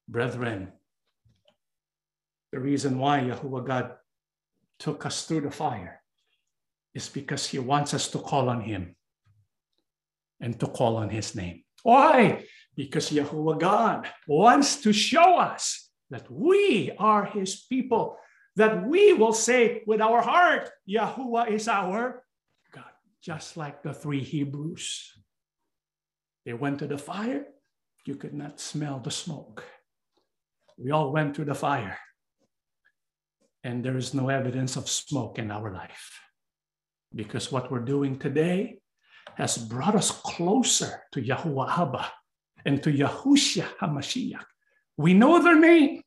Brethren, 0.07 0.71
the 2.53 2.59
reason 2.59 2.97
why 2.97 3.19
Yahuwah 3.19 3.67
God 3.67 3.91
took 4.79 5.05
us 5.05 5.25
through 5.25 5.41
the 5.41 5.51
fire 5.51 6.01
is 6.93 7.09
because 7.09 7.45
he 7.45 7.59
wants 7.59 7.93
us 7.93 8.07
to 8.11 8.19
call 8.19 8.47
on 8.47 8.61
him 8.61 8.95
and 10.39 10.59
to 10.59 10.67
call 10.67 10.97
on 10.97 11.09
his 11.09 11.35
name. 11.35 11.63
Why? 11.83 12.45
Because 12.75 13.09
Yahuwah 13.09 13.59
God 13.59 14.07
wants 14.27 14.81
to 14.81 14.93
show 14.93 15.37
us 15.37 15.89
that 16.09 16.29
we 16.31 16.91
are 16.97 17.25
his 17.25 17.65
people, 17.67 18.17
that 18.55 18.87
we 18.87 19.13
will 19.13 19.33
say 19.33 19.83
with 19.85 20.01
our 20.01 20.21
heart, 20.21 20.69
Yahuwah 20.87 21.49
is 21.49 21.67
our 21.67 22.23
God, 22.71 22.93
just 23.21 23.57
like 23.57 23.83
the 23.83 23.93
three 23.93 24.23
Hebrews. 24.23 25.11
They 26.45 26.53
went 26.53 26.79
to 26.79 26.87
the 26.87 26.97
fire, 26.97 27.45
you 28.05 28.15
could 28.15 28.33
not 28.33 28.59
smell 28.59 28.99
the 28.99 29.11
smoke. 29.11 29.65
We 30.77 30.91
all 30.91 31.11
went 31.11 31.35
to 31.35 31.43
the 31.43 31.55
fire, 31.55 31.97
and 33.63 33.83
there 33.83 33.97
is 33.97 34.13
no 34.13 34.29
evidence 34.29 34.77
of 34.77 34.87
smoke 34.87 35.39
in 35.39 35.51
our 35.51 35.73
life 35.73 36.19
because 37.13 37.51
what 37.51 37.71
we're 37.71 37.79
doing 37.79 38.19
today 38.19 38.79
has 39.35 39.57
brought 39.57 39.95
us 39.95 40.11
closer 40.11 41.01
to 41.11 41.21
Yahuwah 41.21 41.77
Abba 41.77 42.11
and 42.65 42.81
to 42.83 42.91
Yahushua 42.91 43.67
HaMashiach. 43.81 44.43
We 44.97 45.13
know 45.13 45.41
their 45.41 45.59
name. 45.59 46.01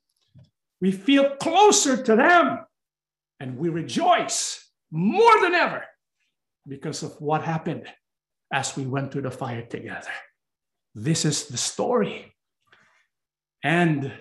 We 0.80 0.92
feel 0.92 1.36
closer 1.36 2.02
to 2.02 2.16
them 2.16 2.60
and 3.38 3.56
we 3.56 3.68
rejoice 3.68 4.70
more 4.90 5.40
than 5.40 5.54
ever 5.54 5.84
because 6.66 7.02
of 7.02 7.12
what 7.20 7.42
happened 7.42 7.86
as 8.52 8.76
we 8.76 8.84
went 8.84 9.12
through 9.12 9.22
the 9.22 9.30
fire 9.30 9.62
together. 9.62 10.10
This 10.94 11.24
is 11.24 11.46
the 11.46 11.56
story 11.56 12.34
and 13.62 14.12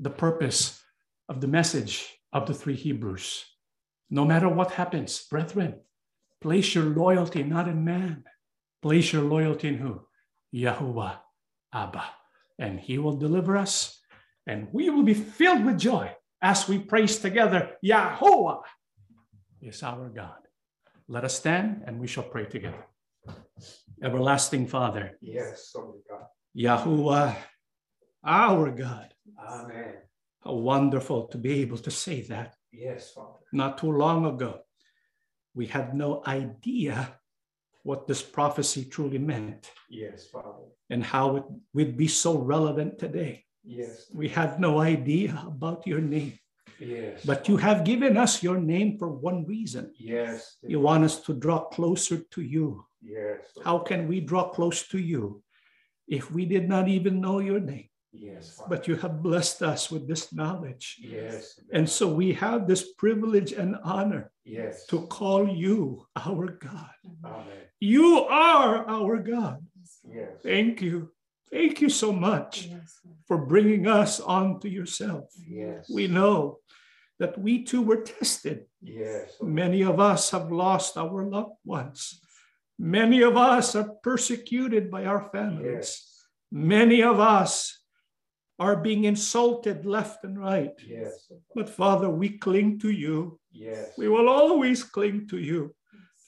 the 0.00 0.10
purpose 0.10 0.82
of 1.28 1.40
the 1.40 1.46
message 1.46 2.06
of 2.32 2.46
the 2.46 2.54
three 2.54 2.74
Hebrews. 2.74 3.44
No 4.10 4.24
matter 4.24 4.48
what 4.48 4.72
happens, 4.72 5.26
brethren, 5.30 5.80
place 6.40 6.74
your 6.74 6.84
loyalty 6.84 7.42
not 7.42 7.68
in 7.68 7.84
man, 7.84 8.24
place 8.82 9.12
your 9.12 9.22
loyalty 9.22 9.68
in 9.68 9.78
who? 9.78 10.00
Yahuwah 10.54 11.18
Abba. 11.72 12.04
And 12.58 12.80
he 12.80 12.98
will 12.98 13.16
deliver 13.16 13.56
us, 13.56 14.00
and 14.46 14.68
we 14.72 14.90
will 14.90 15.04
be 15.04 15.14
filled 15.14 15.64
with 15.64 15.78
joy 15.78 16.12
as 16.42 16.68
we 16.68 16.78
praise 16.78 17.18
together, 17.18 17.72
Yahuwah 17.84 18.62
is 19.60 19.82
our 19.82 20.08
God. 20.08 20.38
Let 21.08 21.24
us 21.24 21.36
stand 21.36 21.82
and 21.86 21.98
we 21.98 22.06
shall 22.06 22.24
pray 22.24 22.46
together. 22.46 22.84
Everlasting 24.02 24.68
Father. 24.68 25.18
Yes, 25.20 25.72
oh 25.76 25.96
God. 26.08 26.26
Yahuwah, 26.56 27.34
our 28.24 28.70
God. 28.70 29.12
Amen. 29.38 29.94
How 30.44 30.54
wonderful 30.54 31.26
to 31.28 31.38
be 31.38 31.60
able 31.62 31.78
to 31.78 31.90
say 31.90 32.22
that. 32.22 32.54
Yes, 32.72 33.10
Father. 33.12 33.38
Not 33.52 33.78
too 33.78 33.90
long 33.90 34.26
ago, 34.26 34.60
we 35.54 35.66
had 35.66 35.94
no 35.94 36.22
idea 36.26 37.17
what 37.88 38.06
this 38.06 38.22
prophecy 38.38 38.82
truly 38.84 39.16
meant 39.32 39.70
Yes, 39.88 40.26
Father. 40.34 40.68
and 40.92 41.02
how 41.14 41.26
it 41.38 41.44
would 41.74 41.96
be 41.96 42.06
so 42.24 42.32
relevant 42.54 42.98
today. 42.98 43.32
Yes. 43.64 44.10
We 44.20 44.28
had 44.28 44.60
no 44.60 44.72
idea 44.94 45.30
about 45.54 45.86
your 45.90 46.02
name, 46.16 46.34
Yes. 46.78 47.24
but 47.24 47.48
you 47.48 47.56
have 47.56 47.88
given 47.92 48.14
us 48.24 48.42
your 48.46 48.60
name 48.60 48.98
for 48.98 49.08
one 49.30 49.40
reason. 49.54 49.84
Yes. 49.96 50.38
You 50.72 50.80
want 50.88 51.04
us 51.08 51.16
to 51.26 51.32
draw 51.44 51.60
closer 51.76 52.18
to 52.34 52.40
you. 52.54 52.66
Yes. 53.00 53.40
How 53.64 53.78
can 53.88 54.00
we 54.10 54.16
draw 54.30 54.44
close 54.56 54.80
to 54.92 54.98
you 55.12 55.22
if 56.18 56.24
we 56.30 56.42
did 56.54 56.68
not 56.68 56.88
even 56.96 57.14
know 57.24 57.38
your 57.40 57.60
name? 57.60 57.88
Yes, 58.12 58.56
Father. 58.56 58.76
But 58.76 58.88
you 58.88 58.96
have 58.96 59.22
blessed 59.22 59.62
us 59.62 59.90
with 59.90 60.08
this 60.08 60.32
knowledge. 60.32 60.96
Yes. 61.00 61.60
And 61.72 61.88
so 61.88 62.08
we 62.08 62.32
have 62.34 62.66
this 62.66 62.92
privilege 62.94 63.52
and 63.52 63.76
honor 63.84 64.30
yes. 64.44 64.86
to 64.86 65.06
call 65.06 65.48
you 65.48 66.06
our 66.16 66.46
God. 66.46 66.90
Amen. 67.24 67.44
You 67.80 68.20
are 68.20 68.88
our 68.88 69.18
God. 69.18 69.64
Yes. 70.04 70.30
Thank 70.42 70.80
you. 70.80 71.12
Thank 71.50 71.80
you 71.80 71.88
so 71.88 72.12
much 72.12 72.68
for 73.26 73.38
bringing 73.38 73.86
us 73.86 74.20
on 74.20 74.60
to 74.60 74.68
yourself. 74.68 75.24
Yes. 75.48 75.88
We 75.90 76.06
know 76.06 76.58
that 77.18 77.38
we 77.38 77.64
too 77.64 77.82
were 77.82 78.02
tested. 78.02 78.66
Yes. 78.82 79.36
Many 79.40 79.82
of 79.82 80.00
us 80.00 80.30
have 80.30 80.52
lost 80.52 80.96
our 80.96 81.24
loved 81.24 81.56
ones. 81.64 82.20
Many 82.78 83.22
of 83.22 83.36
us 83.36 83.74
are 83.74 83.90
persecuted 84.02 84.90
by 84.90 85.04
our 85.04 85.28
families. 85.30 85.72
Yes. 85.72 86.24
Many 86.52 87.02
of 87.02 87.18
us 87.18 87.77
are 88.58 88.76
being 88.76 89.04
insulted 89.04 89.86
left 89.86 90.24
and 90.24 90.38
right. 90.38 90.72
Yes. 90.86 91.30
But 91.54 91.68
Father, 91.68 92.10
we 92.10 92.30
cling 92.38 92.78
to 92.80 92.90
you. 92.90 93.38
Yes. 93.52 93.92
We 93.96 94.08
will 94.08 94.28
always 94.28 94.82
cling 94.82 95.28
to 95.28 95.38
you. 95.38 95.74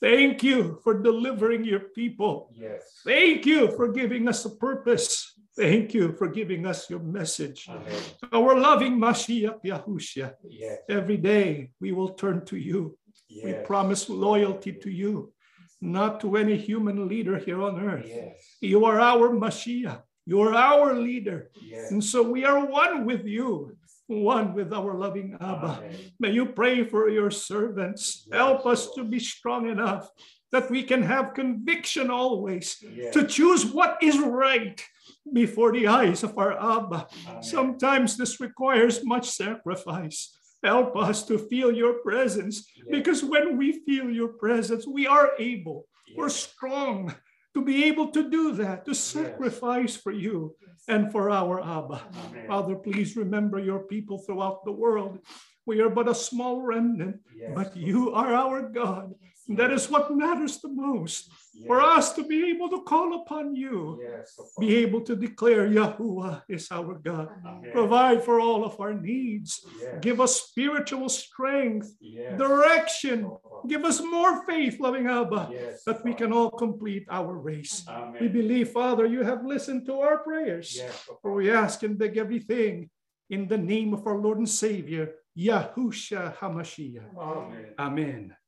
Thank 0.00 0.42
you 0.42 0.80
for 0.82 1.02
delivering 1.02 1.64
your 1.64 1.80
people. 1.80 2.50
Yes. 2.54 3.00
Thank 3.04 3.44
you 3.44 3.70
for 3.76 3.92
giving 3.92 4.28
us 4.28 4.44
a 4.44 4.50
purpose. 4.50 5.34
Thank 5.56 5.92
you 5.92 6.12
for 6.12 6.28
giving 6.28 6.64
us 6.64 6.88
your 6.88 7.00
message. 7.00 7.68
Amen. 7.68 8.00
Our 8.32 8.58
loving 8.58 8.96
Mashiach 8.98 9.60
Yahushua. 9.62 10.34
Yes. 10.48 10.78
Every 10.88 11.18
day 11.18 11.70
we 11.80 11.92
will 11.92 12.10
turn 12.10 12.46
to 12.46 12.56
you. 12.56 12.96
Yes. 13.28 13.44
We 13.44 13.52
promise 13.66 14.08
loyalty 14.08 14.72
to 14.72 14.90
you, 14.90 15.32
not 15.82 16.20
to 16.20 16.36
any 16.36 16.56
human 16.56 17.08
leader 17.08 17.36
here 17.36 17.60
on 17.60 17.80
earth. 17.80 18.06
Yes. 18.08 18.36
You 18.60 18.84
are 18.86 19.00
our 19.00 19.30
Mashiach. 19.30 20.02
You 20.26 20.40
are 20.42 20.54
our 20.54 20.94
leader. 20.94 21.50
Yes. 21.60 21.90
And 21.90 22.02
so 22.02 22.22
we 22.22 22.44
are 22.44 22.64
one 22.66 23.04
with 23.04 23.24
you, 23.24 23.76
one 24.06 24.54
with 24.54 24.72
our 24.72 24.94
loving 24.94 25.36
Abba. 25.40 25.78
Amen. 25.82 25.96
May 26.20 26.30
you 26.32 26.46
pray 26.46 26.84
for 26.84 27.08
your 27.08 27.30
servants. 27.30 28.28
Help 28.32 28.66
us 28.66 28.90
to 28.94 29.04
be 29.04 29.18
strong 29.18 29.68
enough 29.68 30.08
that 30.52 30.70
we 30.70 30.82
can 30.82 31.02
have 31.02 31.34
conviction 31.34 32.10
always 32.10 32.82
Yes. 32.82 33.14
to 33.14 33.26
choose 33.26 33.64
what 33.66 33.98
is 34.02 34.18
right 34.18 34.82
before 35.32 35.72
the 35.72 35.86
eyes 35.86 36.22
of 36.24 36.36
our 36.38 36.52
Abba. 36.58 37.06
Amen. 37.28 37.42
Sometimes 37.42 38.16
this 38.16 38.40
requires 38.40 39.04
much 39.04 39.28
sacrifice. 39.30 40.36
Help 40.62 40.96
us 40.96 41.24
to 41.26 41.38
feel 41.38 41.72
your 41.72 41.94
presence 42.02 42.66
Yes. 42.76 42.86
because 42.90 43.24
when 43.24 43.56
we 43.56 43.80
feel 43.86 44.10
your 44.10 44.28
presence, 44.36 44.86
we 44.86 45.06
are 45.06 45.32
able, 45.38 45.86
we're 46.16 46.28
strong 46.28 47.14
to 47.54 47.64
be 47.64 47.84
able 47.84 48.08
to 48.12 48.30
do 48.30 48.52
that, 48.52 48.84
to 48.86 48.94
sacrifice 48.94 49.96
for 49.96 50.12
you 50.12 50.54
and 50.88 51.10
for 51.12 51.30
our 51.30 51.60
Abba. 51.60 52.00
Amen. 52.30 52.46
Father, 52.46 52.74
please 52.76 53.16
remember 53.16 53.58
your 53.58 53.80
people 53.80 54.18
throughout 54.18 54.64
the 54.64 54.72
world. 54.72 55.18
We 55.66 55.80
are 55.80 55.90
but 55.90 56.08
a 56.08 56.14
small 56.14 56.62
remnant, 56.62 57.16
Yes. 57.36 57.52
but 57.54 57.76
you 57.76 58.12
are 58.12 58.34
our 58.34 58.62
God. 58.62 59.14
That 59.48 59.72
is 59.72 59.90
what 59.90 60.14
matters 60.14 60.60
the 60.60 60.68
most 60.68 61.32
Yes. 61.52 61.66
for 61.66 61.80
us 61.80 62.12
to 62.14 62.22
be 62.22 62.50
able 62.50 62.68
to 62.70 62.82
call 62.82 63.20
upon 63.20 63.56
you, 63.56 63.98
Yes. 64.00 64.38
be 64.58 64.76
able 64.76 65.00
to 65.02 65.16
declare 65.16 65.66
Yahuwah 65.68 66.42
is 66.48 66.70
our 66.70 66.94
God. 66.94 67.28
Amen. 67.44 67.72
Provide 67.72 68.22
for 68.22 68.38
all 68.40 68.64
of 68.64 68.78
our 68.80 68.94
needs. 68.94 69.66
Yes. 69.82 69.98
Give 70.00 70.20
us 70.20 70.40
spiritual 70.42 71.08
strength, 71.08 71.88
direction. 72.38 73.28
Give 73.66 73.84
us 73.84 74.00
more 74.00 74.44
faith, 74.46 74.78
loving 74.80 75.06
Abba, 75.08 75.50
Yes. 75.52 75.84
that 75.84 76.04
we 76.04 76.14
can 76.14 76.32
all 76.32 76.50
complete 76.50 77.04
our 77.10 77.34
race. 77.34 77.84
Amen. 77.88 78.20
We 78.20 78.28
believe, 78.28 78.70
Father, 78.70 79.04
you 79.06 79.22
have 79.24 79.44
listened 79.44 79.84
to 79.86 79.94
our 80.00 80.18
prayers. 80.18 80.80
For 81.22 81.32
we 81.34 81.50
ask 81.50 81.82
and 81.82 81.98
beg 81.98 82.16
everything 82.16 82.90
in 83.28 83.48
the 83.48 83.58
name 83.58 83.92
of 83.94 84.06
our 84.06 84.18
Lord 84.18 84.38
and 84.38 84.48
Savior, 84.48 85.14
Yahushua 85.36 86.36
HaMashiach. 86.38 87.16
Amen. 87.16 87.74
Amen. 87.78 88.34